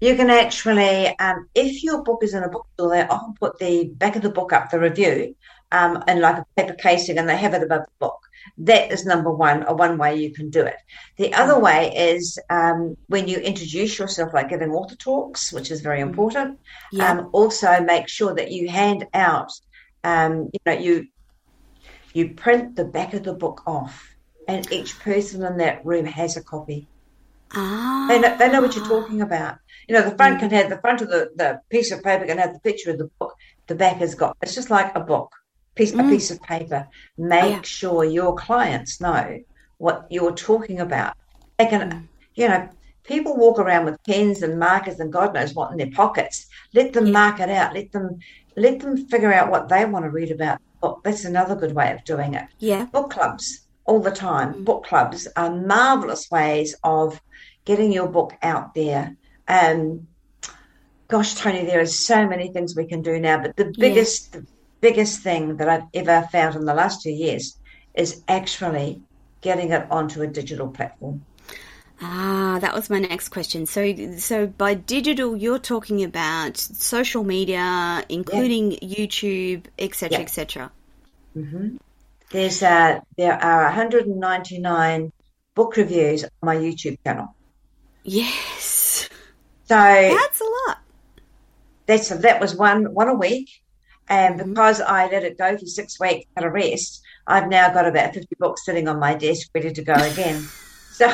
You 0.00 0.14
can 0.16 0.28
actually, 0.28 1.18
um, 1.18 1.48
if 1.54 1.82
your 1.82 2.02
book 2.02 2.22
is 2.24 2.34
in 2.34 2.42
a 2.42 2.50
bookstore, 2.50 2.90
they 2.90 3.00
often 3.06 3.32
put 3.40 3.58
the 3.58 3.86
back 3.86 4.16
of 4.16 4.22
the 4.22 4.28
book 4.28 4.52
up, 4.52 4.70
the 4.70 4.78
review, 4.78 5.34
um, 5.72 6.02
in 6.08 6.20
like 6.20 6.38
a 6.38 6.46
paper 6.56 6.74
casing, 6.74 7.18
and 7.18 7.28
they 7.28 7.36
have 7.36 7.54
it 7.54 7.62
above 7.62 7.82
the 7.82 7.92
book. 7.98 8.20
That 8.58 8.92
is 8.92 9.06
number 9.06 9.30
one, 9.30 9.64
or 9.64 9.74
one 9.74 9.96
way 9.98 10.16
you 10.16 10.32
can 10.32 10.50
do 10.50 10.62
it. 10.62 10.76
The 11.16 11.32
other 11.34 11.58
way 11.58 11.92
is 11.96 12.38
um, 12.50 12.96
when 13.06 13.26
you 13.26 13.38
introduce 13.38 13.98
yourself, 13.98 14.34
like 14.34 14.50
giving 14.50 14.70
author 14.70 14.96
talks, 14.96 15.52
which 15.52 15.70
is 15.70 15.80
very 15.80 16.00
important. 16.00 16.58
Yeah. 16.92 17.10
Um, 17.10 17.30
also, 17.32 17.80
make 17.80 18.08
sure 18.08 18.34
that 18.34 18.52
you 18.52 18.68
hand 18.68 19.06
out, 19.14 19.50
um, 20.04 20.50
you 20.52 20.60
know, 20.66 20.72
you 20.72 21.06
you 22.12 22.34
print 22.34 22.76
the 22.76 22.84
back 22.84 23.14
of 23.14 23.24
the 23.24 23.34
book 23.34 23.62
off, 23.66 24.14
and 24.46 24.70
each 24.72 24.98
person 25.00 25.42
in 25.42 25.56
that 25.58 25.84
room 25.84 26.04
has 26.04 26.36
a 26.36 26.42
copy. 26.42 26.86
ah. 27.52 28.06
They 28.08 28.20
know, 28.20 28.36
they 28.36 28.50
know 28.50 28.60
what 28.60 28.76
you're 28.76 28.86
talking 28.86 29.22
about. 29.22 29.56
You 29.88 29.94
know, 29.94 30.08
the 30.08 30.16
front 30.16 30.38
can 30.38 30.50
have 30.50 30.70
the 30.70 30.78
front 30.78 31.00
of 31.00 31.08
the, 31.08 31.30
the 31.34 31.60
piece 31.70 31.90
of 31.90 32.02
paper 32.02 32.26
can 32.26 32.38
have 32.38 32.52
the 32.52 32.60
picture 32.60 32.90
of 32.90 32.98
the 32.98 33.10
book. 33.18 33.34
The 33.66 33.74
back 33.74 33.96
has 33.96 34.14
got 34.14 34.36
it's 34.42 34.54
just 34.54 34.70
like 34.70 34.94
a 34.94 35.00
book, 35.00 35.32
piece 35.74 35.92
a 35.92 35.96
Mm. 35.96 36.08
piece 36.10 36.30
of 36.30 36.40
paper. 36.42 36.88
Make 37.16 37.50
Yeah. 37.50 37.62
sure 37.62 38.04
your 38.04 38.34
clients 38.34 39.00
know 39.00 39.40
what 39.78 40.06
you're 40.10 40.34
talking 40.34 40.80
about. 40.80 41.14
They 41.58 41.66
can, 41.66 41.90
Mm. 41.90 42.08
you 42.34 42.48
know, 42.48 42.68
people 43.04 43.36
walk 43.36 43.58
around 43.58 43.84
with 43.84 44.02
pens 44.06 44.42
and 44.42 44.58
markers 44.58 45.00
and 45.00 45.12
God 45.12 45.34
knows 45.34 45.54
what 45.54 45.70
in 45.72 45.78
their 45.78 45.90
pockets. 45.90 46.46
Let 46.72 46.92
them 46.92 47.06
Yeah. 47.06 47.12
mark 47.12 47.40
it 47.40 47.50
out. 47.50 47.74
Let 47.74 47.92
them 47.92 48.18
let 48.56 48.78
them 48.78 48.96
figure 49.08 49.32
out 49.32 49.50
what 49.50 49.68
they 49.68 49.84
want 49.84 50.04
to 50.04 50.10
read 50.10 50.30
about. 50.30 50.58
book. 50.80 51.00
That's 51.02 51.24
another 51.24 51.54
good 51.56 51.74
way 51.74 51.90
of 51.92 52.04
doing 52.04 52.34
it 52.34 52.44
Yeah. 52.58 52.84
book 52.84 53.10
clubs 53.10 53.66
all 53.86 54.00
the 54.00 54.10
time. 54.10 54.52
Mm. 54.52 54.64
Book 54.66 54.84
clubs 54.84 55.26
are 55.34 55.50
marvelous 55.50 56.30
ways 56.30 56.74
of 56.84 57.20
getting 57.64 57.90
your 57.90 58.06
book 58.06 58.34
out 58.42 58.74
there. 58.74 59.16
Um, 59.48 60.08
gosh, 61.08 61.34
Toni, 61.34 61.64
there 61.64 61.80
are 61.80 61.86
so 61.86 62.26
many 62.28 62.52
things 62.52 62.76
we 62.76 62.86
can 62.86 63.00
do 63.02 63.18
now, 63.18 63.40
but 63.40 63.56
the 63.56 63.64
Yeah. 63.64 63.72
biggest, 63.78 64.32
the 64.32 64.46
biggest 64.86 65.22
thing 65.22 65.56
that 65.58 65.68
I've 65.68 65.88
ever 65.94 66.18
found 66.32 66.56
in 66.56 66.64
the 66.64 66.74
last 66.74 67.02
two 67.02 67.12
years 67.24 67.44
is 67.94 68.22
actually 68.28 69.02
getting 69.40 69.70
it 69.72 69.84
onto 69.90 70.22
a 70.22 70.26
digital 70.26 70.68
platform. 70.70 71.26
Ah, 72.00 72.58
that 72.60 72.74
was 72.74 72.90
my 72.90 72.98
next 72.98 73.28
question. 73.30 73.66
So, 73.66 73.82
so 74.18 74.46
by 74.46 74.74
digital, 74.74 75.36
you're 75.36 75.60
talking 75.60 76.02
about 76.02 76.56
social 76.58 77.24
media, 77.24 78.04
including 78.08 78.72
YouTube, 78.82 79.66
etc., 79.78 80.18
Yeah. 80.18 80.20
etc. 80.20 80.72
hmm 81.34 81.76
There's 82.32 82.62
uh, 82.62 83.00
there 83.16 83.34
are 83.42 83.64
199 83.64 85.12
book 85.54 85.76
reviews 85.76 86.24
on 86.24 86.30
my 86.42 86.56
YouTube 86.56 86.98
channel. 87.06 87.28
Yes, 88.04 89.08
So 89.68 89.74
that's 89.76 90.40
a 90.40 90.44
lot. 90.44 90.78
that's 91.86 92.10
a, 92.10 92.16
that 92.18 92.40
was 92.40 92.54
one 92.56 92.92
one 92.94 93.08
a 93.08 93.14
week, 93.14 93.48
and 94.08 94.40
Mhm. 94.40 94.48
because 94.50 94.80
I 94.80 95.06
let 95.08 95.24
it 95.24 95.38
go 95.38 95.56
for 95.56 95.66
six 95.66 95.98
weeks 96.00 96.26
at 96.36 96.44
a 96.44 96.50
rest, 96.50 97.02
I've 97.26 97.48
now 97.48 97.72
got 97.72 97.86
about 97.86 98.14
fifty 98.14 98.36
books 98.38 98.64
sitting 98.64 98.88
on 98.88 98.98
my 98.98 99.14
desk 99.14 99.48
ready 99.54 99.72
to 99.72 99.82
go 99.82 99.94
again. 99.94 100.42
so, 100.92 101.06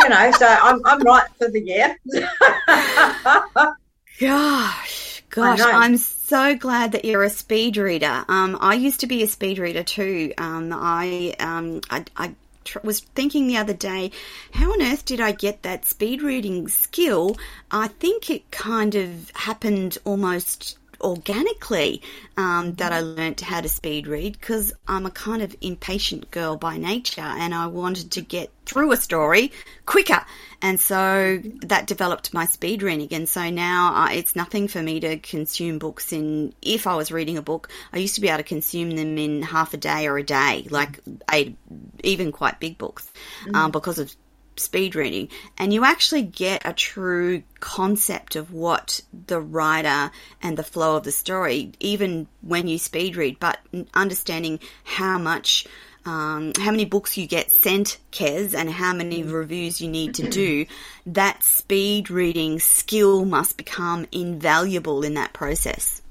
you 0.00 0.08
know, 0.08 0.30
so 0.32 0.46
I'm 0.46 0.80
I'm 0.84 1.00
right 1.00 1.28
for 1.38 1.48
the 1.50 1.60
year. 1.60 1.96
Gosh, 4.18 5.22
gosh. 5.28 5.60
I'm 5.60 5.98
so 5.98 6.56
glad 6.56 6.92
that 6.92 7.04
you're 7.04 7.22
a 7.22 7.28
speed 7.28 7.76
reader. 7.76 8.24
Um, 8.28 8.56
I 8.60 8.74
used 8.74 9.00
to 9.00 9.06
be 9.06 9.22
a 9.22 9.26
speed 9.26 9.58
reader 9.58 9.82
too. 9.82 10.32
Um, 10.38 10.72
I, 10.72 11.34
um, 11.38 11.82
I, 11.90 12.04
I 12.16 12.34
tr- 12.64 12.78
was 12.82 13.00
thinking 13.00 13.46
the 13.46 13.58
other 13.58 13.74
day, 13.74 14.12
how 14.52 14.72
on 14.72 14.80
earth 14.80 15.04
did 15.04 15.20
I 15.20 15.32
get 15.32 15.64
that 15.64 15.84
speed 15.84 16.22
reading 16.22 16.68
skill? 16.68 17.36
I 17.70 17.88
think 17.88 18.30
it 18.30 18.50
kind 18.50 18.94
of 18.94 19.30
happened 19.34 19.98
almost 20.06 20.78
organically 21.00 22.02
um, 22.36 22.74
that 22.74 22.92
I 22.92 23.00
learnt 23.00 23.40
how 23.40 23.60
to 23.60 23.68
speed 23.68 24.06
read 24.06 24.32
because 24.32 24.72
I'm 24.86 25.06
a 25.06 25.10
kind 25.10 25.42
of 25.42 25.54
impatient 25.60 26.30
girl 26.30 26.56
by 26.56 26.76
nature 26.76 27.20
and 27.20 27.54
I 27.54 27.66
wanted 27.66 28.12
to 28.12 28.20
get 28.20 28.50
through 28.64 28.92
a 28.92 28.96
story 28.96 29.52
quicker. 29.86 30.24
And 30.60 30.80
so 30.80 31.40
that 31.62 31.86
developed 31.86 32.34
my 32.34 32.46
speed 32.46 32.82
reading. 32.82 33.08
And 33.12 33.28
so 33.28 33.50
now 33.50 33.94
uh, 33.94 34.08
it's 34.12 34.34
nothing 34.34 34.68
for 34.68 34.82
me 34.82 35.00
to 35.00 35.18
consume 35.18 35.78
books 35.78 36.12
in, 36.12 36.52
if 36.62 36.86
I 36.86 36.96
was 36.96 37.12
reading 37.12 37.38
a 37.38 37.42
book, 37.42 37.68
I 37.92 37.98
used 37.98 38.16
to 38.16 38.20
be 38.20 38.28
able 38.28 38.38
to 38.38 38.42
consume 38.42 38.90
them 38.90 39.16
in 39.18 39.42
half 39.42 39.74
a 39.74 39.76
day 39.76 40.06
or 40.06 40.18
a 40.18 40.24
day, 40.24 40.66
like 40.70 41.00
a, 41.32 41.54
even 42.02 42.32
quite 42.32 42.58
big 42.60 42.78
books, 42.78 43.10
um, 43.54 43.70
because 43.70 43.98
of 43.98 44.14
speed 44.58 44.94
reading 44.94 45.28
and 45.58 45.72
you 45.72 45.84
actually 45.84 46.22
get 46.22 46.62
a 46.64 46.72
true 46.72 47.42
concept 47.60 48.36
of 48.36 48.52
what 48.52 49.00
the 49.26 49.40
writer 49.40 50.10
and 50.42 50.56
the 50.56 50.62
flow 50.62 50.96
of 50.96 51.04
the 51.04 51.12
story 51.12 51.72
even 51.80 52.26
when 52.42 52.66
you 52.66 52.78
speed 52.78 53.16
read 53.16 53.38
but 53.38 53.58
understanding 53.94 54.58
how 54.84 55.18
much 55.18 55.66
um, 56.04 56.52
how 56.58 56.70
many 56.70 56.84
books 56.84 57.16
you 57.16 57.26
get 57.26 57.50
sent 57.50 57.98
Kez 58.12 58.54
and 58.54 58.70
how 58.70 58.92
many 58.92 59.24
reviews 59.24 59.80
you 59.80 59.88
need 59.88 60.14
to 60.14 60.28
do 60.30 60.66
that 61.06 61.42
speed 61.42 62.10
reading 62.10 62.60
skill 62.60 63.24
must 63.24 63.56
become 63.56 64.06
invaluable 64.12 65.02
in 65.02 65.14
that 65.14 65.32
process 65.32 66.02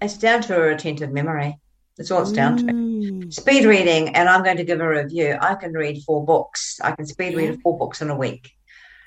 it's 0.00 0.16
down 0.16 0.40
to 0.42 0.56
a 0.56 0.60
retentive 0.60 1.12
memory. 1.12 1.59
That's 2.00 2.10
all 2.10 2.22
it's 2.22 2.32
down 2.32 2.56
to. 2.56 2.64
Mm. 2.64 3.30
Speed 3.30 3.66
reading, 3.66 4.16
and 4.16 4.26
I'm 4.26 4.42
going 4.42 4.56
to 4.56 4.64
give 4.64 4.80
a 4.80 4.88
review. 4.88 5.36
I 5.38 5.54
can 5.54 5.74
read 5.74 6.02
four 6.02 6.24
books. 6.24 6.80
I 6.82 6.92
can 6.92 7.04
speed 7.04 7.34
Yeah. 7.34 7.40
read 7.40 7.60
four 7.60 7.76
books 7.76 8.00
in 8.00 8.08
a 8.08 8.16
week. 8.16 8.52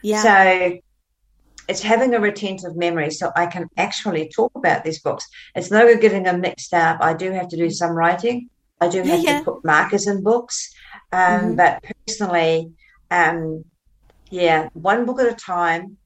yeah 0.04 0.22
So 0.22 0.78
it's 1.68 1.82
having 1.82 2.14
a 2.14 2.20
retentive 2.20 2.76
memory 2.76 3.10
so 3.10 3.32
I 3.36 3.48
can 3.48 3.68
actually 3.78 4.30
talk 4.30 4.52
about 4.54 4.84
these 4.84 5.02
books. 5.02 5.28
It's 5.56 5.72
no 5.72 5.88
good 5.88 6.02
getting 6.02 6.22
them 6.22 6.40
mixed 6.40 6.72
up. 6.72 6.98
I 7.02 7.16
do 7.16 7.32
have 7.32 7.48
to 7.48 7.58
do 7.58 7.72
some 7.72 7.94
writing. 7.94 8.48
I 8.80 8.90
do 8.90 9.02
have 9.02 9.24
yeah. 9.24 9.40
to 9.40 9.46
put 9.46 9.66
markers 9.66 10.06
in 10.06 10.22
books. 10.22 10.72
Um, 11.12 11.42
Mhm. 11.42 11.56
But 11.58 11.84
personally, 12.06 12.74
um, 13.10 13.66
yeah, 14.30 14.70
one 14.74 15.08
book 15.08 15.20
at 15.20 15.34
a 15.34 15.36
time 15.36 15.98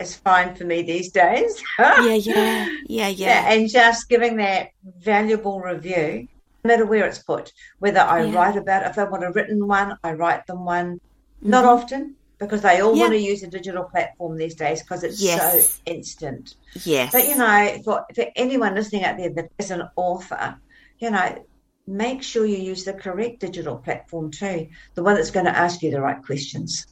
is 0.00 0.16
fine 0.16 0.54
for 0.54 0.64
me 0.64 0.82
these 0.82 1.10
days. 1.10 1.62
yeah 1.78 1.96
yeah 1.98 2.14
yeah 2.24 3.08
Yeah, 3.08 3.08
yeah 3.08 3.52
and 3.52 3.68
just 3.68 4.08
giving 4.08 4.36
that 4.36 4.68
valuable 4.84 5.60
review, 5.60 6.26
no 6.64 6.68
matter 6.68 6.86
where 6.86 7.06
it's 7.06 7.22
put, 7.22 7.52
whether 7.78 8.00
I 8.00 8.24
Yeah. 8.24 8.34
write 8.34 8.56
about 8.56 8.82
it, 8.84 8.90
if 8.90 8.98
I 8.98 9.04
want 9.04 9.24
a 9.24 9.30
written 9.32 9.66
one, 9.66 9.96
I 10.02 10.12
write 10.12 10.46
them 10.46 10.64
one. 10.64 10.98
Not 11.42 11.64
Mhm. 11.64 11.68
often 11.68 12.16
because 12.40 12.62
they 12.62 12.80
all 12.80 12.94
Yeah. 12.96 13.04
want 13.04 13.14
to 13.14 13.20
use 13.32 13.42
a 13.42 13.48
digital 13.48 13.84
platform 13.84 14.36
these 14.36 14.54
days 14.54 14.80
because 14.82 15.02
it's 15.04 15.20
Yes. 15.22 15.40
so 15.40 15.68
instant. 15.86 16.54
yes 16.84 17.12
But 17.12 17.28
you 17.28 17.36
know, 17.36 17.78
for, 17.84 18.04
for 18.14 18.24
anyone 18.36 18.74
listening 18.74 19.04
out 19.04 19.16
there 19.18 19.30
that 19.34 19.48
is 19.58 19.70
an 19.70 19.82
author, 19.96 20.58
you 21.00 21.10
know, 21.10 21.44
make 21.86 22.22
sure 22.22 22.44
you 22.44 22.58
use 22.58 22.84
the 22.84 22.92
correct 22.92 23.40
digital 23.40 23.76
platform 23.78 24.30
too, 24.30 24.68
the 24.94 25.02
one 25.02 25.14
that's 25.16 25.30
going 25.30 25.46
to 25.46 25.56
ask 25.56 25.82
you 25.82 25.90
the 25.90 26.00
right 26.00 26.22
questions. 26.22 26.84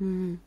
Mm, 0.00 0.38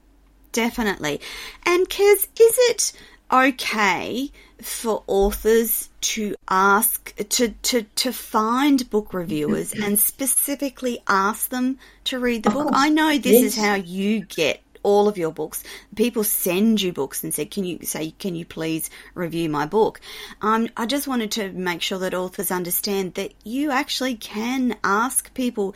definitely. 0.53 1.19
And 1.65 1.89
Kez, 1.89 2.27
is 2.39 2.57
it 2.69 2.93
okay 3.31 4.31
for 4.61 5.03
authors 5.07 5.89
to 5.99 6.35
ask 6.49 7.13
to 7.29 7.49
to 7.49 7.83
to 7.83 8.13
find 8.13 8.89
book 8.89 9.13
reviewers 9.13 9.73
and 9.83 9.99
specifically 9.99 10.99
ask 11.07 11.49
them 11.49 11.77
to 12.05 12.19
read 12.19 12.43
the 12.43 12.49
book? 12.49 12.69
I 12.71 12.89
know 12.89 13.17
this 13.17 13.41
is 13.41 13.57
how 13.57 13.75
you 13.75 14.21
get 14.21 14.61
all 14.83 15.07
of 15.07 15.17
your 15.17 15.31
books. 15.31 15.63
People 15.95 16.23
send 16.23 16.81
you 16.81 16.93
books 16.93 17.23
and 17.23 17.33
say, 17.33 17.45
"Can 17.45 17.63
you 17.63 17.79
say, 17.83 18.11
can 18.11 18.35
you 18.35 18.45
please 18.45 18.89
review 19.15 19.49
my 19.49 19.65
book?" 19.65 19.99
Um, 20.41 20.69
I 20.77 20.85
just 20.85 21.07
wanted 21.07 21.31
to 21.31 21.51
make 21.51 21.81
sure 21.81 21.99
that 21.99 22.13
authors 22.13 22.51
understand 22.51 23.15
that 23.15 23.33
you 23.43 23.71
actually 23.71 24.15
can 24.15 24.77
ask 24.83 25.33
people 25.33 25.73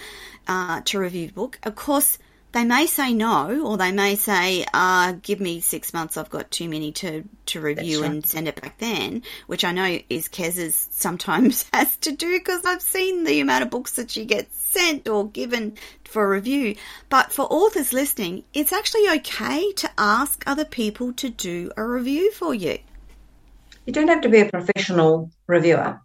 uh, 0.48 0.82
to 0.86 1.00
review 1.00 1.28
the 1.28 1.34
book. 1.34 1.60
Of 1.64 1.76
course, 1.76 2.20
they 2.58 2.66
may 2.66 2.88
say 2.88 3.14
no, 3.14 3.62
or 3.64 3.78
they 3.78 3.92
may 3.92 4.16
say, 4.16 4.66
uh, 4.74 5.12
"Give 5.22 5.40
me 5.40 5.60
six 5.60 5.94
months. 5.94 6.18
I've 6.18 6.32
got 6.32 6.50
too 6.50 6.68
many 6.68 6.92
to 6.94 7.24
to 7.48 7.62
review 7.62 8.02
right. 8.02 8.10
and 8.10 8.26
send 8.26 8.48
it 8.48 8.60
back 8.60 8.80
then," 8.80 9.22
which 9.46 9.64
I 9.64 9.72
know 9.72 10.00
is 10.10 10.28
Kez's 10.28 10.88
sometimes 10.92 11.66
has 11.74 11.96
to 11.98 12.12
do 12.12 12.40
because 12.40 12.66
I've 12.66 12.82
seen 12.82 13.26
the 13.26 13.42
amount 13.42 13.62
of 13.62 13.70
books 13.70 13.92
that 13.92 14.10
she 14.10 14.26
gets 14.26 14.60
sent 14.60 15.08
or 15.08 15.30
given 15.30 15.78
for 16.04 16.28
review. 16.28 16.76
But 17.10 17.32
for 17.32 17.44
authors 17.44 17.94
listening, 17.94 18.44
it's 18.56 18.74
actually 18.74 19.08
okay 19.18 19.72
to 19.74 19.92
ask 19.96 20.44
other 20.48 20.66
people 20.66 21.14
to 21.14 21.30
do 21.30 21.72
a 21.78 21.86
review 21.86 22.32
for 22.32 22.56
you. 22.56 22.80
You 23.86 23.94
don't 23.94 24.08
have 24.08 24.22
to 24.22 24.30
be 24.30 24.40
a 24.40 24.50
professional 24.50 25.30
reviewer. 25.46 26.02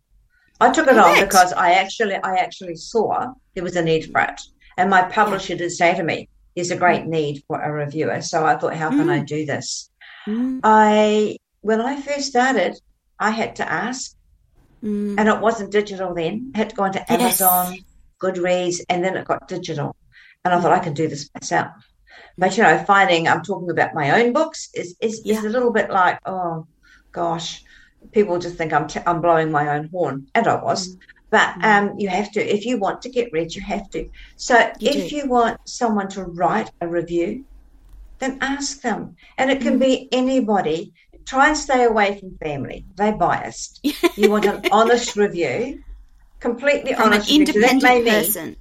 I 0.61 0.71
took 0.71 0.87
it 0.87 0.99
on 0.99 1.19
because 1.25 1.55
I 1.55 1.73
actually 1.73 2.17
I 2.17 2.35
actually 2.35 2.77
saw 2.77 3.33
there 3.55 3.65
was 3.65 3.77
a 3.77 3.83
need 3.83 4.13
for 4.13 4.21
it. 4.21 4.39
And 4.77 4.91
my 4.91 5.03
publisher 5.03 5.55
did 5.55 5.71
say 5.71 5.95
to 5.95 6.03
me, 6.03 6.29
there's 6.55 6.71
a 6.71 6.77
great 6.77 7.07
need 7.07 7.43
for 7.47 7.61
a 7.61 7.73
reviewer. 7.73 8.21
So 8.23 8.45
I 8.45 8.57
thought, 8.57 8.75
how 8.75 8.91
can 8.91 9.09
I 9.09 9.21
do 9.21 9.47
this? 9.47 9.91
Mm, 10.29 10.61
I 10.63 11.37
when 11.63 11.81
I 11.81 12.01
first 12.01 12.29
started, 12.29 12.79
I 13.19 13.31
had 13.31 13.57
to 13.57 13.71
ask, 13.71 14.15
mm, 14.85 15.15
and 15.19 15.29
it 15.29 15.41
wasn't 15.41 15.73
digital 15.73 16.15
then. 16.15 16.53
I 16.55 16.59
had 16.59 16.71
to 16.71 16.77
go 16.77 16.85
Yes. 16.87 17.05
Amazon, 17.09 17.79
Goodreads, 18.21 18.81
and 18.89 19.05
then 19.05 19.17
it 19.17 19.25
got 19.25 19.49
digital. 19.49 19.97
And 20.45 20.53
I 20.55 20.61
thought 20.61 20.73
I 20.73 20.81
can 20.81 20.95
do 20.95 21.09
this 21.09 21.31
myself. 21.35 21.71
But 22.37 22.57
you 22.57 22.63
know, 22.63 22.85
finding 22.85 23.29
I'm 23.29 23.43
talking 23.43 23.71
about 23.71 23.95
my 23.95 24.23
own 24.23 24.33
books 24.33 24.69
is 24.75 24.97
is, 25.01 25.23
is 25.25 25.45
a 25.45 25.49
little 25.49 25.73
bit 25.73 25.91
like, 25.91 26.19
oh 26.27 26.67
gosh, 27.13 27.63
people 28.13 28.39
just 28.39 28.57
think 28.57 28.73
I'm 28.73 28.87
t- 28.87 29.01
I'm 29.07 29.21
blowing 29.21 29.51
my 29.51 29.77
own 29.77 29.89
horn, 29.89 30.27
and 30.35 30.47
I 30.47 30.63
was. 30.63 30.97
But 31.33 31.55
Mm. 31.59 31.65
um, 31.65 31.85
you 31.99 32.09
have 32.11 32.31
to 32.33 32.41
if 32.57 32.67
you 32.67 32.77
want 32.79 33.01
to 33.03 33.09
get 33.09 33.33
read, 33.33 33.55
you 33.55 33.63
have 33.63 33.89
to. 33.91 34.01
So 34.37 34.55
You 34.79 34.91
if 34.91 35.11
do. 35.11 35.17
you 35.17 35.27
want 35.29 35.57
someone 35.67 36.09
to 36.11 36.23
write 36.25 36.71
a 36.83 36.87
review, 36.87 37.47
then 38.21 38.39
ask 38.43 38.83
them, 38.83 39.17
and 39.39 39.51
it 39.51 39.63
can 39.63 39.77
Mm. 39.79 39.81
be 39.89 40.09
anybody. 40.13 40.93
Try 41.27 41.49
and 41.49 41.57
stay 41.57 41.85
away 41.85 42.09
from 42.21 42.37
family; 42.39 42.85
they're 42.97 43.17
biased. 43.17 43.81
You 44.17 44.31
want 44.31 44.45
an 44.45 44.61
honest 44.79 45.17
review, 45.17 45.83
completely 46.41 46.93
From 46.93 47.07
an 47.07 47.13
honest 47.15 47.31
review. 47.31 47.47
So 47.47 47.53
that 47.61 47.73
independent 47.73 47.83
may 47.83 48.03
mean 48.03 48.25
person. 48.27 48.57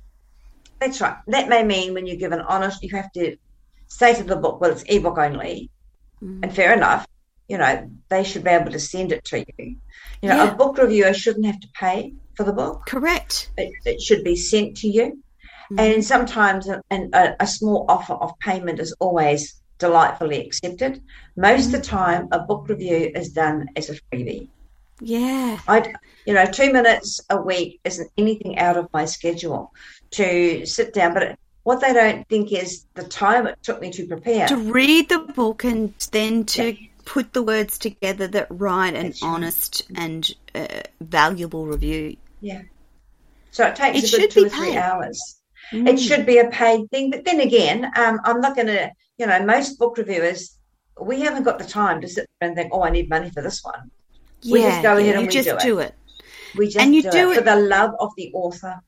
that's 0.80 1.01
right. 1.01 1.17
That 1.28 1.49
may 1.49 1.63
mean 1.63 1.93
when 1.93 2.07
you 2.07 2.15
give 2.15 2.32
an 2.32 2.41
honest, 2.53 2.82
you 2.84 2.95
have 2.95 3.11
to 3.19 3.36
say 3.89 4.15
to 4.15 4.24
the 4.24 4.38
book, 4.38 4.61
well, 4.61 4.72
it's 4.72 4.84
ebook 4.88 5.17
only, 5.17 5.69
Mm. 6.24 6.39
and 6.43 6.55
fair 6.55 6.72
enough. 6.74 7.05
You 7.49 7.57
know, 7.57 7.89
they 8.09 8.24
should 8.24 8.45
be 8.45 8.51
able 8.51 8.72
to 8.72 8.80
send 8.80 9.11
it 9.11 9.26
to 9.26 9.39
you. 9.39 9.76
You 10.22 10.30
know, 10.30 10.38
Yeah. 10.38 10.51
a 10.53 10.55
book 10.55 10.78
reviewer 10.78 11.13
shouldn't 11.13 11.45
have 11.51 11.59
to 11.59 11.67
pay 11.78 12.13
for 12.36 12.43
the 12.43 12.53
book. 12.53 12.86
Correct. 12.86 13.51
It, 13.57 13.71
it 13.86 14.01
should 14.01 14.23
be 14.23 14.36
sent 14.36 14.77
to 14.77 14.88
you. 14.88 15.21
Mm. 15.71 15.79
And 15.79 16.05
sometimes 16.05 16.67
an, 16.67 17.09
a, 17.13 17.36
a 17.39 17.47
small 17.47 17.86
offer 17.88 18.13
of 18.13 18.38
payment 18.39 18.79
is 18.79 18.93
always 18.99 19.61
delightfully 19.77 20.45
accepted. 20.45 21.01
Most 21.36 21.67
of 21.67 21.71
the 21.71 21.82
time, 21.82 22.27
a 22.32 22.39
book 22.39 22.69
review 22.69 23.11
is 23.15 23.29
done 23.29 23.67
as 23.75 23.89
a 23.89 23.95
freebie. 23.95 24.47
Yeah. 24.99 25.59
I, 25.67 25.93
you 26.25 26.34
know, 26.34 26.45
two 26.45 26.71
minutes 26.71 27.19
a 27.29 27.41
week 27.41 27.79
isn't 27.84 28.11
anything 28.17 28.59
out 28.59 28.77
of 28.77 28.88
my 28.93 29.05
schedule 29.05 29.73
to 30.11 30.65
sit 30.65 30.93
down. 30.93 31.15
But 31.15 31.39
what 31.63 31.82
they 31.82 31.93
don't 31.93 32.27
think 32.27 32.51
is 32.51 32.86
the 32.93 33.03
time 33.03 33.47
it 33.47 33.57
took 33.63 33.82
me 33.82 33.91
to 33.91 34.05
prepare. 34.07 34.47
To 34.47 34.57
read 34.57 35.09
the 35.09 35.19
book 35.19 35.63
and 35.63 35.93
then 36.11 36.45
to 36.45 36.77
put 37.05 37.34
the 37.34 37.41
words 37.41 37.77
together 37.77 38.27
that 38.27 38.47
write 38.49 38.93
an 38.93 39.07
That's 39.07 39.21
right. 39.23 39.29
honest 39.29 39.84
and 39.95 40.32
uh, 40.56 40.82
valuable 40.99 41.66
review. 41.66 42.18
yeah. 42.41 42.62
So 43.52 43.68
it 43.68 43.76
takes 43.76 43.97
It 43.97 44.04
a 44.06 44.08
should 44.08 44.22
good 44.22 44.32
two 44.32 44.41
be 44.43 44.47
or 44.47 44.49
three 44.49 44.70
paid. 44.72 44.78
hours. 44.78 45.41
Mm. 45.74 45.88
It 45.89 45.97
should 45.99 46.26
be 46.26 46.38
a 46.38 46.49
paid 46.49 46.89
thing. 46.89 47.12
But 47.12 47.26
then 47.26 47.41
again, 47.41 47.86
um, 47.97 48.20
I'm 48.24 48.39
not 48.39 48.56
going 48.56 48.68
to, 48.68 48.91
you 49.18 49.26
know, 49.28 49.43
most 49.45 49.78
book 49.78 49.97
reviewers, 49.97 50.58
we 50.99 51.20
haven't 51.22 51.43
got 51.43 51.60
the 51.60 51.66
time 51.66 51.99
to 52.02 52.08
sit 52.08 52.30
there 52.39 52.47
and 52.49 52.56
think, 52.58 52.72
oh, 52.74 52.82
I 52.84 52.91
need 52.91 53.10
money 53.10 53.30
for 53.30 53.41
this 53.41 53.62
one. 53.62 53.91
Yeah, 54.41 54.54
we 54.54 54.62
just 54.62 54.82
go 54.84 54.97
ahead 54.97 55.06
yeah, 55.06 55.12
and 55.20 55.22
you 55.22 55.28
we 55.28 55.34
just 55.34 55.49
do 55.49 55.56
it. 55.58 55.62
do 55.62 55.80
it. 55.80 55.95
We 56.58 56.66
just 56.68 56.78
And 56.78 56.95
you 56.95 57.02
do, 57.04 57.12
do 57.12 57.32
it, 57.32 57.36
for 57.39 57.41
the 57.41 57.56
love 57.58 57.91
of 57.99 58.12
the 58.16 58.32
author. 58.34 58.80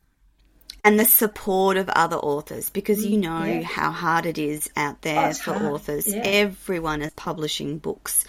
and 0.86 0.98
the 1.00 1.06
support 1.06 1.76
of 1.78 1.90
other 1.90 2.18
authors 2.18 2.70
because 2.70 3.06
you 3.06 3.18
know 3.18 3.44
yeah. 3.44 3.62
how 3.64 3.92
hard 3.92 4.26
it 4.26 4.38
is 4.38 4.70
out 4.78 4.96
Oh, 4.96 5.00
there 5.02 5.30
it's 5.30 5.40
for 5.42 5.54
hard. 5.54 5.66
authors. 5.74 6.08
Yeah. 6.08 6.22
Everyone 6.24 7.02
is 7.02 7.12
publishing 7.16 7.78
books. 7.80 8.26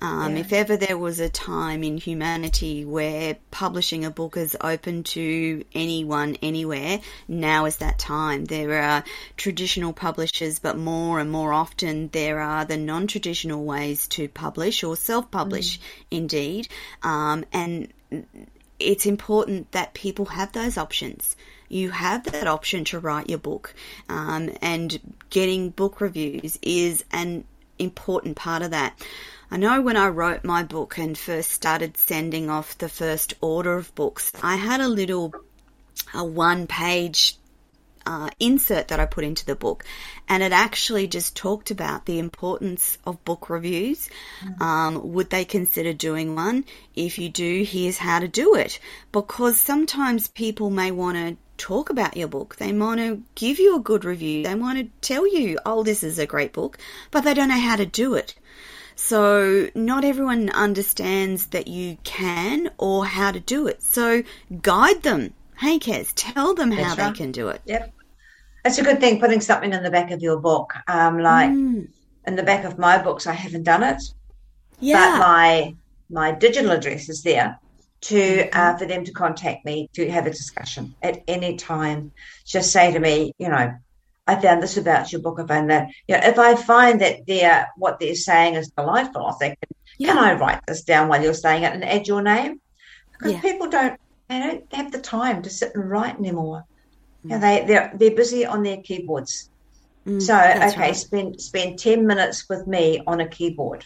Um, 0.00 0.34
Yeah. 0.34 0.40
If 0.40 0.52
ever 0.52 0.76
there 0.76 0.96
was 0.96 1.18
a 1.18 1.28
time 1.28 1.82
in 1.82 1.96
humanity 1.96 2.84
where 2.84 3.36
publishing 3.50 4.04
a 4.04 4.10
book 4.10 4.36
is 4.36 4.56
open 4.60 5.02
to 5.04 5.64
anyone, 5.74 6.36
anywhere, 6.40 7.00
now 7.26 7.64
is 7.64 7.78
that 7.78 7.98
time. 7.98 8.44
There 8.44 8.80
are 8.80 9.02
traditional 9.36 9.92
publishers, 9.92 10.60
but 10.60 10.78
more 10.78 11.18
and 11.18 11.30
more 11.30 11.52
often 11.52 12.10
there 12.12 12.38
are 12.40 12.64
the 12.64 12.76
non-traditional 12.76 13.64
ways 13.64 14.06
to 14.08 14.28
publish 14.28 14.84
or 14.84 14.96
self-publish, 14.96 15.80
indeed. 16.10 16.68
Um, 17.02 17.44
and 17.52 17.92
it's 18.78 19.06
important 19.06 19.72
that 19.72 19.94
people 19.94 20.26
have 20.26 20.52
those 20.52 20.78
options. 20.78 21.36
You 21.68 21.90
have 21.90 22.24
that 22.32 22.46
option 22.46 22.84
to 22.84 22.98
write 23.00 23.28
your 23.28 23.40
book, 23.40 23.74
um, 24.08 24.50
and 24.62 24.98
getting 25.28 25.70
book 25.70 26.00
reviews 26.00 26.58
is 26.62 27.04
an 27.12 27.44
important 27.78 28.36
part 28.36 28.62
of 28.62 28.70
that. 28.70 28.98
I 29.50 29.56
know 29.56 29.80
when 29.80 29.96
I 29.96 30.08
wrote 30.08 30.44
my 30.44 30.62
book 30.62 30.98
and 30.98 31.16
first 31.16 31.50
started 31.50 31.96
sending 31.96 32.50
off 32.50 32.76
the 32.76 32.88
first 32.88 33.34
order 33.40 33.76
of 33.76 33.94
books, 33.94 34.30
I 34.42 34.56
had 34.56 34.80
a 34.80 34.88
little 34.88 35.32
a 36.14 36.24
one 36.24 36.66
page 36.66 37.38
uh, 38.06 38.30
insert 38.40 38.88
that 38.88 39.00
I 39.00 39.04
put 39.04 39.24
into 39.24 39.44
the 39.44 39.54
book, 39.54 39.84
and 40.28 40.42
it 40.42 40.52
actually 40.52 41.06
just 41.06 41.36
talked 41.36 41.70
about 41.70 42.06
the 42.06 42.18
importance 42.18 42.96
of 43.04 43.22
book 43.24 43.50
reviews. 43.50 44.08
Um, 44.60 45.12
would 45.12 45.28
they 45.28 45.44
consider 45.44 45.92
doing 45.92 46.34
one? 46.34 46.64
If 46.94 47.18
you 47.18 47.28
do, 47.28 47.64
here's 47.64 47.98
how 47.98 48.18
to 48.20 48.28
do 48.28 48.54
it. 48.54 48.80
Because 49.12 49.60
sometimes 49.60 50.28
people 50.28 50.70
may 50.70 50.90
want 50.90 51.16
to 51.16 51.36
talk 51.58 51.90
about 51.90 52.16
your 52.16 52.28
book, 52.28 52.56
they 52.56 52.72
want 52.72 53.00
to 53.00 53.22
give 53.34 53.58
you 53.58 53.76
a 53.76 53.80
good 53.80 54.04
review, 54.04 54.44
they 54.44 54.54
want 54.54 54.78
to 54.78 54.84
tell 55.06 55.26
you, 55.26 55.58
oh, 55.66 55.82
this 55.82 56.02
is 56.02 56.18
a 56.18 56.26
great 56.26 56.52
book, 56.52 56.78
but 57.10 57.24
they 57.24 57.34
don't 57.34 57.48
know 57.48 57.60
how 57.60 57.76
to 57.76 57.84
do 57.84 58.14
it. 58.14 58.34
So 59.00 59.70
not 59.76 60.04
everyone 60.04 60.50
understands 60.50 61.46
that 61.46 61.68
you 61.68 61.98
can 62.02 62.68
or 62.78 63.06
how 63.06 63.30
to 63.30 63.38
do 63.38 63.68
it. 63.68 63.80
So 63.80 64.24
guide 64.60 65.02
them. 65.02 65.34
Hey, 65.56 65.78
Kez, 65.78 66.12
tell 66.16 66.52
them 66.54 66.72
how 66.72 66.94
That's 66.96 66.96
they 66.96 67.16
can 67.16 67.30
do 67.30 67.48
it. 67.48 67.62
Yep. 67.64 67.92
It's 68.64 68.78
a 68.78 68.82
good 68.82 68.98
thing 69.00 69.20
putting 69.20 69.40
something 69.40 69.72
in 69.72 69.84
the 69.84 69.90
back 69.90 70.10
of 70.10 70.20
your 70.20 70.40
book. 70.40 70.72
Um, 70.88 71.20
like 71.20 71.50
Mm, 71.50 71.88
in 72.26 72.34
the 72.36 72.42
back 72.42 72.64
of 72.64 72.76
my 72.78 73.00
books, 73.00 73.26
I 73.28 73.32
haven't 73.34 73.62
done 73.62 73.84
it, 73.84 74.02
Yeah. 74.80 75.12
but 75.12 75.18
my 75.20 75.76
my 76.10 76.32
digital 76.32 76.72
address 76.72 77.08
is 77.08 77.22
there 77.22 77.58
to 78.02 78.14
Mm-hmm. 78.16 78.58
uh, 78.60 78.76
for 78.78 78.86
them 78.86 79.04
to 79.04 79.12
contact 79.12 79.64
me 79.64 79.88
to 79.94 80.10
have 80.10 80.26
a 80.26 80.30
discussion 80.30 80.94
at 81.02 81.22
any 81.28 81.56
time. 81.56 82.12
Just 82.44 82.72
say 82.72 82.92
to 82.92 82.98
me, 82.98 83.32
you 83.38 83.48
know, 83.48 83.72
I 84.28 84.40
found 84.40 84.62
this 84.62 84.76
about 84.76 85.10
your 85.10 85.22
book. 85.22 85.38
I 85.40 85.46
found 85.46 85.70
that. 85.70 85.88
You 86.06 86.16
know, 86.16 86.20
if 86.22 86.38
I 86.38 86.54
find 86.54 87.00
that 87.00 87.26
they're 87.26 87.68
what 87.76 87.98
they're 87.98 88.14
saying 88.14 88.54
is 88.54 88.70
delightful, 88.76 89.26
I 89.26 89.32
think, 89.40 89.58
yeah. 89.98 90.08
can 90.08 90.18
I 90.18 90.32
write 90.34 90.60
this 90.68 90.82
down 90.84 91.08
while 91.08 91.22
you're 91.22 91.34
saying 91.34 91.62
it 91.64 91.72
and 91.72 91.84
add 91.84 92.06
your 92.06 92.22
name? 92.22 92.60
Because 93.12 93.32
Yeah. 93.32 93.40
people 93.40 93.68
don't 93.68 93.98
they 94.28 94.38
don't 94.40 94.64
have 94.74 94.92
the 94.92 95.00
time 95.00 95.42
to 95.42 95.50
sit 95.50 95.74
and 95.74 95.90
write 95.90 96.16
anymore. 96.18 96.64
You 97.24 97.30
know, 97.30 97.36
Mm. 97.38 97.40
they 97.40 97.64
they're 97.66 97.92
they're 97.98 98.14
busy 98.22 98.44
on 98.46 98.62
their 98.62 98.76
keyboards. 98.88 99.50
Mm, 100.06 100.20
So 100.22 100.34
okay, 100.36 100.78
right. 100.78 100.96
spend 100.96 101.40
spend 101.40 101.78
ten 101.78 102.06
minutes 102.06 102.44
with 102.50 102.66
me 102.66 103.00
on 103.06 103.20
a 103.20 103.28
keyboard 103.28 103.84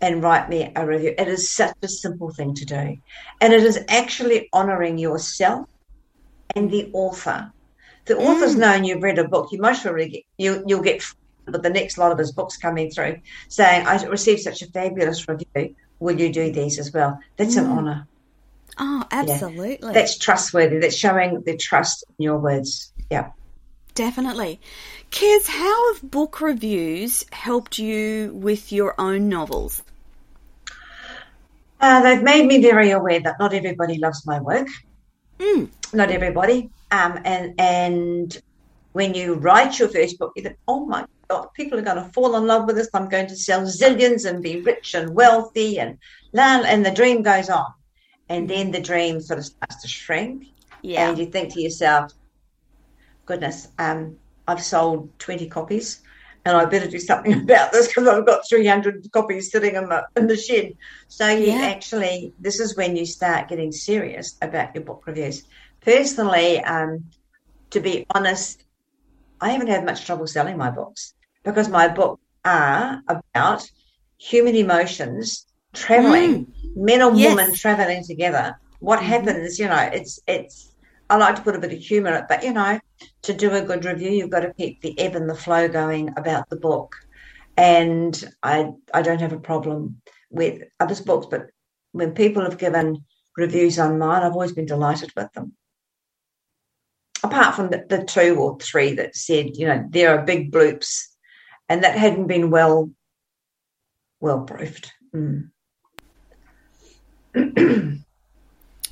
and 0.00 0.22
write 0.22 0.48
me 0.48 0.72
a 0.74 0.86
review. 0.86 1.14
It 1.16 1.28
is 1.28 1.50
such 1.50 1.74
a 1.82 1.88
simple 1.88 2.30
thing 2.32 2.54
to 2.54 2.64
do, 2.64 2.96
and 3.42 3.52
it 3.52 3.62
is 3.62 3.78
actually 3.88 4.48
honouring 4.54 4.96
yourself 4.98 5.66
and 6.54 6.70
the 6.70 6.90
author. 6.92 7.52
The 8.06 8.16
author's 8.16 8.54
Mm. 8.56 8.58
known 8.58 8.84
you've 8.84 9.02
read 9.02 9.18
a 9.18 9.28
book. 9.28 9.52
You 9.52 9.60
most 9.60 9.82
probably 9.82 10.08
get 10.08 10.22
you 10.38 10.62
you'll 10.66 10.82
get 10.82 11.02
with 11.46 11.62
the 11.62 11.70
next 11.70 11.98
lot 11.98 12.12
of 12.12 12.18
his 12.18 12.32
books 12.32 12.56
coming 12.56 12.90
through 12.90 13.18
saying, 13.48 13.86
"I 13.86 14.02
received 14.04 14.42
such 14.42 14.62
a 14.62 14.66
fabulous 14.70 15.28
review. 15.28 15.74
Will 16.00 16.20
you 16.20 16.32
do 16.32 16.52
these 16.52 16.78
as 16.78 16.92
well?" 16.92 17.18
That's 17.36 17.56
an 17.56 17.66
Mm. 17.66 17.76
honour. 17.76 18.06
Oh, 18.78 19.04
absolutely. 19.10 19.92
That's 19.92 20.18
trustworthy. 20.18 20.78
That's 20.78 20.94
showing 20.94 21.40
the 21.42 21.56
trust 21.56 22.04
in 22.18 22.24
your 22.24 22.38
words. 22.38 22.92
Yeah. 23.10 23.30
Definitely. 23.94 24.60
Kez, 25.10 25.46
how 25.46 25.94
have 25.94 26.10
book 26.10 26.40
reviews 26.42 27.24
helped 27.32 27.78
you 27.78 28.32
with 28.34 28.70
your 28.70 28.94
own 29.00 29.28
novels? 29.30 29.82
Uh, 31.80 32.02
they've 32.02 32.22
made 32.22 32.46
me 32.46 32.60
very 32.60 32.90
aware 32.90 33.20
that 33.20 33.36
not 33.38 33.54
everybody 33.54 33.98
loves 33.98 34.26
my 34.26 34.40
work. 34.40 34.68
Mm. 35.38 35.68
Not 35.94 36.10
everybody. 36.10 36.70
Um, 36.90 37.20
and 37.24 37.54
and 37.60 38.38
when 38.92 39.14
you 39.14 39.34
write 39.34 39.78
your 39.78 39.88
first 39.88 40.18
book, 40.18 40.32
you 40.36 40.42
think, 40.42 40.56
oh 40.68 40.86
my 40.86 41.04
God, 41.28 41.48
people 41.54 41.78
are 41.78 41.82
going 41.82 42.02
to 42.02 42.10
fall 42.12 42.36
in 42.36 42.46
love 42.46 42.66
with 42.66 42.76
this. 42.76 42.88
I'm 42.94 43.08
going 43.08 43.26
to 43.26 43.36
sell 43.36 43.62
zillions 43.62 44.28
and 44.28 44.42
be 44.42 44.62
rich 44.62 44.94
and 44.94 45.14
wealthy, 45.14 45.78
and 45.80 45.98
and 46.34 46.86
the 46.86 46.90
dream 46.92 47.22
goes 47.22 47.50
on, 47.50 47.66
and 48.28 48.48
then 48.48 48.70
the 48.70 48.80
dream 48.80 49.20
sort 49.20 49.38
of 49.38 49.44
starts 49.44 49.82
to 49.82 49.88
shrink, 49.88 50.44
Yeah. 50.82 51.08
and 51.10 51.18
you 51.18 51.26
think 51.26 51.52
to 51.54 51.60
yourself, 51.60 52.12
goodness, 53.26 53.68
um, 53.78 54.18
I've 54.46 54.62
sold 54.62 55.18
20 55.18 55.48
copies 55.48 56.00
and 56.44 56.56
I 56.56 56.64
better 56.64 56.86
do 56.88 57.00
something 57.00 57.32
about 57.42 57.72
this 57.72 57.88
because 57.88 58.06
I've 58.06 58.24
got 58.26 58.48
300 58.48 59.10
copies 59.12 59.50
sitting 59.50 59.74
in 59.74 59.88
the, 59.88 60.06
in 60.16 60.28
the 60.28 60.36
shed. 60.36 60.74
So 61.08 61.28
you 61.28 61.48
Yeah. 61.48 61.62
actually, 61.62 62.34
this 62.38 62.60
is 62.60 62.76
when 62.76 62.96
you 62.96 63.04
start 63.04 63.48
getting 63.48 63.72
serious 63.72 64.36
about 64.40 64.74
your 64.74 64.84
book 64.84 65.02
reviews. 65.06 65.42
Personally, 65.86 66.58
um, 66.64 67.04
to 67.70 67.78
be 67.78 68.04
honest, 68.12 68.60
I 69.40 69.50
haven't 69.50 69.68
had 69.68 69.84
much 69.84 70.04
trouble 70.04 70.26
selling 70.26 70.56
my 70.58 70.70
books 70.70 71.14
because 71.44 71.68
my 71.68 71.86
books 71.86 72.20
are 72.44 73.02
about 73.08 73.62
human 74.18 74.56
emotions 74.56 75.46
traveling, 75.72 76.52
men 76.74 77.02
and 77.02 77.16
Yes. 77.16 77.36
women 77.36 77.54
traveling 77.54 78.02
together. 78.04 78.58
What 78.80 79.00
happens, 79.00 79.60
you 79.60 79.68
know, 79.68 79.88
it's, 79.92 80.18
it's, 80.26 80.74
I 81.08 81.18
like 81.18 81.36
to 81.36 81.42
put 81.42 81.54
a 81.54 81.60
bit 81.60 81.72
of 81.72 81.78
humour 81.78 82.10
in 82.10 82.14
it, 82.16 82.24
but 82.28 82.42
you 82.42 82.52
know, 82.52 82.80
to 83.22 83.32
do 83.32 83.52
a 83.52 83.62
good 83.62 83.84
review, 83.84 84.10
you've 84.10 84.30
got 84.30 84.40
to 84.40 84.54
keep 84.54 84.80
the 84.80 84.98
ebb 84.98 85.14
and 85.14 85.30
the 85.30 85.36
flow 85.36 85.68
going 85.68 86.10
about 86.16 86.50
the 86.50 86.56
book. 86.56 86.96
And 87.56 88.12
I 88.42 88.72
I 88.92 89.02
don't 89.02 89.20
have 89.20 89.32
a 89.32 89.38
problem 89.38 90.02
with 90.30 90.62
others' 90.80 91.00
books, 91.00 91.28
but 91.30 91.50
when 91.92 92.12
people 92.12 92.42
have 92.42 92.58
given 92.58 93.04
reviews 93.36 93.78
on 93.78 94.00
mine, 94.00 94.24
I've 94.24 94.32
always 94.32 94.52
been 94.52 94.66
delighted 94.66 95.12
with 95.16 95.32
them. 95.32 95.52
Apart 97.22 97.54
from 97.54 97.70
the, 97.70 97.84
the 97.88 98.04
two 98.04 98.36
or 98.36 98.58
three 98.58 98.94
that 98.94 99.16
said, 99.16 99.56
you 99.56 99.66
know, 99.66 99.84
there 99.90 100.16
are 100.16 100.24
big 100.24 100.52
bloops, 100.52 101.02
and 101.68 101.82
that 101.82 101.96
hadn't 101.96 102.26
been 102.26 102.50
well 102.50 102.90
well 104.20 104.42
proofed. 104.42 104.92
Mm. 105.14 105.50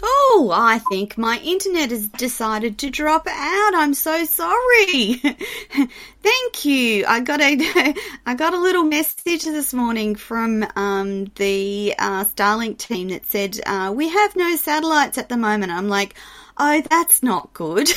Oh, 0.07 0.51
I 0.53 0.81
think 0.81 1.17
my 1.17 1.39
internet 1.39 1.91
has 1.91 2.09
decided 2.09 2.79
to 2.79 2.91
drop 2.91 3.27
out. 3.27 3.75
I'm 3.75 3.95
so 3.95 4.25
sorry. 4.25 5.15
Thank 6.23 6.65
you. 6.65 7.07
I 7.07 7.21
got 7.21 7.41
a 7.41 7.95
I 8.27 8.35
got 8.35 8.53
a 8.53 8.59
little 8.59 8.85
message 8.85 9.45
this 9.45 9.73
morning 9.73 10.15
from 10.15 10.67
um, 10.77 11.27
the 11.37 11.95
uh, 11.99 12.25
Starlink 12.25 12.79
team 12.79 13.09
that 13.09 13.25
said 13.27 13.59
uh, 13.65 13.93
we 13.95 14.09
have 14.09 14.37
no 14.37 14.57
satellites 14.57 15.17
at 15.17 15.29
the 15.29 15.37
moment. 15.37 15.73
I'm 15.73 15.89
like, 15.89 16.17
oh, 16.57 16.83
that's 16.91 17.23
not 17.23 17.53
good. 17.53 17.91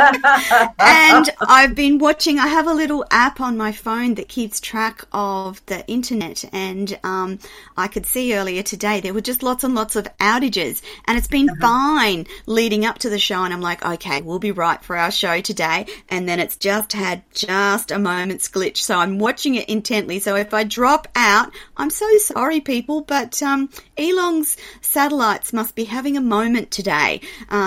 and 0.80 1.30
I've 1.42 1.76
been 1.76 1.98
watching. 2.00 2.40
I 2.40 2.48
have 2.48 2.68
a 2.68 2.74
little 2.74 3.06
app 3.12 3.42
on 3.42 3.58
my 3.58 3.72
phone 3.72 4.16
that 4.16 4.28
keeps 4.28 4.62
track 4.62 5.04
of 5.12 5.64
the 5.66 5.86
internet, 5.88 6.46
and 6.54 6.98
um, 7.04 7.40
I 7.76 7.88
could 7.88 8.06
see 8.06 8.36
earlier 8.36 8.64
today 8.64 9.02
there 9.02 9.14
were 9.14 9.22
just 9.22 9.44
lots 9.44 9.64
and 9.64 9.76
lots 9.76 9.96
of 9.96 10.06
outages, 10.20 10.82
and 11.06 11.18
it's 11.18 11.28
been 11.28 11.50
fine 11.60 12.28
leading 12.46 12.86
up 12.86 13.00
to 13.00 13.10
the 13.10 13.20
show. 13.20 13.44
And 13.44 13.54
I'm 13.54 13.62
like, 13.62 13.86
okay, 13.86 14.22
we'll 14.22 14.40
be 14.40 14.52
right 14.52 14.82
for 14.84 14.96
our 14.96 15.12
show 15.12 15.42
today, 15.42 15.86
and 16.10 16.28
then 16.28 16.40
it's 16.40 16.56
just 16.56 16.94
had 16.94 17.24
just 17.34 17.92
a 17.92 18.00
moment's 18.00 18.50
glitch, 18.50 18.78
so 18.78 18.98
I'm 18.98 19.20
watching 19.20 19.56
it 19.56 19.70
intently. 19.70 20.20
So 20.20 20.36
if 20.36 20.54
I 20.54 20.64
drop 20.64 21.08
out, 21.16 21.52
I'm 21.78 21.90
so 21.90 22.08
sorry, 22.18 22.62
people, 22.62 23.02
but 23.02 23.42
um, 23.44 23.70
Elong's 23.98 24.58
satellites 24.82 25.54
must 25.54 25.76
be 25.76 25.84
having 25.84 26.18
a 26.18 26.22
moment 26.22 26.72
today. 26.72 27.22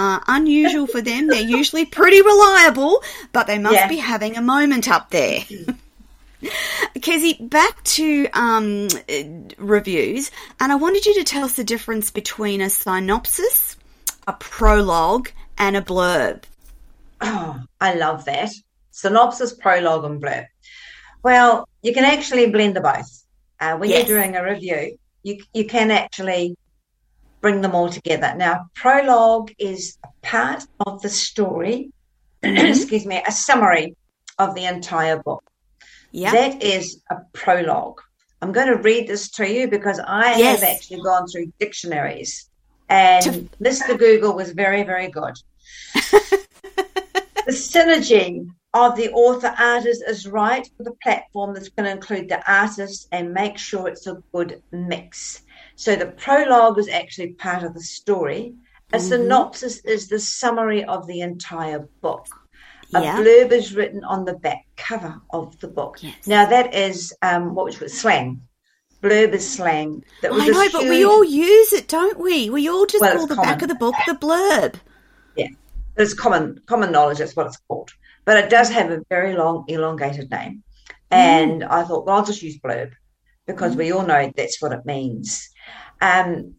Uh, 0.06 0.20
unusual 0.28 0.86
for 0.86 1.02
them; 1.02 1.26
they're 1.26 1.42
usually 1.58 1.84
pretty 1.84 2.22
reliable, 2.22 3.02
but 3.32 3.46
they 3.48 3.58
must 3.58 3.74
Yeah. 3.74 3.88
be 3.88 3.96
having 3.96 4.36
a 4.36 4.40
moment 4.40 4.88
up 4.88 5.10
there. 5.10 5.40
Kezzy, 6.98 7.48
back 7.50 7.82
to 7.84 8.28
um, 8.32 8.88
reviews, 9.58 10.30
and 10.60 10.70
I 10.70 10.76
wanted 10.76 11.06
you 11.06 11.14
to 11.14 11.24
tell 11.24 11.44
us 11.44 11.54
the 11.54 11.64
difference 11.64 12.10
between 12.12 12.60
a 12.60 12.70
synopsis, 12.70 13.76
a 14.28 14.32
prologue, 14.34 15.30
and 15.58 15.76
a 15.76 15.82
blurb. 15.82 16.44
Oh, 17.20 17.60
I 17.80 17.94
love 17.94 18.26
that. 18.26 18.50
Synopsis, 18.92 19.54
prologue, 19.54 20.04
and 20.04 20.22
blurb. 20.22 20.46
Well, 21.24 21.68
you 21.82 21.92
can 21.92 22.04
actually 22.04 22.48
blend 22.50 22.76
the 22.76 22.80
both. 22.80 23.24
Uh, 23.58 23.76
when 23.78 23.90
Yes. 23.90 24.06
you're 24.08 24.18
doing 24.18 24.36
a 24.36 24.44
review, 24.44 24.98
you 25.24 25.42
you 25.52 25.64
can 25.66 25.90
actually 25.90 26.56
bring 27.46 27.60
them 27.60 27.76
all 27.76 27.88
together. 27.88 28.34
Now, 28.36 28.68
prologue 28.74 29.52
is 29.56 29.98
a 30.04 30.08
part 30.26 30.64
of 30.84 31.00
the 31.02 31.08
story. 31.08 31.90
Mm-hmm. 32.44 32.66
excuse 32.66 33.06
me, 33.06 33.20
a 33.26 33.32
summary 33.32 33.96
of 34.38 34.54
the 34.54 34.66
entire 34.66 35.20
book. 35.20 35.42
Yeah. 36.12 36.32
That 36.32 36.62
is 36.62 37.02
a 37.10 37.16
prologue. 37.32 38.00
I'm 38.40 38.52
going 38.52 38.68
to 38.68 38.76
read 38.76 39.08
this 39.08 39.30
to 39.32 39.50
you 39.50 39.66
because 39.68 39.98
I 40.06 40.36
Yes. 40.36 40.60
have 40.60 40.68
actually 40.70 41.00
gone 41.02 41.26
through 41.26 41.52
dictionaries, 41.58 42.48
and 42.88 43.50
Mr. 43.68 43.98
Google 43.98 44.34
was 44.36 44.50
very, 44.52 44.82
very 44.84 45.08
good. 45.08 45.34
the 47.46 47.56
synergy 47.70 48.46
of 48.74 48.96
the 48.96 49.10
author 49.12 49.52
artist 49.58 50.04
is 50.06 50.28
right 50.28 50.68
for 50.76 50.82
the 50.84 50.96
platform 51.02 51.54
that's 51.54 51.70
going 51.70 51.86
to 51.86 51.92
include 51.92 52.28
the 52.28 52.40
artist 52.52 53.08
and 53.10 53.32
make 53.32 53.56
sure 53.56 53.88
it's 53.88 54.06
a 54.06 54.22
good 54.32 54.62
mix. 54.70 55.42
So 55.76 55.94
the 55.94 56.06
prologue 56.06 56.78
is 56.78 56.88
actually 56.88 57.32
part 57.34 57.62
of 57.62 57.74
the 57.74 57.80
story. 57.82 58.54
A 58.92 58.96
Mm-hmm. 58.96 59.06
synopsis 59.08 59.84
is 59.84 60.08
the 60.08 60.18
summary 60.18 60.84
of 60.84 61.06
the 61.06 61.20
entire 61.20 61.88
book. 62.00 62.26
A 62.94 63.02
Yeah. 63.02 63.16
blurb 63.18 63.52
is 63.52 63.74
written 63.74 64.04
on 64.04 64.24
the 64.24 64.34
back 64.34 64.64
cover 64.76 65.20
of 65.30 65.58
the 65.60 65.68
book. 65.68 65.98
Yes. 66.02 66.26
Now 66.26 66.46
that 66.46 66.72
is 66.74 67.12
um, 67.22 67.54
what 67.54 67.78
was 67.80 67.92
slang. 67.92 68.42
Blurb 69.02 69.32
is 69.34 69.48
slang. 69.48 70.02
That 70.22 70.32
was 70.32 70.44
I 70.44 70.46
know, 70.48 70.68
but 70.72 70.84
we 70.88 71.04
all 71.04 71.24
use 71.24 71.72
it, 71.72 71.88
don't 71.88 72.18
we? 72.18 72.48
We 72.48 72.68
all 72.68 72.86
just 72.86 73.02
Well, 73.02 73.16
call 73.16 73.26
the 73.26 73.36
back 73.36 73.60
of 73.62 73.68
the 73.68 73.74
book 73.74 73.94
the 74.06 74.14
blurb. 74.14 74.76
Yeah, 75.36 75.48
it's 75.96 76.14
common 76.14 76.60
common 76.66 76.92
knowledge. 76.92 77.18
That's 77.18 77.36
what 77.36 77.46
it's 77.46 77.58
called. 77.68 77.90
But 78.24 78.38
it 78.38 78.48
does 78.50 78.70
have 78.70 78.90
a 78.90 79.02
very 79.10 79.34
long, 79.36 79.64
elongated 79.68 80.30
name. 80.30 80.62
And 81.10 81.62
I 81.64 81.84
thought, 81.84 82.06
well, 82.06 82.16
I'll 82.16 82.24
just 82.24 82.42
use 82.42 82.58
blurb 82.58 82.92
because 83.46 83.76
we 83.76 83.92
all 83.92 84.04
know 84.06 84.32
that's 84.36 84.60
what 84.62 84.72
it 84.72 84.84
means. 84.86 85.50
Um, 86.00 86.54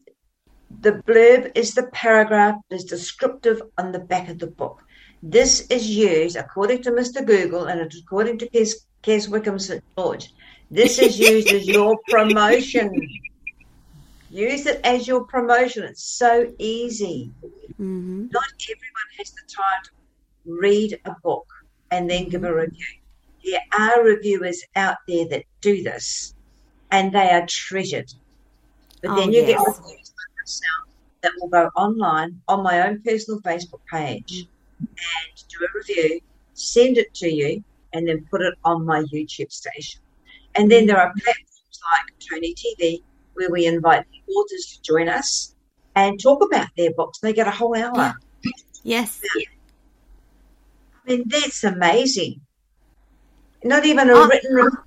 the 0.82 1.02
blurb 1.08 1.52
is 1.56 1.74
the 1.74 1.88
paragraph 1.94 2.56
that 2.70 2.76
is 2.76 2.86
descriptive 2.86 3.62
on 3.78 3.92
the 3.92 4.00
back 4.00 4.30
of 4.30 4.40
the 4.40 4.48
book. 4.48 4.82
This 5.24 5.62
is 5.68 5.90
used, 5.90 6.36
according 6.36 6.84
to 6.84 6.92
Mr. 6.92 7.26
Google 7.26 7.66
and 7.66 7.82
according 7.82 8.40
to 8.40 8.50
Kez, 8.50 8.74
Kez 9.04 9.30
Wickham 9.30 9.60
St. 9.60 9.82
George, 9.98 10.30
this 10.70 11.00
is 11.00 11.20
used 11.20 11.52
as 11.52 11.68
your 11.68 11.98
promotion. 12.10 13.10
Use 14.30 14.66
it 14.66 14.82
as 14.84 15.08
your 15.08 15.26
promotion. 15.26 15.84
It's 15.84 16.04
so 16.04 16.52
easy 16.60 17.32
hmm 17.78 18.26
not 18.32 18.44
everyone 18.70 19.10
has 19.18 19.32
the 19.32 19.42
time 19.56 19.82
to 19.86 19.92
read 20.62 21.00
a 21.06 21.16
book 21.24 21.46
and 21.92 22.10
then 22.10 22.30
give 22.30 22.44
a 22.44 22.54
review. 22.54 22.86
There 23.44 23.62
are 23.78 24.04
reviewers 24.04 24.62
out 24.76 24.98
there 25.08 25.28
that 25.30 25.46
do 25.62 25.84
this 25.84 26.34
and 26.92 27.14
they 27.14 27.30
are 27.30 27.46
treasured. 27.48 28.12
But 29.02 29.16
then 29.16 29.30
Oh, 29.30 29.32
you 29.32 29.42
get 29.42 29.50
yes. 29.50 29.68
reviews 29.68 30.12
like 30.20 30.34
myself 30.40 30.88
that 31.22 31.32
will 31.40 31.50
go 31.50 31.70
online 31.76 32.42
on 32.48 32.64
my 32.64 32.88
own 32.88 33.02
personal 33.04 33.40
Facebook 33.42 33.82
page 33.92 34.48
and 34.80 35.46
do 35.50 35.66
a 35.66 35.68
review, 35.76 36.20
send 36.54 36.98
it 36.98 37.14
to 37.16 37.30
you, 37.30 37.64
and 37.94 38.08
then 38.08 38.26
put 38.30 38.42
it 38.42 38.54
on 38.66 38.86
my 38.86 39.02
YouTube 39.04 39.52
station. 39.52 40.02
And 40.56 40.70
then 40.72 40.86
there 40.86 41.00
are 41.00 41.12
platforms 41.24 41.80
like 41.92 42.20
Toni 42.30 42.54
TV 42.56 43.02
where 43.36 43.50
we 43.52 43.66
invite 43.68 44.06
the 44.12 44.34
authors 44.34 44.66
to 44.76 44.82
join 44.82 45.08
us 45.10 45.56
and 45.96 46.20
talk 46.22 46.44
about 46.44 46.68
their 46.78 46.92
books. 46.94 47.20
They 47.20 47.34
get 47.34 47.48
a 47.48 47.52
whole 47.52 47.76
hour. 47.76 47.96
Yeah. 47.96 48.52
Yes. 48.84 49.22
I 51.06 51.10
mean, 51.12 51.24
that's 51.28 51.64
amazing. 51.64 52.42
Not 53.64 53.86
even 53.86 54.10
a 54.10 54.16
Uh, 54.16 54.28
written 54.28 54.54
review. 54.54 54.80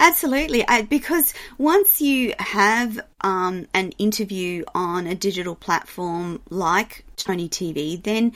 Absolutely, 0.00 0.66
I, 0.66 0.82
because 0.82 1.32
once 1.56 2.00
you 2.00 2.34
have 2.38 3.00
um, 3.20 3.66
an 3.72 3.92
interview 3.92 4.64
on 4.74 5.06
a 5.06 5.14
digital 5.14 5.54
platform 5.54 6.40
like 6.50 7.04
Toni 7.16 7.48
TV, 7.48 8.02
then 8.02 8.32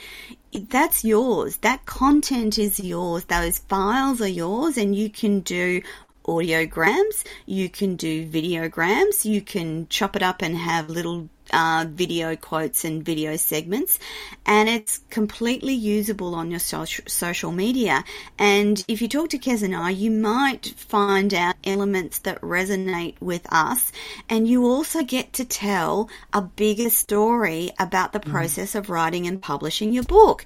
that's 0.53 1.03
yours. 1.03 1.57
That 1.57 1.85
content 1.85 2.57
is 2.57 2.79
yours. 2.79 3.25
Those 3.25 3.59
files 3.59 4.21
are 4.21 4.27
yours, 4.27 4.77
and 4.77 4.95
you 4.95 5.09
can 5.09 5.41
do 5.41 5.81
audiograms, 6.25 7.23
you 7.45 7.69
can 7.69 7.95
do 7.95 8.27
videograms, 8.27 9.25
you 9.25 9.41
can 9.41 9.87
chop 9.89 10.15
it 10.15 10.23
up 10.23 10.41
and 10.41 10.55
have 10.55 10.89
little 10.89 11.27
uh, 11.51 11.85
video 11.87 12.35
quotes 12.35 12.85
and 12.85 13.03
video 13.03 13.35
segments, 13.35 13.99
and 14.45 14.69
it's 14.69 14.99
completely 15.09 15.73
usable 15.73 16.35
on 16.35 16.51
your 16.51 16.59
social, 16.59 17.05
social 17.07 17.51
media. 17.51 18.03
And 18.37 18.83
if 18.87 19.01
you 19.01 19.07
talk 19.07 19.29
to 19.29 19.39
Kez 19.39 19.63
and 19.63 19.75
I, 19.75 19.89
you 19.89 20.11
might 20.11 20.67
find 20.77 21.33
out 21.33 21.55
elements 21.63 22.19
that 22.19 22.41
resonate 22.41 23.19
with 23.19 23.45
us, 23.51 23.91
and 24.29 24.47
you 24.47 24.65
also 24.65 25.03
get 25.03 25.33
to 25.33 25.45
tell 25.45 26.09
a 26.33 26.41
bigger 26.41 26.89
story 26.89 27.71
about 27.79 28.13
the 28.13 28.19
mm. 28.19 28.31
process 28.31 28.75
of 28.75 28.89
writing 28.89 29.27
and 29.27 29.41
publishing 29.41 29.93
your 29.93 30.03
book. 30.03 30.45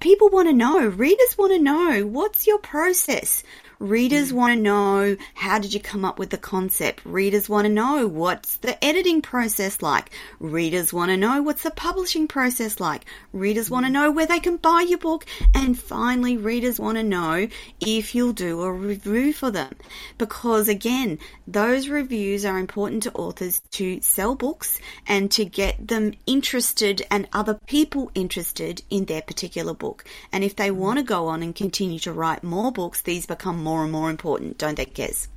People 0.00 0.28
want 0.28 0.48
to 0.48 0.54
know, 0.54 0.86
readers 0.86 1.36
want 1.36 1.52
to 1.52 1.58
know, 1.58 2.06
what's 2.06 2.46
your 2.46 2.58
process? 2.58 3.42
Readers 3.80 4.32
mm. 4.32 4.36
want 4.36 4.54
to 4.54 4.60
know 4.60 5.16
how 5.34 5.60
did 5.60 5.72
you 5.72 5.78
come 5.78 6.04
up 6.04 6.18
with 6.18 6.30
the 6.30 6.36
concept? 6.36 7.04
Readers 7.04 7.48
want 7.48 7.64
to 7.64 7.72
know 7.72 8.08
what's 8.08 8.56
the 8.56 8.82
editing 8.84 9.22
process 9.22 9.80
like? 9.80 10.10
Readers 10.40 10.92
want 10.92 11.10
to 11.10 11.16
know 11.16 11.42
what's 11.42 11.62
the 11.62 11.70
publishing 11.70 12.26
process 12.26 12.80
like? 12.80 13.04
Readers 13.32 13.70
want 13.70 13.86
to 13.86 13.92
know 13.92 14.10
where 14.10 14.26
they 14.26 14.40
can 14.40 14.56
buy 14.56 14.84
your 14.88 14.98
book. 14.98 15.24
And 15.54 15.78
finally, 15.78 16.36
readers 16.36 16.80
want 16.80 16.98
to 16.98 17.04
know 17.04 17.46
if 17.78 18.14
you'll 18.16 18.32
do 18.32 18.62
a 18.62 18.72
review 18.72 19.32
for 19.32 19.52
them. 19.52 19.74
Because 20.16 20.66
again, 20.66 21.20
those 21.46 21.88
reviews 21.88 22.44
are 22.44 22.58
important 22.58 23.04
to 23.04 23.12
authors 23.12 23.60
to 23.72 24.00
sell 24.00 24.34
books 24.34 24.80
and 25.06 25.30
to 25.30 25.44
get 25.44 25.86
them 25.86 26.14
interested 26.26 27.02
and 27.12 27.28
other 27.32 27.54
people 27.66 28.10
interested 28.16 28.82
in 28.90 29.04
their 29.04 29.22
particular 29.22 29.72
book. 29.72 30.04
And 30.32 30.42
if 30.42 30.56
they 30.56 30.70
mm. 30.70 30.76
want 30.76 30.98
to 30.98 31.04
go 31.04 31.28
on 31.28 31.44
and 31.44 31.54
continue 31.54 32.00
to 32.00 32.12
write 32.12 32.42
more 32.42 32.72
books, 32.72 33.02
these 33.02 33.24
become 33.24 33.67
more 33.68 33.82
and 33.82 33.92
more 33.92 34.10
important, 34.10 34.56
don't 34.56 34.76
they, 34.76 34.86
Kez? 34.86 35.28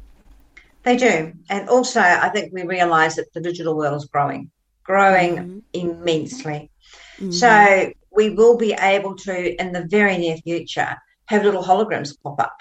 They 0.83 0.95
do. 0.95 1.33
And 1.49 1.67
also, 1.67 1.99
I 1.99 2.29
think 2.29 2.53
we 2.53 2.63
realise 2.63 3.15
that 3.17 3.33
the 3.33 3.41
digital 3.41 3.75
world 3.75 3.97
is 3.97 4.05
growing, 4.05 4.49
growing 4.83 5.31
mm-hmm. 5.35 5.59
immensely. 5.73 6.71
Mm-hmm. 7.17 7.31
So 7.31 7.91
we 8.09 8.29
will 8.29 8.57
be 8.57 8.73
able 8.73 9.15
to, 9.25 9.61
in 9.61 9.73
the 9.73 9.85
very 9.97 10.17
near 10.17 10.37
future, 10.37 10.91
have 11.25 11.43
little 11.43 11.63
holograms 11.63 12.11
pop 12.23 12.39
up 12.39 12.57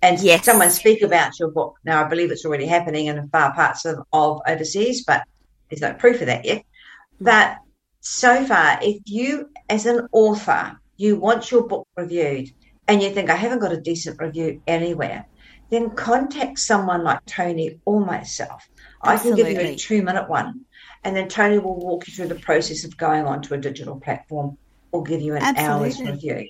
and 0.00 0.18
yes. 0.20 0.44
someone 0.44 0.70
speak 0.70 1.02
about 1.02 1.38
your 1.38 1.50
book. 1.50 1.76
Now, 1.84 2.04
I 2.04 2.08
believe 2.08 2.30
it's 2.32 2.46
already 2.46 2.66
happening 2.66 3.06
in 3.06 3.28
far 3.28 3.54
parts 3.54 3.84
of, 3.84 3.96
of 4.12 4.40
overseas, 4.48 5.04
but 5.04 5.22
there's 5.68 5.82
no 5.82 5.92
proof 5.92 6.20
of 6.20 6.26
that 6.26 6.44
yet. 6.44 6.58
Mm-hmm. 6.58 7.24
But 7.26 7.58
so 8.00 8.44
far, 8.46 8.78
if 8.82 8.98
you, 9.04 9.50
as 9.68 9.84
an 9.86 10.08
author, 10.12 10.80
you 10.96 11.16
want 11.16 11.50
your 11.50 11.64
book 11.68 11.86
reviewed, 11.96 12.50
and 12.88 13.02
you 13.02 13.10
think, 13.10 13.30
I 13.30 13.36
haven't 13.36 13.60
got 13.60 13.72
a 13.72 13.80
decent 13.80 14.20
review 14.20 14.60
anywhere, 14.66 15.26
then 15.70 15.90
contact 15.90 16.58
someone 16.58 17.04
like 17.04 17.24
Toni 17.26 17.80
or 17.84 18.04
myself. 18.04 18.68
Absolutely. 19.04 19.42
I 19.42 19.44
can 19.46 19.54
give 19.54 19.62
you 19.62 19.74
a 19.74 19.76
two 19.76 20.02
minute 20.02 20.28
one, 20.28 20.64
and 21.04 21.16
then 21.16 21.28
Toni 21.28 21.58
will 21.58 21.78
walk 21.78 22.06
you 22.06 22.14
through 22.14 22.28
the 22.28 22.34
process 22.34 22.84
of 22.84 22.96
going 22.96 23.24
onto 23.24 23.54
a 23.54 23.58
digital 23.58 23.98
platform 23.98 24.58
or 24.90 25.02
give 25.02 25.20
you 25.20 25.34
an 25.34 25.42
Absolutely. 25.42 25.86
hour's 25.86 26.00
review. 26.00 26.48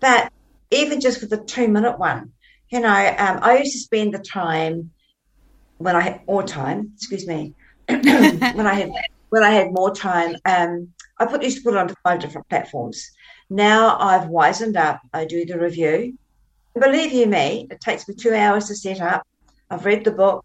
But 0.00 0.32
even 0.70 1.00
just 1.00 1.20
for 1.20 1.26
the 1.26 1.38
two 1.38 1.68
minute 1.68 1.98
one, 1.98 2.32
you 2.70 2.80
know, 2.80 2.88
um, 2.88 3.38
I 3.42 3.58
used 3.58 3.72
to 3.72 3.78
spend 3.78 4.14
the 4.14 4.18
time 4.18 4.90
when 5.78 5.96
I 5.96 6.00
had 6.00 6.26
more 6.26 6.42
time, 6.42 6.92
excuse 6.94 7.26
me, 7.26 7.54
when 7.86 8.66
I 8.66 8.74
had 8.74 8.92
when 9.30 9.42
I 9.42 9.50
had 9.50 9.72
more 9.72 9.94
time, 9.94 10.36
um, 10.44 10.88
I 11.18 11.26
put 11.26 11.42
used 11.42 11.58
to 11.58 11.62
put 11.64 11.74
it 11.74 11.78
onto 11.78 11.94
five 12.04 12.20
different 12.20 12.48
platforms. 12.48 13.10
Now 13.50 13.98
I've 13.98 14.28
wizened 14.28 14.76
up. 14.76 15.00
I 15.12 15.24
do 15.24 15.44
the 15.44 15.58
review. 15.58 16.18
Believe 16.78 17.12
you 17.12 17.26
me, 17.26 17.68
it 17.70 17.80
takes 17.80 18.08
me 18.08 18.14
two 18.14 18.34
hours 18.34 18.66
to 18.66 18.74
set 18.74 19.00
up. 19.00 19.26
I've 19.70 19.84
read 19.84 20.04
the 20.04 20.10
book. 20.10 20.44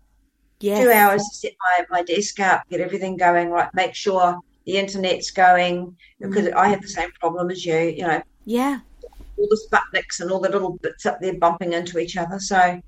Yes. 0.60 0.84
Two 0.84 0.91
hours 0.91 1.24
to 1.24 1.36
set 1.36 1.54
my, 1.62 1.86
my 1.89 2.04
desk 2.04 2.39
up, 2.39 2.64
get 2.70 2.82
everything 2.82 3.16
going 3.18 3.50
right, 3.50 3.74
make 3.74 3.95
sure 3.95 4.38
the 4.66 4.78
internet's 4.78 5.32
going 5.32 5.95
because 6.20 6.45
mm. 6.45 6.54
I 6.54 6.68
have 6.68 6.82
the 6.82 6.88
same 6.88 7.12
problem 7.20 7.50
as 7.50 7.66
you, 7.66 7.78
you 7.78 8.04
know. 8.06 8.22
Yeah. 8.45 8.80
All 9.38 9.47
the 9.50 9.60
Sputniks 9.72 10.20
and 10.20 10.30
all 10.30 10.41
the 10.41 10.50
little 10.50 10.78
bits 10.78 11.06
up 11.06 11.20
there 11.22 11.36
bumping 11.36 11.74
into 11.74 11.97
each 11.97 12.18
other. 12.18 12.39
So 12.39 12.82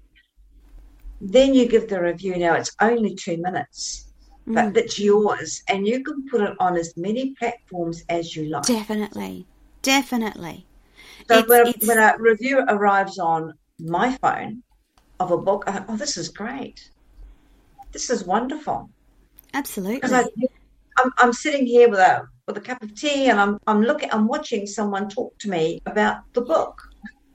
then 1.22 1.54
you 1.54 1.68
give 1.68 1.88
the 1.88 2.02
review. 2.02 2.38
Now 2.38 2.56
it's 2.56 2.76
only 2.82 3.16
two 3.16 3.38
minutes, 3.38 4.12
mm. 4.48 4.54
but 4.54 4.76
it's 4.76 5.00
yours 5.00 5.64
and 5.70 5.88
you 5.88 6.04
can 6.04 6.28
put 6.30 6.42
it 6.42 6.56
on 6.60 6.78
as 6.78 6.96
many 6.98 7.34
platforms 7.36 8.04
as 8.10 8.36
you 8.36 8.50
like. 8.50 8.64
Definitely. 8.64 9.48
Definitely. 9.82 10.66
So 11.28 11.40
it's, 11.40 11.50
when, 11.50 11.68
it's... 11.68 11.88
when 11.88 11.98
a 11.98 12.16
review 12.20 12.60
arrives 12.68 13.20
on 13.20 13.54
my 13.80 14.18
phone 14.18 14.64
of 15.20 15.32
a 15.32 15.38
book, 15.38 15.64
I, 15.68 15.84
oh, 15.88 15.98
this 15.98 16.18
is 16.18 16.30
great. 16.30 16.90
This 17.92 18.10
is 18.10 18.24
wonderful. 18.24 18.90
Absolutely. 19.54 19.96
Because 19.96 20.14
I, 20.14 20.24
I'm, 20.98 21.12
I'm 21.18 21.34
sitting 21.34 21.66
here 21.66 21.90
with 21.90 22.00
a 22.00 22.28
with 22.48 22.58
a 22.58 22.62
cup 22.62 22.82
of 22.82 22.96
tea 22.96 23.30
and 23.30 23.40
I'm 23.40 23.60
I'm 23.68 23.82
looking 23.82 24.10
I'm 24.12 24.28
watching 24.28 24.66
someone 24.66 25.10
talk 25.10 25.38
to 25.40 25.50
me 25.50 25.82
about 25.86 26.18
the 26.34 26.42
book. 26.42 26.82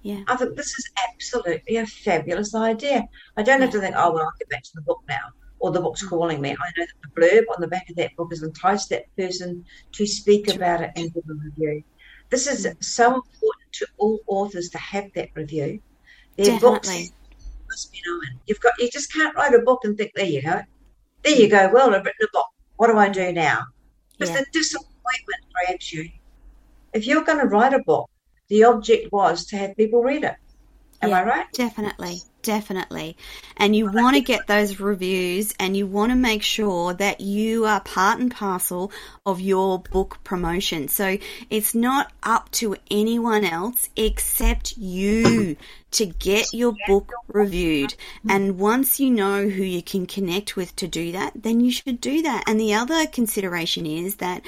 Yeah. 0.03 0.23
I 0.29 0.37
think 0.37 0.57
this 0.57 0.73
is 0.79 0.91
absolutely 1.13 1.77
a 1.77 1.87
fabulous 1.87 2.55
idea. 2.55 3.05
I 3.37 3.43
don't 3.43 3.59
yeah. 3.59 3.65
have 3.65 3.75
to 3.75 3.81
think, 3.81 3.95
oh 3.97 4.13
well 4.13 4.25
I'll 4.25 4.33
get 4.39 4.49
back 4.49 4.63
to 4.63 4.71
the 4.75 4.83
book 4.83 5.03
now 5.09 5.31
or 5.59 5.71
the 5.71 5.81
book's 5.81 6.05
mm. 6.05 6.09
calling 6.09 6.41
me. 6.41 6.51
I 6.51 6.53
know 6.77 6.87
that 6.87 6.89
the 7.03 7.21
blurb 7.21 7.55
on 7.55 7.61
the 7.61 7.69
back 7.69 7.89
of 7.91 7.97
that 7.97 8.15
book 8.17 8.29
has 8.31 8.43
enticed 8.43 8.91
that 8.91 9.05
person 9.17 9.65
to 9.93 10.07
speak 10.07 10.55
about 10.55 10.83
it 10.83 10.91
and 10.97 11.13
give 11.13 11.25
a 11.29 11.35
review. 11.35 11.83
This 12.31 12.47
is 12.47 12.67
mm. 12.67 12.85
so 12.85 13.15
important 13.15 13.73
to 13.73 13.87
all 13.99 14.21
authors 14.27 14.69
to 14.71 14.79
have 14.79 15.13
that 15.15 15.31
review. 15.35 15.81
Their 16.37 16.47
Definitely. 16.47 16.71
books 16.71 17.13
must 17.69 17.93
be 17.93 18.01
known. 18.07 18.41
You've 18.47 18.61
got 18.61 18.75
you 18.79 18.91
just 18.91 19.13
can't 19.13 19.35
write 19.37 19.55
a 19.55 19.61
book 19.61 19.85
and 19.85 19.97
think, 19.97 20.13
there 20.15 20.27
you 20.27 20.43
go. 20.43 20.61
There 21.23 21.35
you 21.35 21.49
go. 21.49 21.71
Well, 21.73 21.95
I've 21.95 22.05
written 22.05 22.27
a 22.27 22.33
book. 22.33 22.47
What 22.77 22.89
do 22.89 22.99
I 22.99 23.09
do 23.09 23.33
now? 23.33 23.65
Because 24.13 24.35
yeah. 24.35 24.41
the 24.41 24.47
disappointment 24.53 25.43
grabs 25.55 25.93
you. 25.93 26.11
If 26.93 27.07
you're 27.07 27.25
going 27.25 27.41
to 27.41 27.47
write 27.47 27.75
a 27.75 27.81
book, 27.81 28.09
the 28.49 28.65
object 28.65 29.13
was 29.13 29.47
to 29.47 29.57
have 29.57 29.77
people 29.77 30.03
read 30.03 30.25
it. 30.25 30.37
Am 31.03 31.11
yeah, 31.11 31.21
I 31.21 31.25
right? 31.25 31.53
Definitely 31.53 32.21
definitely. 32.47 33.17
And 33.57 33.75
you 33.75 33.91
want 33.91 34.15
to 34.17 34.23
get 34.23 34.47
those 34.47 34.79
reviews 34.79 35.53
and 35.59 35.77
you 35.77 35.87
want 35.87 36.13
to 36.13 36.17
make 36.17 36.43
sure 36.43 36.95
that 36.95 37.21
you 37.21 37.67
are 37.67 37.81
part 37.81 38.21
and 38.21 38.31
parcel 38.31 38.93
of 39.27 39.41
your 39.41 39.81
book 39.81 40.19
promotion. 40.23 40.87
So 40.87 41.19
it's 41.51 41.75
not 41.75 42.13
up 42.23 42.51
to 42.53 42.77
anyone 42.91 43.45
else 43.45 43.89
except 43.97 44.77
you 44.79 45.57
to 45.97 46.05
get 46.05 46.53
your 46.53 46.75
book 46.87 47.11
reviewed. 47.29 47.95
And 48.29 48.59
once 48.59 49.01
you 49.01 49.11
know 49.11 49.49
who 49.49 49.63
you 49.63 49.83
can 49.83 50.05
connect 50.05 50.55
with 50.55 50.77
to 50.77 50.87
do 50.87 51.11
that, 51.13 51.33
then 51.35 51.61
you 51.61 51.71
should 51.71 52.03
do 52.03 52.21
that. 52.21 52.45
And 52.47 52.61
the 52.61 52.75
other 52.75 53.07
consideration 53.07 53.87
is 53.87 54.17
that 54.17 54.43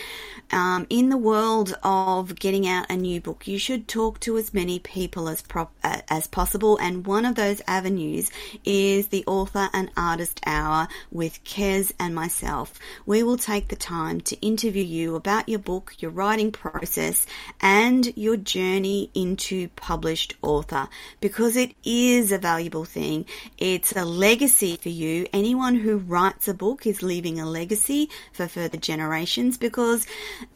um, 0.50 0.86
in 0.90 1.08
the 1.08 1.16
world 1.16 1.74
of 1.82 2.38
getting 2.38 2.68
out 2.68 2.90
a 2.90 2.96
new 2.96 3.22
book, 3.22 3.48
you 3.48 3.58
should 3.58 3.88
talk 3.88 4.20
to 4.20 4.36
as 4.36 4.52
many 4.52 4.78
people 4.78 5.26
as 5.28 5.42
uh, 5.54 6.00
as 6.10 6.26
possible. 6.26 6.76
And 6.82 7.06
one 7.06 7.24
of 7.24 7.34
those 7.34 7.62
avenues 7.66 8.30
is 8.66 9.08
the 9.08 9.24
author 9.26 9.70
and 9.72 9.90
artist 9.96 10.40
hour 10.44 10.86
with 11.10 11.42
Kez 11.44 11.92
and 11.98 12.14
myself. 12.14 12.78
We 13.06 13.22
will 13.22 13.38
take 13.38 13.68
the 13.68 13.76
time 13.76 14.20
to 14.22 14.40
interview 14.40 14.84
you 14.84 15.16
about 15.16 15.48
your 15.48 15.60
book, 15.60 15.94
your 15.98 16.10
writing 16.10 16.52
process, 16.52 17.26
and 17.62 18.14
your 18.18 18.36
journey 18.36 19.10
into 19.14 19.68
published 19.68 20.34
author 20.42 20.88
because 21.20 21.37
because 21.38 21.54
it 21.54 21.72
is 21.84 22.32
a 22.32 22.38
valuable 22.38 22.84
thing. 22.84 23.24
It's 23.58 23.92
a 23.92 24.04
legacy 24.04 24.76
for 24.76 24.88
you. 24.88 25.28
Anyone 25.32 25.76
who 25.76 25.98
writes 25.98 26.48
a 26.48 26.52
book 26.52 26.84
is 26.84 27.00
leaving 27.00 27.38
a 27.38 27.46
legacy 27.46 28.10
for 28.32 28.48
further 28.48 28.76
generations 28.76 29.56
because 29.56 30.04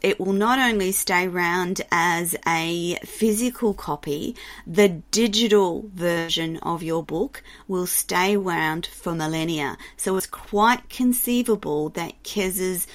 it 0.01 0.19
will 0.19 0.33
not 0.33 0.59
only 0.59 0.91
stay 0.91 1.25
around 1.25 1.79
as 1.89 2.35
a 2.45 2.97
physical 3.05 3.73
copy, 3.73 4.35
the 4.67 4.89
digital 4.89 5.85
version 5.93 6.57
of 6.57 6.83
your 6.83 7.01
book 7.01 7.41
will 7.65 7.87
stay 7.87 8.35
around 8.35 8.85
for 8.85 9.15
millennia. 9.15 9.77
So 9.95 10.17
it's 10.17 10.27
quite 10.27 10.89
conceivable 10.89 11.87
that 11.91 12.21
Kez's 12.23 12.87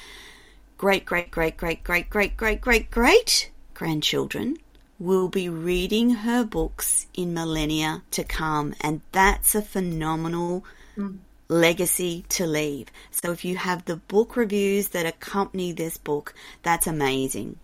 great, 0.76 1.06
great, 1.06 1.30
great, 1.30 1.56
great, 1.56 1.82
great, 1.84 2.10
great, 2.10 2.36
great, 2.36 2.60
great, 2.60 2.90
great 2.90 3.50
grandchildren 3.72 4.58
will 4.98 5.28
be 5.28 5.48
reading 5.48 6.10
her 6.10 6.44
books 6.44 7.06
in 7.14 7.32
millennia 7.32 8.02
to 8.10 8.24
come, 8.24 8.74
and 8.80 9.00
that's 9.12 9.54
a 9.54 9.62
phenomenal 9.62 10.64
mm. 10.96 11.18
legacy 11.48 12.24
to 12.28 12.46
leave. 12.46 12.88
So, 13.10 13.30
if 13.30 13.44
you 13.44 13.56
have 13.56 13.84
the 13.84 13.96
book 13.96 14.36
reviews 14.36 14.88
that 14.88 15.06
accompany 15.06 15.72
this 15.72 15.96
book, 15.98 16.34
that's 16.62 16.86
amazing. 16.86 17.58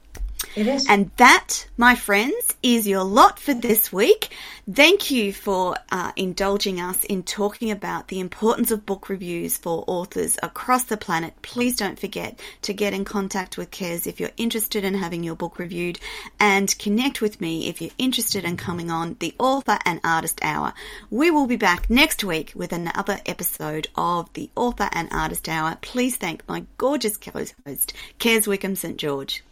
It 0.56 0.66
is. 0.68 0.86
And 0.88 1.10
that, 1.16 1.66
my 1.76 1.94
friends, 1.96 2.54
is 2.62 2.86
your 2.86 3.02
lot 3.02 3.38
for 3.38 3.54
this 3.54 3.92
week. 3.92 4.34
Thank 4.72 5.10
you 5.10 5.32
for 5.32 5.76
uh, 5.90 6.12
indulging 6.16 6.80
us 6.80 7.02
in 7.04 7.22
talking 7.24 7.70
about 7.70 8.08
the 8.08 8.20
importance 8.20 8.70
of 8.70 8.86
book 8.86 9.08
reviews 9.08 9.56
for 9.58 9.84
authors 9.86 10.38
across 10.42 10.84
the 10.84 10.96
planet. 10.96 11.34
Please 11.42 11.76
don't 11.76 11.98
forget 11.98 12.38
to 12.62 12.72
get 12.72 12.94
in 12.94 13.04
contact 13.04 13.58
with 13.58 13.70
Kez 13.70 14.06
if 14.06 14.20
you're 14.20 14.30
interested 14.36 14.84
in 14.84 14.94
having 14.94 15.24
your 15.24 15.34
book 15.34 15.58
reviewed 15.58 15.98
and 16.38 16.78
connect 16.78 17.20
with 17.20 17.40
me 17.40 17.68
if 17.68 17.82
you're 17.82 17.90
interested 17.98 18.44
in 18.44 18.56
coming 18.56 18.90
on 18.90 19.16
the 19.18 19.34
Author 19.38 19.78
and 19.84 20.00
Artist 20.04 20.38
Hour. 20.42 20.72
We 21.10 21.30
will 21.30 21.46
be 21.46 21.56
back 21.56 21.90
next 21.90 22.22
week 22.22 22.52
with 22.54 22.72
another 22.72 23.20
episode 23.26 23.88
of 23.96 24.32
the 24.34 24.50
Author 24.54 24.88
and 24.92 25.08
Artist 25.12 25.48
Hour. 25.48 25.78
Please 25.82 26.16
thank 26.16 26.46
my 26.48 26.64
gorgeous 26.78 27.16
co-host, 27.16 27.92
Kez 28.18 28.46
Wickham 28.46 28.76
St. 28.76 28.96
George. 28.96 29.42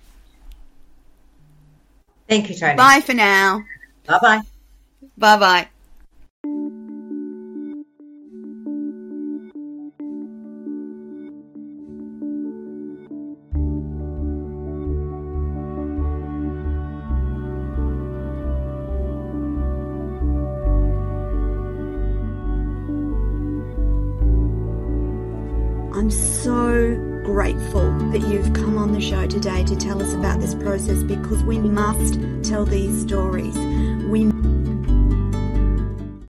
Thank 2.33 2.49
you, 2.49 2.57
Toni. 2.57 2.77
Bye 2.77 3.03
for 3.05 3.13
now. 3.13 3.63
Bye 4.07 4.19
bye. 4.23 4.41
Bye 5.19 5.37
bye. 5.39 5.69
Show 29.03 29.27
today 29.27 29.65
to 29.65 29.75
tell 29.75 30.01
us 30.01 30.15
about 30.15 30.39
this 30.39 30.55
process 30.55 31.03
because 31.03 31.43
we 31.43 31.59
must 31.59 32.21
tell 32.45 32.65
these 32.65 33.03
stories. 33.03 33.59
We 34.07 34.32